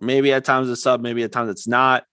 maybe 0.00 0.32
at 0.32 0.44
times 0.44 0.68
a 0.68 0.76
sub, 0.76 1.00
maybe 1.00 1.22
at 1.22 1.32
times 1.32 1.50
it's 1.50 1.66
not. 1.66 2.04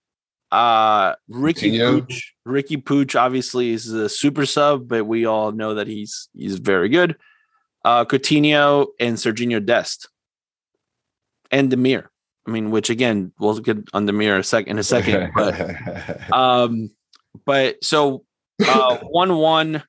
Uh, 0.50 1.14
Riqui? 1.30 1.78
Puig, 1.78 2.22
Riqui 2.46 2.82
Puig 2.82 3.18
obviously 3.18 3.70
is 3.70 3.88
a 3.88 4.08
super 4.08 4.44
sub, 4.44 4.88
but 4.88 5.06
we 5.06 5.24
all 5.24 5.52
know 5.52 5.74
that 5.74 5.86
he's 5.86 6.28
he's 6.34 6.58
very 6.58 6.88
good. 6.88 7.16
Uh, 7.84 8.04
Coutinho 8.04 8.88
and 9.00 9.16
Sergiño 9.16 9.64
Dest 9.64 10.08
and 11.50 11.70
Demir. 11.70 12.06
I 12.46 12.50
mean, 12.50 12.70
which 12.70 12.90
again, 12.90 13.32
we'll 13.38 13.60
get 13.60 13.78
on 13.92 14.06
Demir 14.06 14.38
a 14.38 14.42
sec 14.42 14.66
in 14.66 14.78
a 14.78 14.82
second, 14.82 15.32
but 15.36 16.32
um, 16.32 16.90
but 17.44 17.82
so 17.82 18.24
uh, 18.68 18.98
one 18.98 19.36
one 19.36 19.82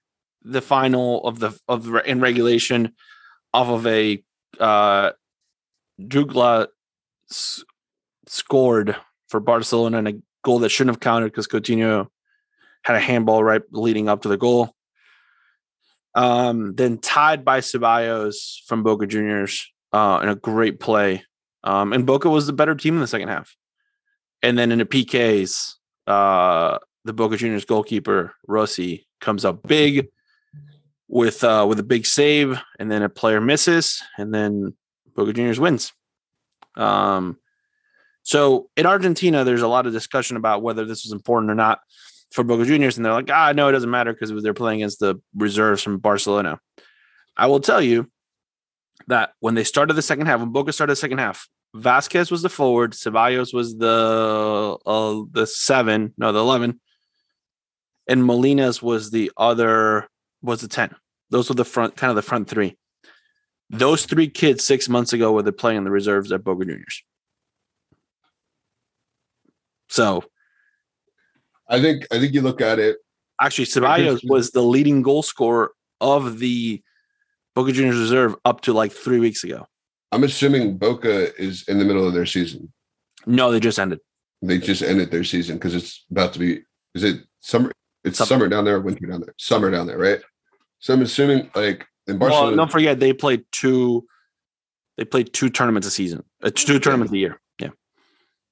the 0.44 0.62
final 0.62 1.26
of 1.26 1.40
the 1.40 1.58
of 1.68 1.86
the, 1.86 2.10
in 2.10 2.20
regulation 2.20 2.94
off 3.54 3.68
of 3.68 3.88
a 3.88 4.24
uh, 4.60 5.12
Jutglà 6.02 6.68
s- 7.30 7.64
scored 8.28 8.96
for 9.30 9.40
Barcelona 9.40 10.00
and 10.00 10.08
a 10.08 10.14
goal 10.44 10.60
that 10.60 10.70
shouldn't 10.70 10.96
have 10.96 11.02
counted 11.02 11.28
because 11.28 11.48
Coutinho 11.48 12.08
had 12.84 12.96
a 12.96 13.00
handball 13.00 13.44
right 13.44 13.62
leading 13.72 14.10
up 14.10 14.24
to 14.24 14.30
the 14.30 14.38
goal. 14.38 14.76
Um, 16.16 16.76
then 16.76 17.00
tied 17.00 17.44
by 17.44 17.60
Zeballos 17.60 18.58
from 18.68 18.84
Boca 18.84 19.08
Juniors 19.08 19.72
uh, 19.92 20.20
in 20.22 20.30
a 20.30 20.36
great 20.36 20.80
play. 20.80 21.24
Um, 21.64 21.94
and 21.94 22.06
Boca 22.06 22.30
was 22.30 22.46
the 22.46 22.54
better 22.54 22.76
team 22.76 22.96
in 22.96 23.02
the 23.02 23.08
second 23.08 23.30
half. 23.30 23.56
And 24.44 24.58
then 24.58 24.72
in 24.72 24.80
the 24.80 24.86
PKs, 24.86 25.76
uh, 26.06 26.80
the 27.06 27.14
Boca 27.14 27.38
Juniors 27.38 27.66
goalkeeper 27.66 28.34
Rossi 28.48 29.08
comes 29.20 29.46
up 29.46 29.64
big 29.68 30.08
with 31.08 31.44
uh, 31.44 31.66
with 31.68 31.80
a 31.80 31.84
big 31.84 32.06
save, 32.06 32.60
and 32.80 32.92
then 32.92 33.04
a 33.04 33.10
player 33.10 33.42
misses, 33.42 34.02
and 34.18 34.34
then 34.34 34.74
Boca 35.16 35.34
Juniors 35.34 35.60
wins. 35.60 35.94
Um, 36.76 37.38
so 38.24 38.70
in 38.78 38.86
Argentina, 38.86 39.44
there's 39.44 39.62
a 39.62 39.68
lot 39.68 39.86
of 39.86 39.94
discussion 39.94 40.38
about 40.38 40.64
whether 40.64 40.86
this 40.86 41.04
was 41.04 41.12
important 41.12 41.52
or 41.52 41.56
not 41.56 41.80
for 42.32 42.44
Boca 42.44 42.66
Juniors, 42.66 42.98
and 42.98 43.06
they're 43.06 43.14
like, 43.14 43.30
ah, 43.30 43.52
no, 43.52 43.68
it 43.68 43.74
doesn't 43.74 43.90
matter 43.90 44.14
because 44.14 44.32
they're 44.42 44.54
playing 44.54 44.82
against 44.82 45.00
the 45.00 45.22
reserves 45.36 45.84
from 45.84 46.00
Barcelona. 46.00 46.60
I 47.38 47.48
will 47.48 47.60
tell 47.60 47.82
you 47.82 48.10
that 49.08 49.34
when 49.40 49.56
they 49.56 49.64
started 49.64 49.94
the 49.94 50.02
second 50.02 50.26
half, 50.26 50.40
when 50.40 50.50
Boca 50.50 50.72
started 50.72 50.94
the 50.94 50.98
second 50.98 51.20
half, 51.20 51.48
Vasquez 51.76 52.32
was 52.32 52.42
the 52.42 52.50
forward, 52.50 52.94
Zeballos 52.94 53.54
was 53.54 53.78
the 53.78 54.78
uh, 54.86 55.24
the 55.32 55.46
seven, 55.46 56.14
no, 56.18 56.32
the 56.32 56.40
eleven, 56.40 56.80
and 58.08 58.22
Molinas 58.22 58.82
was 58.82 59.12
the 59.12 59.32
other 59.38 60.08
was 60.42 60.62
the 60.62 60.68
ten. 60.68 60.96
Those 61.30 61.50
were 61.50 61.56
the 61.56 61.66
front, 61.66 61.96
kind 61.96 62.10
of 62.10 62.16
the 62.16 62.22
front 62.22 62.50
three. 62.50 62.78
Those 63.70 64.06
three 64.06 64.30
kids 64.30 64.64
six 64.64 64.88
months 64.88 65.14
ago 65.14 65.32
were 65.32 65.42
the 65.42 65.52
playing 65.52 65.80
in 65.80 65.84
the 65.84 65.92
reserves 65.92 66.32
at 66.32 66.44
Boca 66.44 66.66
Juniors. 66.66 67.04
So 69.90 70.24
I 71.70 71.82
think 71.82 72.06
I 72.12 72.20
think 72.20 72.34
you 72.34 72.42
look 72.42 72.62
at 72.62 72.80
it. 72.80 72.98
actually, 73.40 73.66
Zeballos 73.66 74.22
was 74.24 74.52
the 74.52 74.62
leading 74.62 75.02
goal 75.02 75.24
scorer 75.24 75.72
of 76.02 76.40
the 76.40 76.82
Boca 77.56 77.72
Juniors 77.72 77.98
reserve 77.98 78.36
up 78.46 78.62
to 78.62 78.74
like 78.74 78.92
three 78.92 79.20
weeks 79.20 79.44
ago. 79.44 79.68
I'm 80.12 80.24
assuming 80.24 80.78
Boca 80.78 81.36
is 81.42 81.68
in 81.68 81.80
the 81.80 81.86
middle 81.86 82.08
of 82.08 82.14
their 82.14 82.26
season. 82.26 82.72
No, 83.26 83.52
they 83.52 83.60
just 83.60 83.80
ended. 83.80 84.00
They 84.42 84.60
just 84.60 84.84
ended 84.84 85.10
their 85.10 85.24
season 85.24 85.58
because 85.58 85.74
it's 85.74 86.06
about 86.12 86.34
to 86.34 86.40
be. 86.40 86.62
Is 86.94 87.04
it 87.04 87.22
summer? 87.40 87.72
It's 88.04 88.18
Summer. 88.18 88.28
summer 88.28 88.48
down 88.50 88.66
there, 88.66 88.80
winter 88.82 89.08
down 89.08 89.22
there, 89.22 89.34
summer 89.38 89.72
down 89.72 89.88
there, 89.88 89.98
right? 89.98 90.20
So 90.80 90.94
I'm 90.94 91.02
assuming 91.02 91.50
like 91.56 91.88
in 92.08 92.18
Barcelona. 92.18 92.48
Well, 92.48 92.56
don't 92.58 92.72
forget 92.72 93.00
they 93.00 93.14
played 93.14 93.46
two. 93.52 94.06
They 94.98 95.06
played 95.06 95.34
two 95.34 95.50
tournaments 95.50 95.88
a 95.88 95.92
season. 95.92 96.24
Uh, 96.44 96.52
two 96.54 96.80
tournaments 96.80 97.14
a 97.14 97.18
year. 97.18 97.42
Yeah. 97.60 97.70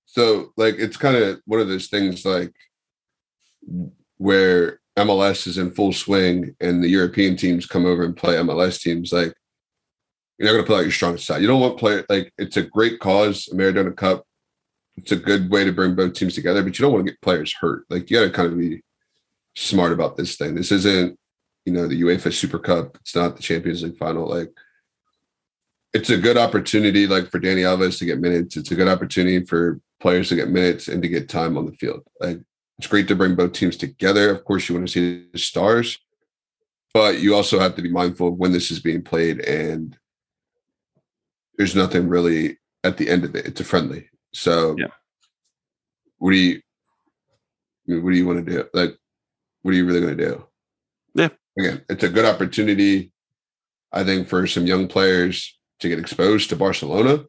So 0.06 0.54
like 0.56 0.76
it's 0.78 0.97
kind 0.97 1.18
of 1.18 1.41
one 1.45 1.60
of 1.60 1.68
those 1.68 1.88
things 1.88 2.26
like 2.26 2.54
where 4.18 4.80
MLS 4.97 5.47
is 5.47 5.58
in 5.58 5.72
full 5.72 5.93
swing 5.93 6.56
and 6.60 6.84
the 6.84 6.88
European 6.88 7.36
teams 7.36 7.66
come 7.66 7.86
over 7.86 8.04
and 8.04 8.16
play 8.16 8.36
MLS 8.36 8.82
teams. 8.82 9.12
Like 9.12 9.34
you're 10.38 10.47
not 10.47 10.54
going 10.54 10.64
to 10.64 10.68
play 10.68 10.78
out 10.80 10.84
your 10.84 10.91
strongest 10.91 11.26
side. 11.26 11.41
You 11.41 11.47
don't 11.47 11.62
want 11.62 11.78
play 11.78 12.04
like 12.10 12.32
it's 12.38 12.58
a 12.58 12.64
great 12.64 12.99
cause, 12.99 13.49
Maradona 13.54 13.95
Cup. 13.95 14.26
It's 14.97 15.12
a 15.12 15.16
good 15.16 15.49
way 15.52 15.64
to 15.64 15.72
bring 15.72 15.95
both 15.95 16.14
teams 16.14 16.36
together, 16.36 16.64
but 16.64 16.78
you 16.78 16.84
don't 16.84 16.93
want 16.93 17.06
to 17.06 17.12
get 17.12 17.22
players 17.22 17.54
hurt. 17.54 17.86
Like 17.89 18.10
you 18.10 18.18
got 18.18 18.26
to 18.26 18.32
kind 18.32 18.52
of 18.52 18.58
be 18.58 18.82
smart 19.56 19.91
about 19.91 20.18
this 20.18 20.36
thing. 20.38 20.56
This 20.56 20.72
isn't, 20.72 21.18
you 21.66 21.74
know, 21.74 21.88
the 21.88 22.02
UEFA 22.02 22.34
Super 22.34 22.60
Cup. 22.60 22.97
It's 23.02 23.16
not 23.16 23.36
the 23.36 23.43
Champions 23.43 23.84
League 23.84 23.97
final. 23.97 24.28
Like 24.28 24.52
it's 25.93 26.10
a 26.10 26.18
good 26.18 26.38
opportunity, 26.38 27.06
like 27.08 27.30
for 27.30 27.39
Dani 27.39 27.62
Alves 27.64 27.99
to 27.99 28.06
get 28.06 28.20
minutes. 28.20 28.58
It's 28.58 28.72
a 28.72 28.76
good 28.76 28.88
opportunity 28.88 29.45
for 29.45 29.80
players 29.99 30.30
to 30.30 30.36
get 30.36 30.49
minutes 30.49 30.88
and 30.88 31.02
to 31.04 31.10
get 31.10 31.30
time 31.30 31.58
on 31.58 31.66
the 31.66 31.74
field. 31.74 32.02
Like 32.20 32.39
it's 32.78 32.88
great 32.88 33.08
to 33.10 33.16
bring 33.16 33.36
both 33.36 33.52
teams 33.54 33.78
together. 33.78 34.30
Of 34.32 34.45
course, 34.45 34.68
you 34.68 34.76
want 34.76 34.88
to 34.88 34.93
see 34.93 35.28
the 35.32 35.38
stars, 35.38 35.99
but 36.93 37.20
you 37.20 37.36
also 37.36 37.60
have 37.60 37.76
to 37.76 37.82
be 37.82 37.91
mindful 37.91 38.30
of 38.30 38.36
when 38.38 38.52
this 38.52 38.72
is 38.72 38.80
being 38.80 39.04
played 39.04 39.41
and 39.41 39.97
there's 41.58 41.76
nothing 41.76 42.08
really 42.08 42.58
at 42.84 42.97
the 42.97 43.10
end 43.10 43.24
of 43.24 43.36
it. 43.36 43.45
It's 43.45 43.62
a 43.62 43.66
friendly. 43.66 44.10
So 44.34 44.76
Yeah. 44.80 44.88
what 46.18 46.32
do 46.32 46.38
you 46.38 46.62
what 47.86 48.12
do 48.12 48.18
you 48.18 48.26
want 48.26 48.45
to 48.45 48.52
do? 48.52 48.64
Like 48.74 48.97
what 49.62 49.74
are 49.74 49.78
you 49.78 49.86
really 49.86 50.01
going 50.01 50.18
to 50.18 50.26
do? 50.26 50.45
Yeah. 51.16 51.30
Again, 51.57 51.84
it's 51.89 52.03
a 52.03 52.09
good 52.09 52.26
opportunity, 52.26 53.12
I 53.91 54.03
think, 54.03 54.28
for 54.28 54.47
some 54.47 54.66
young 54.66 54.88
players 54.88 55.57
to 55.80 55.89
get 55.89 55.99
exposed 55.99 56.49
to 56.49 56.55
Barcelona. 56.55 57.26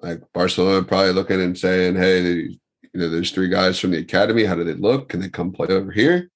Like 0.00 0.20
Barcelona 0.32 0.84
probably 0.84 1.12
looking 1.12 1.40
and 1.40 1.58
saying, 1.58 1.96
hey, 1.96 2.22
you 2.22 2.58
know, 2.94 3.08
there's 3.08 3.30
three 3.30 3.48
guys 3.48 3.78
from 3.78 3.90
the 3.90 3.98
academy. 3.98 4.44
How 4.44 4.54
do 4.54 4.64
they 4.64 4.74
look? 4.74 5.08
Can 5.08 5.20
they 5.20 5.28
come 5.28 5.52
play 5.52 5.68
over 5.68 5.90
here? 5.90 6.28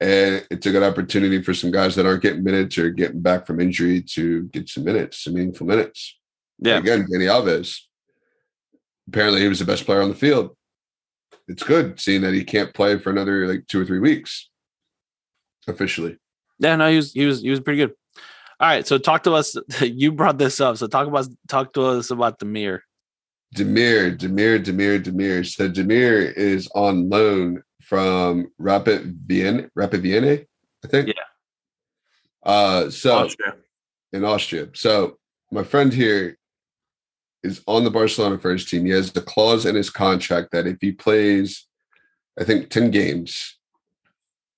And 0.00 0.46
it's 0.50 0.66
a 0.66 0.70
good 0.70 0.82
opportunity 0.82 1.42
for 1.42 1.54
some 1.54 1.70
guys 1.72 1.96
that 1.96 2.06
aren't 2.06 2.22
getting 2.22 2.44
minutes 2.44 2.78
or 2.78 2.90
getting 2.90 3.20
back 3.20 3.46
from 3.46 3.60
injury 3.60 4.02
to 4.02 4.44
get 4.44 4.68
some 4.68 4.84
minutes, 4.84 5.24
some 5.24 5.34
meaningful 5.34 5.66
minutes. 5.66 6.16
Yeah. 6.58 6.78
Again, 6.78 7.06
Dani 7.10 7.26
Alves. 7.26 7.80
Apparently, 9.08 9.40
he 9.40 9.48
was 9.48 9.58
the 9.58 9.64
best 9.64 9.86
player 9.86 10.02
on 10.02 10.10
the 10.10 10.14
field. 10.14 10.56
It's 11.48 11.62
good 11.62 11.98
seeing 11.98 12.22
that 12.22 12.34
he 12.34 12.44
can't 12.44 12.74
play 12.74 12.98
for 12.98 13.10
another 13.10 13.46
like 13.46 13.66
two 13.66 13.80
or 13.80 13.84
three 13.84 13.98
weeks 13.98 14.48
officially. 15.66 16.18
Yeah, 16.58 16.76
no, 16.76 16.90
he 16.90 16.96
was 16.96 17.12
he 17.12 17.26
was 17.26 17.40
he 17.40 17.50
was 17.50 17.60
pretty 17.60 17.78
good. 17.78 17.94
All 18.60 18.68
right, 18.68 18.86
so 18.86 18.98
talk 18.98 19.22
to 19.24 19.32
us. 19.34 19.56
You 19.80 20.12
brought 20.12 20.38
this 20.38 20.60
up, 20.60 20.76
so 20.76 20.86
talk 20.86 21.06
about 21.06 21.26
talk 21.48 21.72
to 21.74 21.82
us 21.82 22.10
about 22.10 22.38
the 22.38 22.44
mirror. 22.44 22.82
Demir, 23.54 24.16
Demir, 24.16 24.62
Demir, 24.62 25.02
Demir. 25.02 25.46
So 25.46 25.68
Demir 25.70 26.32
is 26.34 26.68
on 26.74 27.08
loan 27.08 27.62
from 27.82 28.52
Rapid 28.58 29.20
Vienna, 29.26 29.70
Rapid 29.74 30.02
Vienna, 30.02 30.38
I 30.84 30.88
think. 30.88 31.08
Yeah. 31.08 31.14
Uh, 32.42 32.90
so 32.90 33.24
Austria. 33.24 33.54
in 34.12 34.24
Austria. 34.24 34.68
So 34.74 35.18
my 35.50 35.64
friend 35.64 35.92
here 35.92 36.37
is 37.42 37.62
on 37.66 37.84
the 37.84 37.90
Barcelona 37.90 38.38
first 38.38 38.68
team. 38.68 38.84
He 38.84 38.92
has 38.92 39.12
the 39.12 39.20
clause 39.20 39.66
in 39.66 39.74
his 39.74 39.90
contract 39.90 40.50
that 40.52 40.66
if 40.66 40.78
he 40.80 40.92
plays, 40.92 41.66
I 42.38 42.44
think 42.44 42.70
10 42.70 42.90
games, 42.90 43.58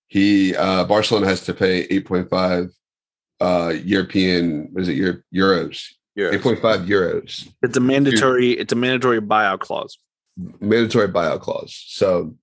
he 0.08 0.56
uh 0.56 0.84
Barcelona 0.84 1.26
has 1.26 1.44
to 1.44 1.54
pay 1.54 1.86
8.5 1.88 2.70
uh 3.40 3.74
European, 3.84 4.68
what 4.72 4.82
is 4.82 4.88
it, 4.88 4.96
Euro, 4.96 5.22
euros? 5.34 5.86
8.5 6.18 6.86
euros. 6.86 7.48
It's 7.62 7.76
a 7.76 7.80
mandatory. 7.80 8.50
It's 8.50 8.72
a 8.72 8.76
mandatory 8.76 9.20
buyout 9.20 9.60
clause. 9.60 9.98
Mandatory 10.60 11.08
buyout 11.08 11.40
clause. 11.40 11.82
So 11.88 12.34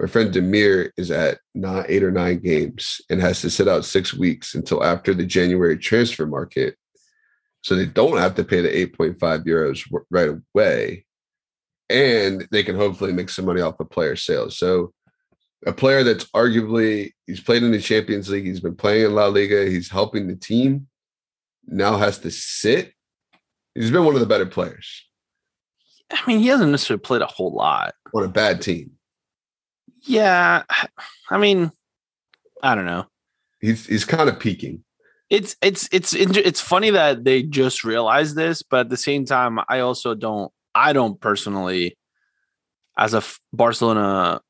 my 0.00 0.08
friend 0.08 0.34
Demir 0.34 0.90
is 0.96 1.10
at 1.10 1.38
not 1.54 1.86
eight 1.88 2.02
or 2.02 2.10
nine 2.10 2.40
games 2.40 3.00
and 3.08 3.20
has 3.20 3.40
to 3.42 3.50
sit 3.50 3.68
out 3.68 3.84
six 3.84 4.12
weeks 4.12 4.54
until 4.54 4.82
after 4.82 5.14
the 5.14 5.24
January 5.24 5.78
transfer 5.78 6.26
market. 6.26 6.76
So 7.64 7.74
they 7.74 7.86
don't 7.86 8.18
have 8.18 8.34
to 8.34 8.44
pay 8.44 8.60
the 8.60 8.68
8.5 8.68 9.18
euros 9.46 9.80
right 10.10 10.28
away. 10.28 11.06
And 11.88 12.46
they 12.52 12.62
can 12.62 12.76
hopefully 12.76 13.12
make 13.12 13.30
some 13.30 13.46
money 13.46 13.62
off 13.62 13.80
of 13.80 13.88
player 13.88 14.16
sales. 14.16 14.58
So 14.58 14.92
a 15.66 15.72
player 15.72 16.04
that's 16.04 16.26
arguably 16.32 17.12
he's 17.26 17.40
played 17.40 17.62
in 17.62 17.72
the 17.72 17.80
Champions 17.80 18.28
League, 18.28 18.44
he's 18.44 18.60
been 18.60 18.76
playing 18.76 19.06
in 19.06 19.14
La 19.14 19.26
Liga, 19.26 19.64
he's 19.64 19.90
helping 19.90 20.28
the 20.28 20.36
team, 20.36 20.88
now 21.66 21.96
has 21.96 22.18
to 22.18 22.30
sit. 22.30 22.92
He's 23.74 23.90
been 23.90 24.04
one 24.04 24.14
of 24.14 24.20
the 24.20 24.26
better 24.26 24.46
players 24.46 25.04
I 26.10 26.20
mean, 26.26 26.40
he 26.40 26.48
hasn't 26.48 26.70
necessarily 26.70 27.00
played 27.00 27.22
a 27.22 27.26
whole 27.26 27.52
lot. 27.52 27.94
on 28.14 28.24
a 28.24 28.28
bad 28.28 28.60
team. 28.60 28.92
Yeah, 30.02 30.64
I 31.30 31.38
mean, 31.38 31.72
I 32.62 32.74
don't 32.74 32.84
know. 32.84 33.06
He's 33.60 33.86
he's 33.86 34.04
kind 34.04 34.28
of 34.28 34.38
peaking. 34.38 34.84
It's 35.34 35.56
it's 35.60 35.88
it's 35.90 36.14
it's 36.14 36.60
funny 36.60 36.90
that 36.90 37.24
they 37.24 37.42
just 37.42 37.82
realized 37.82 38.36
this, 38.36 38.62
but 38.62 38.80
at 38.80 38.88
the 38.88 38.96
same 38.96 39.24
time, 39.24 39.58
I 39.68 39.80
also 39.80 40.14
don't. 40.14 40.52
I 40.76 40.92
don't 40.92 41.20
personally, 41.20 41.96
as 42.96 43.14
a 43.14 43.22
Barcelona 43.52 44.40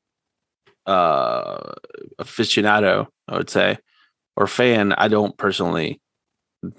uh 0.87 1.73
aficionado, 2.21 3.07
I 3.29 3.37
would 3.39 3.49
say, 3.49 3.79
or 4.37 4.47
fan, 4.47 4.93
I 4.93 5.09
don't 5.09 5.35
personally 5.39 6.03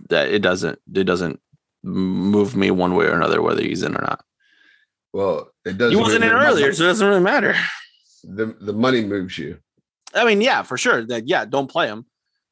that 0.10 0.28
it 0.30 0.44
doesn't 0.44 0.78
it 0.94 1.06
doesn't 1.06 1.40
move 1.84 2.56
me 2.56 2.70
one 2.70 2.94
way 2.94 3.06
or 3.06 3.14
another 3.14 3.42
whether 3.42 3.64
he's 3.64 3.82
in 3.82 3.96
or 3.96 4.02
not. 4.02 4.24
Well, 5.14 5.50
it 5.66 5.80
doesn't. 5.80 5.98
He 5.98 6.02
wasn't 6.02 6.26
in 6.26 6.32
earlier, 6.32 6.74
so 6.74 6.84
it 6.84 6.88
doesn't 6.88 7.08
really 7.08 7.22
matter. 7.22 7.56
The 8.24 8.56
the 8.62 8.74
money 8.74 9.04
moves 9.04 9.38
you. 9.40 9.58
I 10.14 10.26
mean, 10.26 10.42
yeah, 10.42 10.62
for 10.62 10.78
sure. 10.78 11.04
That 11.06 11.28
yeah, 11.28 11.46
don't 11.46 11.72
play 11.72 11.88
him. 11.88 12.06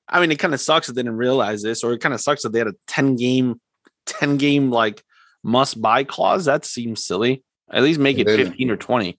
I 0.10 0.20
mean, 0.20 0.32
it 0.32 0.40
kind 0.40 0.54
of 0.54 0.60
sucks 0.60 0.88
that 0.88 0.94
they 0.94 1.02
didn't 1.04 1.18
realize 1.18 1.62
this, 1.62 1.84
or 1.84 1.94
it 1.94 2.00
kind 2.00 2.14
of 2.14 2.22
sucks 2.22 2.44
that 2.44 2.52
they 2.52 2.60
had 2.60 2.68
a 2.68 2.76
10 2.88 3.16
game, 3.16 3.60
10 4.06 4.38
game 4.38 4.70
like 4.70 5.04
must 5.44 5.82
buy 5.82 6.04
clause. 6.04 6.46
That 6.46 6.66
seems 6.66 7.04
silly. 7.04 7.44
At 7.72 7.84
least 7.84 8.00
make 8.00 8.20
it 8.20 8.26
then- 8.28 8.38
15 8.48 8.70
or 8.72 8.78
20. 8.78 9.18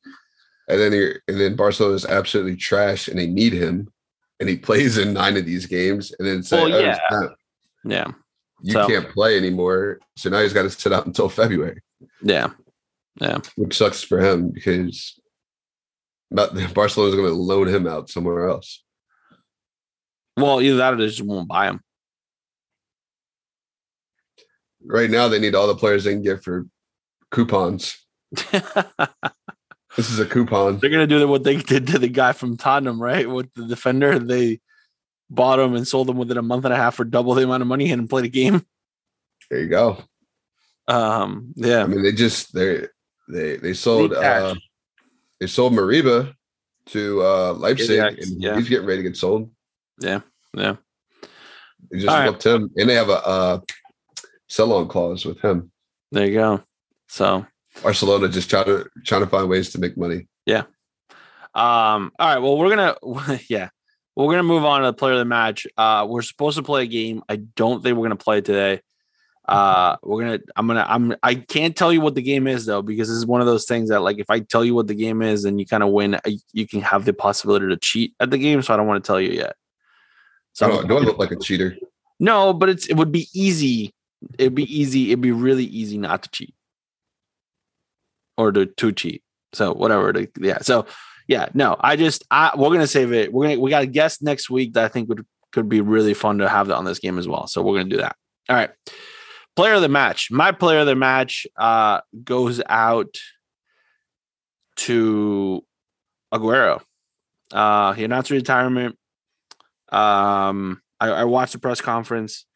And 0.69 0.81
then 0.81 0.93
he 0.93 1.11
and 1.29 1.39
then 1.41 1.57
Barcelona 1.57 1.95
is 1.95 2.07
absolutely 2.07 2.57
trash, 2.57 3.09
and 3.09 3.19
they 3.19 3.27
need 3.27 3.53
him, 3.53 3.93
and 4.41 4.49
he 4.49 4.57
plays 4.57 4.97
in 4.97 5.13
nine 5.13 5.37
of 5.37 5.45
these 5.45 5.67
games, 5.67 6.11
and 6.19 6.27
then 6.27 6.43
say, 6.43 6.57
Well, 6.57 6.75
"Oh, 6.75 6.79
yeah. 6.79 6.99
Yeah. 7.85 8.13
you 8.63 8.73
So- 8.73 8.87
can't 8.89 9.11
play 9.11 9.37
anymore." 9.37 9.99
So 10.17 10.31
now 10.31 10.41
he's 10.41 10.55
got 10.55 10.63
to 10.63 10.71
sit 10.71 10.93
out 10.93 11.05
until 11.07 11.29
February, 11.29 11.83
Yeah. 12.23 12.49
Yeah. 13.21 13.39
Which 13.57 13.77
sucks 13.77 14.03
for 14.03 14.21
him 14.21 14.51
because 14.51 15.21
Barcelona's 16.31 17.15
going 17.15 17.29
to 17.29 17.35
loan 17.35 17.69
him 17.69 17.87
out 17.87 18.09
somewhere 18.11 18.49
else. 18.49 18.83
Well, 20.37 20.61
either 20.61 20.77
that 20.77 20.95
or 20.95 20.97
they 20.97 21.07
just 21.07 21.23
won't 21.23 21.49
buy 21.49 21.69
him. 21.69 21.81
Right 24.85 25.11
now, 25.11 25.29
they 25.29 25.39
need 25.39 25.55
all 25.55 25.67
the 25.67 25.75
players 25.75 26.05
they 26.05 26.13
can 26.13 26.23
get 26.23 26.43
for 26.43 26.67
coupons. 27.31 27.97
This 29.97 30.11
is 30.11 30.19
a 30.19 30.27
coupon. 30.27 30.79
They're 30.79 30.91
gonna 30.91 31.07
do 31.07 31.27
what 31.29 31.45
they 31.45 31.57
did 31.57 31.87
to 31.89 31.99
the 31.99 32.09
guy 32.09 32.33
from 32.33 32.57
Tottenham, 32.57 33.01
right? 33.01 33.29
With 33.29 33.53
the 33.55 33.67
defender, 33.67 34.19
they 34.19 34.61
bought 35.31 35.61
him 35.61 35.75
and 35.75 35.87
sold 35.87 36.11
him 36.11 36.17
within 36.17 36.37
a 36.37 36.43
month 36.43 36.65
and 36.65 36.75
a 36.75 36.77
half 36.77 36.97
for 36.97 37.05
double 37.05 37.35
the 37.35 37.45
amount 37.45 37.63
of 37.63 37.69
money 37.69 37.93
and 37.93 38.11
played 38.11 38.25
a 38.25 38.29
game. 38.29 38.67
There 39.51 39.61
you 39.61 39.69
go. 39.69 39.99
Um, 40.89 41.53
yeah, 41.55 41.85
I 41.85 41.87
mean, 41.87 42.03
they 42.03 42.13
just 42.13 42.53
they 42.53 42.87
they 43.29 43.57
they 43.57 43.73
sold 43.73 44.13
uh 44.13 44.55
they 45.39 45.47
sold 45.47 45.73
Moriba 45.73 46.35
to 46.87 47.23
uh 47.23 47.53
Leipzig, 47.53 47.91
Ajax, 47.91 48.31
and 48.31 48.43
yeah. 48.43 48.57
he's 48.57 48.69
getting 48.69 48.87
ready 48.87 49.03
to 49.03 49.09
get 49.11 49.17
sold. 49.17 49.51
Yeah, 50.01 50.21
yeah. 50.55 50.77
They 51.91 51.99
just 51.99 52.09
All 52.09 52.19
right. 52.19 52.43
him, 52.43 52.71
and 52.77 52.89
they 52.89 52.95
have 52.95 53.09
a 53.09 53.27
uh 53.27 53.61
sell-on 54.49 54.89
clause 54.89 55.25
with 55.25 55.41
him. 55.41 55.71
There 56.13 56.27
you 56.27 56.35
go. 56.35 56.63
So 57.09 57.47
Barcelona 57.83 58.29
just 58.29 58.51
trying 58.51 58.67
to 58.67 58.89
trying 59.05 59.23
to 59.23 59.27
find 59.27 59.49
ways 59.49 59.71
to 59.73 59.79
make 59.79 59.97
money. 59.97 60.29
Yeah. 60.47 60.65
Um, 61.55 62.13
all 62.19 62.29
right. 62.35 62.39
Well, 62.39 62.59
we're 62.59 62.75
gonna 62.75 63.41
yeah. 63.49 63.71
We're 64.17 64.31
gonna 64.31 64.45
move 64.45 64.65
on 64.65 64.83
to 64.83 64.87
the 64.87 64.93
player 64.93 65.15
of 65.15 65.19
the 65.19 65.25
match. 65.25 65.67
Uh 65.77 66.07
we're 66.09 66.23
supposed 66.23 66.57
to 66.57 66.63
play 66.63 66.85
a 66.85 66.87
game. 66.87 67.23
I 67.29 67.37
don't 67.37 67.83
think 67.83 67.97
we're 67.97 68.05
gonna 68.05 68.17
play 68.17 68.41
today. 68.41 68.81
Uh 69.47 69.97
we're 70.03 70.23
gonna 70.23 70.41
I'm 70.57 70.67
gonna 70.67 70.87
I'm 70.89 71.17
I 71.23 71.35
can't 71.35 71.77
tell 71.77 71.93
you 71.93 72.01
what 72.01 72.15
the 72.15 72.23
game 72.23 72.47
is 72.47 72.65
though, 72.67 72.83
because 72.83 73.09
this 73.09 73.17
is 73.17 73.27
one 73.27 73.41
of 73.41 73.47
those 73.47 73.67
things 73.67 73.91
that 73.91 74.01
like 74.01 74.19
if 74.19 74.31
I 74.31 74.41
tell 74.41 74.65
you 74.65 74.75
what 74.75 74.87
the 74.87 74.95
game 74.95 75.21
is 75.21 75.45
and 75.45 75.59
you 75.59 75.67
kind 75.67 75.83
of 75.83 75.91
win, 75.91 76.19
you 76.53 76.67
can 76.67 76.81
have 76.81 77.05
the 77.05 77.13
possibility 77.13 77.69
to 77.69 77.77
cheat 77.77 78.15
at 78.21 78.31
the 78.31 78.39
game. 78.39 78.63
So 78.63 78.73
I 78.73 78.77
don't 78.77 78.87
want 78.87 79.03
to 79.03 79.07
tell 79.07 79.21
you 79.21 79.33
yet. 79.33 79.55
So 80.55 80.71
So 80.81 80.87
do 80.87 80.97
I 80.97 81.01
look 81.01 81.19
like 81.19 81.31
a 81.31 81.37
cheater? 81.37 81.77
no, 82.19 82.53
but 82.55 82.69
it's 82.69 82.87
it 82.87 82.95
would 82.95 83.13
be 83.13 83.29
easy. 83.35 83.93
It'd 84.39 84.55
be 84.55 84.65
easy, 84.75 85.11
it'd 85.11 85.21
be 85.21 85.33
really 85.33 85.65
easy 85.67 85.99
not 85.99 86.23
to 86.23 86.31
cheat. 86.31 86.55
Or 88.39 88.51
to, 88.51 88.67
to 88.67 88.91
cheat. 88.93 89.23
So 89.53 89.75
whatever. 89.75 90.13
To, 90.13 90.27
yeah. 90.41 90.59
So 90.61 90.87
yeah, 91.29 91.49
no, 91.55 91.77
I 91.79 91.97
just 91.97 92.25
I 92.31 92.53
we're 92.57 92.71
gonna 92.71 92.87
save 92.87 93.13
it. 93.13 93.33
We're 93.33 93.49
gonna 93.49 93.61
we 93.61 93.71
got 93.71 93.83
a 93.83 93.87
guest 93.87 94.23
next 94.23 94.49
week 94.51 94.73
that 94.75 94.85
I 94.85 94.89
think 94.89 95.09
would 95.09 95.27
could 95.53 95.69
be 95.69 95.81
really 95.81 96.15
fun 96.15 96.39
to 96.39 96.49
have 96.49 96.71
on 96.71 96.85
this 96.85 96.99
game 96.99 97.19
as 97.19 97.29
well. 97.29 97.47
So 97.47 97.63
we're 97.63 97.79
gonna 97.79 97.91
do 97.91 97.99
that. 97.99 98.17
All 98.49 98.57
right. 98.57 98.71
Player 99.57 99.75
of 99.75 99.83
the 99.83 99.89
match. 99.89 100.31
My 100.31 100.51
player 100.53 100.81
of 100.81 100.87
the 100.87 100.97
match 100.97 101.47
uh 101.57 102.01
goes 102.25 102.61
out 102.69 103.17
to 104.77 105.65
Aguero. 106.33 106.83
Uh 107.53 107.93
he 107.93 108.05
announced 108.05 108.31
retirement. 108.31 108.99
Um 109.95 110.81
I, 111.01 111.09
I 111.09 111.25
watched 111.25 111.53
the 111.53 111.59
press 111.59 111.81
conference 111.81 112.47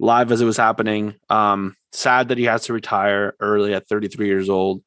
live 0.00 0.32
as 0.32 0.40
it 0.40 0.46
was 0.46 0.56
happening. 0.56 1.14
Um 1.28 1.74
sad 1.92 2.28
that 2.28 2.38
he 2.38 2.44
has 2.44 2.64
to 2.64 2.72
retire 2.72 3.34
early 3.40 3.74
at 3.74 3.88
33 3.88 4.26
years 4.26 4.48
old 4.48 4.82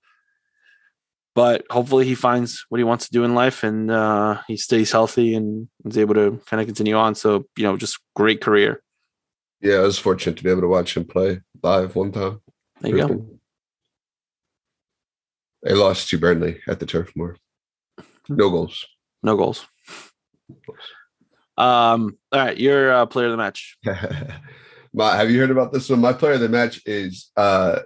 but 1.36 1.66
hopefully 1.70 2.06
he 2.06 2.16
finds 2.16 2.66
what 2.70 2.78
he 2.78 2.84
wants 2.86 3.06
to 3.06 3.12
do 3.12 3.26
in 3.26 3.36
life 3.36 3.64
and 3.64 3.91
uh, 3.91 4.41
he 4.47 4.56
stays 4.56 4.91
healthy 4.91 5.36
and 5.36 5.68
is 5.84 5.97
able 5.97 6.16
to 6.16 6.41
kind 6.45 6.62
of 6.62 6.66
continue 6.66 6.95
on. 6.95 7.14
So, 7.14 7.45
you 7.58 7.64
know, 7.64 7.76
just 7.76 7.99
great 8.16 8.39
career. 8.41 8.82
Yeah, 9.60 9.76
I 9.76 9.82
was 9.82 9.99
fortunate 9.99 10.38
to 10.38 10.43
be 10.43 10.49
able 10.49 10.62
to 10.62 10.68
watch 10.68 10.95
him 10.95 11.06
play 11.06 11.41
live 11.62 11.95
one 11.95 12.14
time. 12.14 12.41
There 12.80 12.95
you 12.95 13.08
go. 13.08 13.39
They 15.64 15.74
lost 15.74 16.10
to 16.10 16.18
Burnley 16.18 16.62
at 16.68 16.80
the 16.80 16.86
Turf 16.86 17.12
Moor. 17.16 17.36
No 18.30 18.49
goals. 18.49 18.86
No 19.22 19.36
goals. 19.36 19.66
Um, 21.58 22.18
all 22.32 22.39
right, 22.39 22.58
your 22.58 22.91
uh, 22.93 23.06
player 23.06 23.28
of 23.28 23.32
the 23.32 23.38
match. 23.38 23.78
My, 24.93 25.16
have 25.16 25.30
you 25.30 25.39
heard 25.39 25.51
about 25.51 25.74
this 25.74 25.89
one? 25.89 25.99
My 25.99 26.14
player 26.14 26.34
of 26.34 26.39
the 26.41 26.49
match 26.49 26.82
is 26.86 27.32
uh 27.36 27.80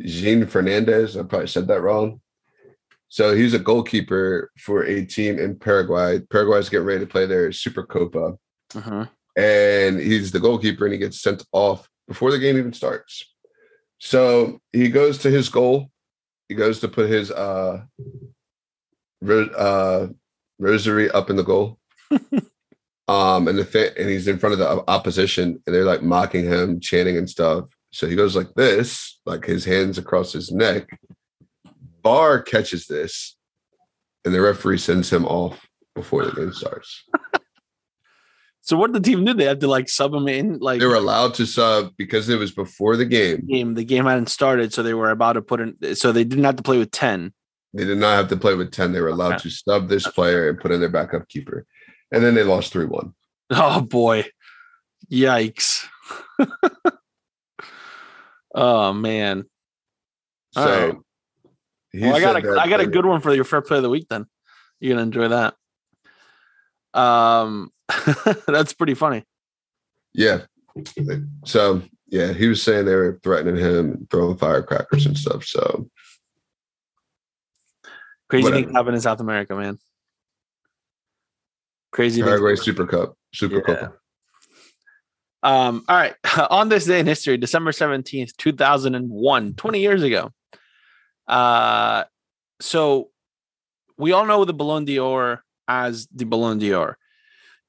Jean 0.00 0.46
Fernandez. 0.46 1.16
I 1.16 1.22
probably 1.22 1.48
said 1.48 1.66
that 1.68 1.80
wrong. 1.82 2.20
So 3.08 3.34
he's 3.34 3.54
a 3.54 3.58
goalkeeper 3.58 4.50
for 4.58 4.82
a 4.84 5.04
team 5.04 5.38
in 5.38 5.58
Paraguay. 5.58 6.20
Paraguay's 6.30 6.68
getting 6.68 6.86
ready 6.86 7.00
to 7.00 7.06
play 7.06 7.26
their 7.26 7.50
Super 7.52 7.84
Copa. 7.84 8.36
Mhm. 8.72 9.08
and 9.36 10.00
he's 10.00 10.32
the 10.32 10.40
goalkeeper 10.40 10.84
and 10.86 10.92
he 10.92 10.98
gets 10.98 11.20
sent 11.20 11.44
off 11.52 11.88
before 12.08 12.30
the 12.32 12.38
game 12.38 12.58
even 12.58 12.72
starts. 12.72 13.24
So 13.98 14.60
he 14.72 14.88
goes 14.88 15.18
to 15.18 15.30
his 15.30 15.48
goal. 15.48 15.90
He 16.48 16.54
goes 16.54 16.80
to 16.80 16.88
put 16.88 17.08
his 17.08 17.30
uh, 17.30 17.82
ro- 19.20 19.50
uh 19.56 20.08
rosary 20.58 21.10
up 21.10 21.30
in 21.30 21.36
the 21.36 21.42
goal. 21.44 21.78
um 23.08 23.46
and 23.48 23.58
the 23.58 23.64
fa- 23.64 23.96
and 23.98 24.08
he's 24.10 24.26
in 24.28 24.38
front 24.38 24.52
of 24.52 24.58
the 24.58 24.84
opposition 24.90 25.62
and 25.66 25.74
they're 25.74 25.84
like 25.84 26.02
mocking 26.02 26.44
him, 26.44 26.80
chanting 26.80 27.16
and 27.16 27.28
stuff. 27.30 27.64
So 27.92 28.06
he 28.06 28.16
goes 28.16 28.34
like 28.36 28.52
this, 28.54 29.20
like 29.26 29.44
his 29.44 29.64
hands 29.64 29.96
across 29.98 30.32
his 30.32 30.50
neck. 30.52 30.88
Bar 32.02 32.42
catches 32.42 32.86
this, 32.86 33.36
and 34.24 34.34
the 34.34 34.40
referee 34.40 34.78
sends 34.78 35.10
him 35.12 35.24
off 35.26 35.66
before 35.94 36.24
the 36.24 36.32
game 36.32 36.52
starts. 36.52 37.04
So 38.62 38.76
what 38.76 38.92
did 38.92 39.00
the 39.04 39.08
team 39.08 39.24
do? 39.24 39.32
They 39.32 39.44
had 39.44 39.60
to 39.60 39.68
like 39.68 39.88
sub 39.88 40.12
him 40.12 40.26
in 40.26 40.58
like 40.58 40.80
they 40.80 40.86
were 40.86 40.96
allowed 40.96 41.34
to 41.34 41.46
sub 41.46 41.92
because 41.96 42.28
it 42.28 42.36
was 42.36 42.50
before 42.50 42.96
the 42.96 43.04
game. 43.04 43.46
game. 43.46 43.74
The 43.74 43.84
game 43.84 44.06
hadn't 44.06 44.28
started, 44.28 44.72
so 44.72 44.82
they 44.82 44.92
were 44.92 45.10
about 45.12 45.34
to 45.34 45.42
put 45.42 45.60
in. 45.60 45.76
So 45.94 46.10
they 46.10 46.24
didn't 46.24 46.42
have 46.42 46.56
to 46.56 46.64
play 46.64 46.76
with 46.76 46.90
ten. 46.90 47.32
They 47.74 47.84
did 47.84 47.98
not 47.98 48.16
have 48.16 48.26
to 48.30 48.36
play 48.36 48.56
with 48.56 48.72
10. 48.72 48.92
They 48.92 49.00
were 49.00 49.10
allowed 49.10 49.34
Okay. 49.34 49.42
to 49.42 49.50
sub 49.50 49.88
this 49.88 50.08
player 50.08 50.48
and 50.48 50.58
put 50.58 50.72
in 50.72 50.80
their 50.80 50.88
backup 50.88 51.28
keeper. 51.28 51.64
And 52.12 52.24
then 52.24 52.34
they 52.34 52.44
lost 52.44 52.72
3 52.72 52.86
1. 52.86 53.12
Oh 53.50 53.80
boy, 53.80 54.24
yikes! 55.10 55.86
oh 58.54 58.92
man. 58.92 59.44
So 60.52 60.60
All 60.60 60.68
right. 60.68 60.96
Well, 61.94 62.14
I 62.14 62.20
got 62.20 62.36
a 62.36 62.54
that 62.54 62.68
got 62.68 62.80
a 62.80 62.86
good 62.86 63.06
one 63.06 63.20
for 63.20 63.34
your 63.34 63.44
fair 63.44 63.62
play 63.62 63.78
of 63.78 63.82
the 63.82 63.90
week. 63.90 64.06
Then 64.08 64.26
you're 64.80 64.94
gonna 64.94 65.02
enjoy 65.02 65.28
that. 65.28 65.54
Um, 66.92 67.70
that's 68.46 68.72
pretty 68.72 68.94
funny. 68.94 69.24
Yeah. 70.12 70.42
So 71.44 71.82
yeah, 72.08 72.32
he 72.32 72.48
was 72.48 72.62
saying 72.62 72.84
they 72.84 72.94
were 72.94 73.18
threatening 73.22 73.56
him 73.56 73.92
and 73.92 74.10
throwing 74.10 74.36
firecrackers 74.36 75.06
and 75.06 75.16
stuff. 75.16 75.44
So 75.44 75.88
Crazy 78.28 78.44
Whatever. 78.44 78.62
things 78.62 78.76
happen 78.76 78.94
in 78.94 79.00
South 79.00 79.20
America, 79.20 79.54
man. 79.54 79.78
Crazy. 81.96 82.22
Paraguay 82.22 82.56
Super 82.56 82.86
Cup, 82.86 83.16
Super 83.32 83.64
Yeah. 83.66 83.74
Cup. 83.74 83.98
Um, 85.42 85.82
all 85.88 85.96
right. 85.96 86.14
On 86.50 86.68
this 86.68 86.84
day 86.84 87.00
in 87.00 87.06
history, 87.06 87.38
December 87.38 87.70
17th, 87.70 88.36
2001, 88.36 89.54
20 89.54 89.80
years 89.80 90.02
ago. 90.02 90.30
Uh, 91.26 92.04
so 92.60 93.08
we 93.96 94.12
all 94.12 94.26
know 94.26 94.44
the 94.44 94.52
Ballon 94.52 94.84
d'Or 94.84 95.42
as 95.68 96.06
the 96.14 96.26
Ballon 96.26 96.58
d'Or. 96.58 96.98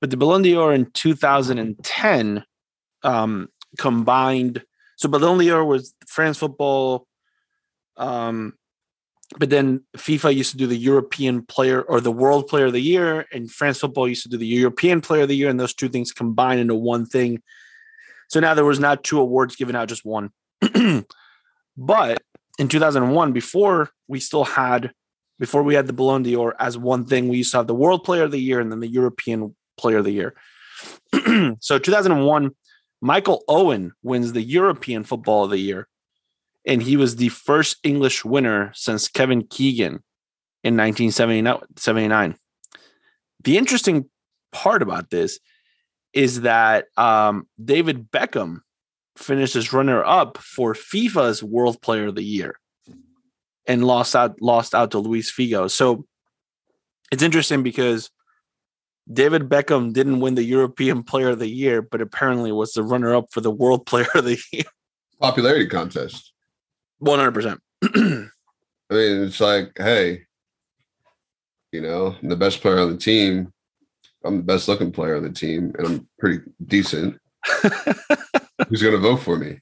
But 0.02 0.10
the 0.10 0.18
Ballon 0.18 0.42
d'Or 0.42 0.74
in 0.74 0.92
2010 0.92 2.44
um, 3.04 3.48
combined. 3.80 4.62
So 4.98 5.08
Ballon 5.08 5.38
d'Or 5.38 5.64
was 5.64 5.96
France 6.06 6.38
football. 6.38 7.08
Um, 7.96 8.56
but 9.38 9.50
then 9.50 9.84
FIFA 9.98 10.36
used 10.36 10.52
to 10.52 10.58
do 10.58 10.68
the 10.68 10.78
European 10.78 11.42
player 11.42 11.82
or 11.82 12.00
the 12.00 12.12
world 12.12 12.48
player 12.48 12.68
of 12.68 12.74
the 12.74 12.82
year, 12.82 13.26
and 13.34 13.52
France 13.52 13.80
football 13.80 14.08
used 14.08 14.24
to 14.24 14.30
do 14.30 14.38
the 14.38 14.48
European 14.48 15.02
player 15.02 15.24
of 15.24 15.28
the 15.28 15.36
year, 15.36 15.50
and 15.50 15.60
those 15.60 15.74
two 15.74 15.90
things 15.90 16.14
combined 16.14 16.62
into 16.62 16.76
one 16.76 17.06
thing. 17.06 17.42
So 18.30 18.40
now 18.40 18.54
there 18.54 18.66
was 18.66 18.80
not 18.80 19.04
two 19.04 19.20
awards 19.20 19.56
given 19.56 19.76
out, 19.76 19.90
just 19.90 20.06
one. 20.06 20.32
but 21.78 22.22
in 22.58 22.68
2001, 22.70 23.34
before 23.34 23.90
we 24.08 24.20
still 24.20 24.46
had, 24.46 24.92
before 25.40 25.64
we 25.64 25.76
had 25.76 25.88
the 25.88 25.94
Ballon 25.94 26.24
d'Or 26.24 26.56
as 26.60 26.78
one 26.78 27.06
thing, 27.06 27.28
we 27.28 27.38
used 27.38 27.52
to 27.52 27.58
have 27.58 27.68
the 27.68 27.76
World 27.76 28.04
Player 28.04 28.24
of 28.24 28.32
the 28.32 28.40
Year 28.40 28.60
and 28.60 28.72
then 28.72 28.80
the 28.80 28.88
European 28.88 29.56
Player 29.78 29.98
of 29.98 30.06
the 30.06 30.12
Year. 30.12 30.36
so 31.60 31.80
2001, 31.80 32.52
Michael 33.02 33.44
Owen 33.48 33.92
wins 34.04 34.34
the 34.34 34.42
European 34.42 35.04
Football 35.04 35.44
of 35.44 35.52
the 35.52 35.60
Year, 35.60 35.88
and 36.68 36.84
he 36.84 36.98
was 36.98 37.16
the 37.16 37.30
first 37.30 37.78
English 37.84 38.26
winner 38.26 38.72
since 38.76 39.08
Kevin 39.08 39.48
Keegan 39.48 40.04
in 40.64 40.76
1979. 40.76 42.36
The 43.44 43.58
interesting 43.58 44.10
part 44.52 44.82
about 44.82 45.10
this 45.10 45.40
is 46.14 46.42
that 46.42 46.86
um, 46.98 47.48
David 47.64 48.12
Beckham 48.12 48.60
finished 49.16 49.56
as 49.56 49.72
runner 49.72 50.04
up 50.04 50.38
for 50.38 50.74
FIFA's 50.74 51.42
World 51.42 51.82
Player 51.82 52.08
of 52.08 52.16
the 52.16 52.24
Year 52.24 52.60
and 53.66 53.86
lost 53.86 54.16
out 54.16 54.42
lost 54.42 54.76
out 54.76 54.92
to 54.92 55.00
Luis 55.00 55.32
Figo. 55.32 55.72
So 55.72 56.06
it's 57.12 57.24
interesting 57.24 57.64
because 57.64 58.10
David 59.12 59.48
Beckham 59.48 59.94
didn't 59.94 60.20
win 60.20 60.36
the 60.36 60.44
European 60.44 61.04
Player 61.04 61.30
of 61.30 61.40
the 61.40 61.48
Year, 61.48 61.82
but 61.82 62.02
apparently 62.02 62.52
was 62.52 62.74
the 62.74 62.84
runner 62.84 63.16
up 63.16 63.28
for 63.32 63.40
the 63.40 63.52
World 63.52 63.86
Player 63.86 64.08
of 64.16 64.26
the 64.26 64.38
Year. 64.52 64.66
Popularity 65.20 65.68
contest. 65.68 66.27
One 67.00 67.20
hundred 67.20 67.34
percent. 67.34 67.62
I 67.84 68.94
mean, 68.94 69.24
it's 69.24 69.40
like, 69.40 69.72
hey, 69.78 70.24
you 71.72 71.82
know, 71.82 72.16
I'm 72.22 72.30
the 72.30 72.36
best 72.36 72.62
player 72.62 72.80
on 72.80 72.92
the 72.92 72.98
team. 72.98 73.54
I'm 74.24 74.38
the 74.38 74.44
best 74.44 74.68
looking 74.68 74.92
player 74.92 75.16
on 75.16 75.24
the 75.24 75.32
team, 75.32 75.74
and 75.78 75.88
I'm 75.88 76.08
pretty 76.20 76.44
decent. 76.66 77.20
Who's 78.70 78.82
going 78.82 78.94
to 78.94 78.98
vote 78.98 79.18
for 79.18 79.38
me? 79.38 79.60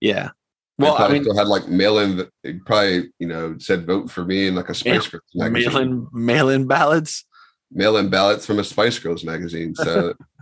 Yeah. 0.00 0.30
Well, 0.78 0.96
I 0.98 1.08
mean, 1.08 1.22
still 1.22 1.36
had 1.36 1.48
like 1.48 1.68
mail 1.68 1.98
in. 1.98 2.28
Probably 2.66 3.10
you 3.18 3.26
know 3.26 3.56
said 3.58 3.86
vote 3.86 4.10
for 4.10 4.24
me 4.24 4.46
in 4.46 4.54
like 4.54 4.68
a 4.68 4.74
Spice 4.74 5.08
Girls 5.08 5.22
magazine. 5.34 5.72
mail 5.72 5.78
in 5.78 6.08
mail 6.12 6.48
in 6.50 6.66
ballots. 6.66 7.24
Mail 7.72 7.96
in 7.96 8.10
ballots 8.10 8.46
from 8.46 8.58
a 8.58 8.64
Spice 8.64 8.98
Girls 8.98 9.24
magazine. 9.24 9.74
So 9.74 10.14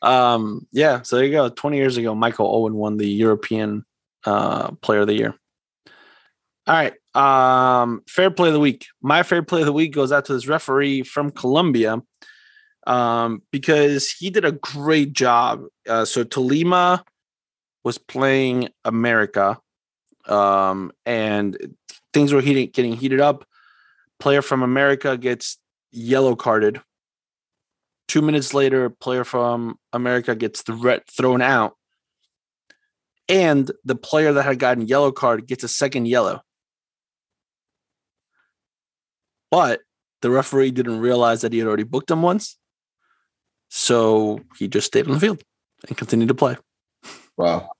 Um, 0.02 0.66
yeah, 0.72 1.02
so 1.02 1.16
there 1.16 1.24
you 1.24 1.32
go. 1.32 1.48
20 1.48 1.76
years 1.76 1.96
ago, 1.96 2.14
Michael 2.14 2.54
Owen 2.54 2.74
won 2.74 2.96
the 2.96 3.08
European 3.08 3.84
uh 4.28 4.70
player 4.82 5.00
of 5.00 5.06
the 5.06 5.14
year. 5.14 5.34
All 6.66 6.74
right. 6.74 6.94
Um, 7.14 8.02
fair 8.06 8.30
play 8.30 8.48
of 8.48 8.54
the 8.54 8.60
week. 8.60 8.86
My 9.00 9.22
fair 9.22 9.42
play 9.42 9.60
of 9.60 9.66
the 9.66 9.72
week 9.72 9.92
goes 9.94 10.12
out 10.12 10.26
to 10.26 10.34
this 10.34 10.46
referee 10.46 11.02
from 11.02 11.30
Colombia. 11.30 12.02
Um, 12.86 13.42
because 13.50 14.10
he 14.10 14.30
did 14.30 14.44
a 14.44 14.52
great 14.52 15.12
job. 15.12 15.64
Uh, 15.86 16.04
so 16.04 16.24
Tolima 16.24 17.02
was 17.84 17.98
playing 17.98 18.68
America, 18.84 19.58
um, 20.26 20.92
and 21.04 21.74
things 22.12 22.32
were 22.32 22.40
heating, 22.40 22.70
getting 22.72 22.94
heated 22.94 23.20
up. 23.20 23.44
Player 24.18 24.42
from 24.42 24.62
America 24.62 25.16
gets 25.16 25.58
yellow 25.92 26.34
carded. 26.34 26.80
Two 28.08 28.22
minutes 28.22 28.54
later, 28.54 28.88
player 28.88 29.24
from 29.24 29.78
America 29.92 30.34
gets 30.34 30.62
thre- 30.62 31.04
thrown 31.14 31.42
out, 31.42 31.76
and 33.28 33.70
the 33.84 33.94
player 33.94 34.32
that 34.32 34.44
had 34.44 34.58
gotten 34.58 34.86
yellow 34.86 35.12
card 35.12 35.46
gets 35.46 35.64
a 35.64 35.68
second 35.68 36.06
yellow. 36.06 36.40
But 39.50 39.80
the 40.22 40.30
referee 40.30 40.72
didn't 40.72 41.00
realize 41.00 41.42
that 41.42 41.52
he 41.52 41.58
had 41.58 41.68
already 41.68 41.84
booked 41.84 42.10
him 42.10 42.22
once, 42.22 42.58
so 43.68 44.40
he 44.58 44.68
just 44.68 44.86
stayed 44.86 45.06
on 45.06 45.14
the 45.14 45.20
field 45.20 45.42
and 45.86 45.96
continued 45.96 46.28
to 46.28 46.34
play. 46.34 46.56
wow, 47.36 47.70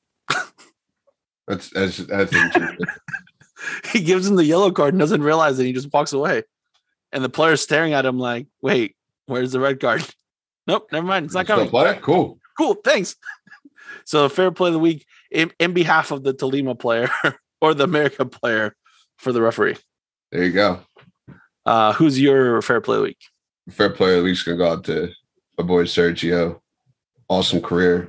that's 1.46 1.70
that's 1.70 1.98
that's 1.98 2.32
interesting. 2.32 2.86
he 3.92 4.00
gives 4.00 4.26
him 4.26 4.36
the 4.36 4.44
yellow 4.44 4.70
card 4.70 4.94
and 4.94 5.00
doesn't 5.00 5.22
realize 5.22 5.58
it. 5.58 5.64
He 5.64 5.72
just 5.72 5.92
walks 5.92 6.12
away, 6.12 6.44
and 7.12 7.22
the 7.22 7.28
player's 7.28 7.60
staring 7.60 7.92
at 7.92 8.06
him 8.06 8.18
like, 8.18 8.46
"Wait, 8.62 8.96
where's 9.26 9.52
the 9.52 9.60
red 9.60 9.80
card?" 9.80 10.04
Nope, 10.68 10.88
never 10.92 11.06
mind. 11.06 11.24
It's 11.24 11.34
not 11.34 11.46
coming. 11.46 11.64
Cool. 12.02 12.38
Cool, 12.58 12.74
thanks. 12.74 13.16
So, 14.04 14.28
fair 14.30 14.50
play 14.50 14.68
of 14.68 14.72
the 14.72 14.78
week 14.78 15.04
in, 15.30 15.52
in 15.58 15.72
behalf 15.72 16.10
of 16.10 16.22
the 16.22 16.34
Tolima 16.34 16.78
player 16.78 17.10
or 17.60 17.74
the 17.74 17.84
America 17.84 18.24
player 18.24 18.74
for 19.16 19.32
the 19.32 19.42
referee. 19.42 19.76
There 20.30 20.44
you 20.44 20.52
go. 20.52 20.80
Uh, 21.64 21.92
who's 21.92 22.20
your 22.20 22.62
fair 22.62 22.80
play 22.80 22.98
week? 23.00 23.18
Fair 23.70 23.90
player 23.90 24.18
at 24.18 24.24
least 24.24 24.44
gonna 24.44 24.56
go 24.56 24.72
out 24.72 24.84
to 24.84 25.10
my 25.58 25.64
boy 25.64 25.84
Sergio. 25.84 26.60
Awesome 27.28 27.60
career, 27.60 28.08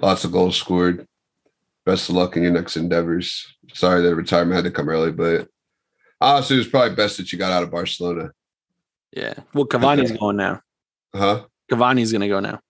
lots 0.00 0.24
of 0.24 0.32
goals 0.32 0.56
scored. 0.56 1.06
Best 1.86 2.10
of 2.10 2.16
luck 2.16 2.36
in 2.36 2.42
your 2.42 2.52
next 2.52 2.76
endeavors. 2.76 3.46
Sorry 3.72 4.02
that 4.02 4.14
retirement 4.14 4.56
had 4.56 4.64
to 4.64 4.70
come 4.70 4.90
early, 4.90 5.10
but 5.10 5.48
honestly, 6.20 6.56
it 6.56 6.58
was 6.58 6.68
probably 6.68 6.94
best 6.94 7.16
that 7.16 7.32
you 7.32 7.38
got 7.38 7.52
out 7.52 7.62
of 7.62 7.70
Barcelona. 7.70 8.30
Yeah. 9.12 9.34
Well, 9.54 9.66
Cavani's 9.66 10.12
going 10.12 10.36
now. 10.36 10.60
Huh? 11.14 11.44
Cavani's 11.70 12.12
going 12.12 12.22
to 12.22 12.28
go 12.28 12.40
now. 12.40 12.60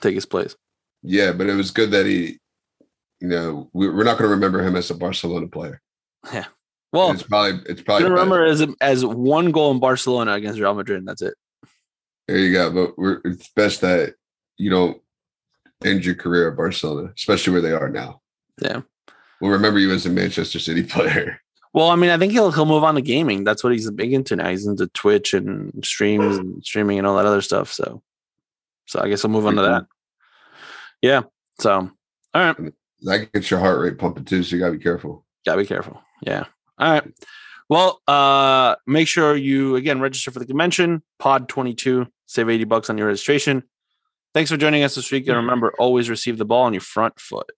Take 0.00 0.14
his 0.14 0.26
place. 0.26 0.56
Yeah, 1.02 1.32
but 1.32 1.48
it 1.48 1.54
was 1.54 1.70
good 1.70 1.90
that 1.92 2.06
he, 2.06 2.38
you 3.20 3.28
know, 3.28 3.70
we, 3.72 3.88
we're 3.88 4.04
not 4.04 4.18
going 4.18 4.28
to 4.28 4.34
remember 4.34 4.62
him 4.62 4.76
as 4.76 4.90
a 4.90 4.94
Barcelona 4.94 5.48
player. 5.48 5.80
Yeah. 6.32 6.46
Well, 6.92 7.10
it's 7.12 7.22
probably 7.22 7.60
it's 7.66 7.82
probably 7.82 8.08
remember 8.08 8.44
as 8.44 8.66
as 8.80 9.04
one 9.04 9.50
goal 9.50 9.70
in 9.72 9.78
Barcelona 9.78 10.32
against 10.32 10.58
Real 10.58 10.74
Madrid. 10.74 11.00
And 11.00 11.08
that's 11.08 11.20
it. 11.20 11.34
There 12.26 12.38
you 12.38 12.52
go. 12.52 12.72
But 12.72 12.98
we're, 12.98 13.20
it's 13.24 13.48
best 13.50 13.82
that 13.82 14.14
you 14.56 14.70
don't 14.70 15.00
end 15.84 16.04
your 16.04 16.14
career 16.14 16.50
at 16.50 16.56
Barcelona, 16.56 17.12
especially 17.16 17.52
where 17.52 17.62
they 17.62 17.72
are 17.72 17.90
now. 17.90 18.20
Yeah. 18.60 18.82
We'll 19.40 19.50
remember 19.50 19.78
you 19.78 19.92
as 19.92 20.06
a 20.06 20.10
Manchester 20.10 20.58
City 20.58 20.82
player. 20.84 21.40
Well, 21.74 21.90
I 21.90 21.96
mean, 21.96 22.10
I 22.10 22.16
think 22.16 22.32
he'll 22.32 22.50
he'll 22.50 22.64
move 22.64 22.84
on 22.84 22.94
to 22.94 23.02
gaming. 23.02 23.44
That's 23.44 23.62
what 23.62 23.72
he's 23.72 23.90
big 23.90 24.12
into 24.12 24.36
now. 24.36 24.48
He's 24.48 24.66
into 24.66 24.86
Twitch 24.88 25.34
and 25.34 25.84
streams 25.84 26.38
and 26.38 26.64
streaming 26.64 26.98
and 26.98 27.06
all 27.06 27.16
that 27.16 27.26
other 27.26 27.42
stuff. 27.42 27.72
So, 27.72 28.02
so 28.86 29.00
I 29.00 29.08
guess 29.08 29.24
I'll 29.24 29.30
move 29.30 29.46
on 29.46 29.56
to 29.56 29.62
that. 29.62 29.86
Yeah. 31.02 31.22
So, 31.60 31.72
all 31.72 31.90
right. 32.34 32.56
That 33.02 33.32
gets 33.32 33.50
your 33.50 33.60
heart 33.60 33.80
rate 33.80 33.98
pumping 33.98 34.24
too, 34.24 34.42
so 34.42 34.56
you 34.56 34.60
gotta 34.60 34.72
be 34.72 34.82
careful. 34.82 35.24
Gotta 35.46 35.62
be 35.62 35.66
careful. 35.66 36.02
Yeah. 36.22 36.44
All 36.78 36.92
right. 36.92 37.04
Well, 37.68 38.00
uh, 38.08 38.76
make 38.86 39.08
sure 39.08 39.36
you 39.36 39.76
again 39.76 40.00
register 40.00 40.30
for 40.30 40.38
the 40.38 40.46
convention. 40.46 41.02
Pod 41.18 41.48
twenty 41.48 41.74
two. 41.74 42.06
Save 42.26 42.48
eighty 42.48 42.64
bucks 42.64 42.90
on 42.90 42.98
your 42.98 43.06
registration. 43.06 43.62
Thanks 44.34 44.50
for 44.50 44.56
joining 44.56 44.82
us 44.82 44.94
this 44.94 45.10
week, 45.10 45.26
and 45.26 45.36
remember, 45.36 45.72
always 45.78 46.10
receive 46.10 46.38
the 46.38 46.44
ball 46.44 46.64
on 46.64 46.74
your 46.74 46.80
front 46.80 47.18
foot. 47.18 47.50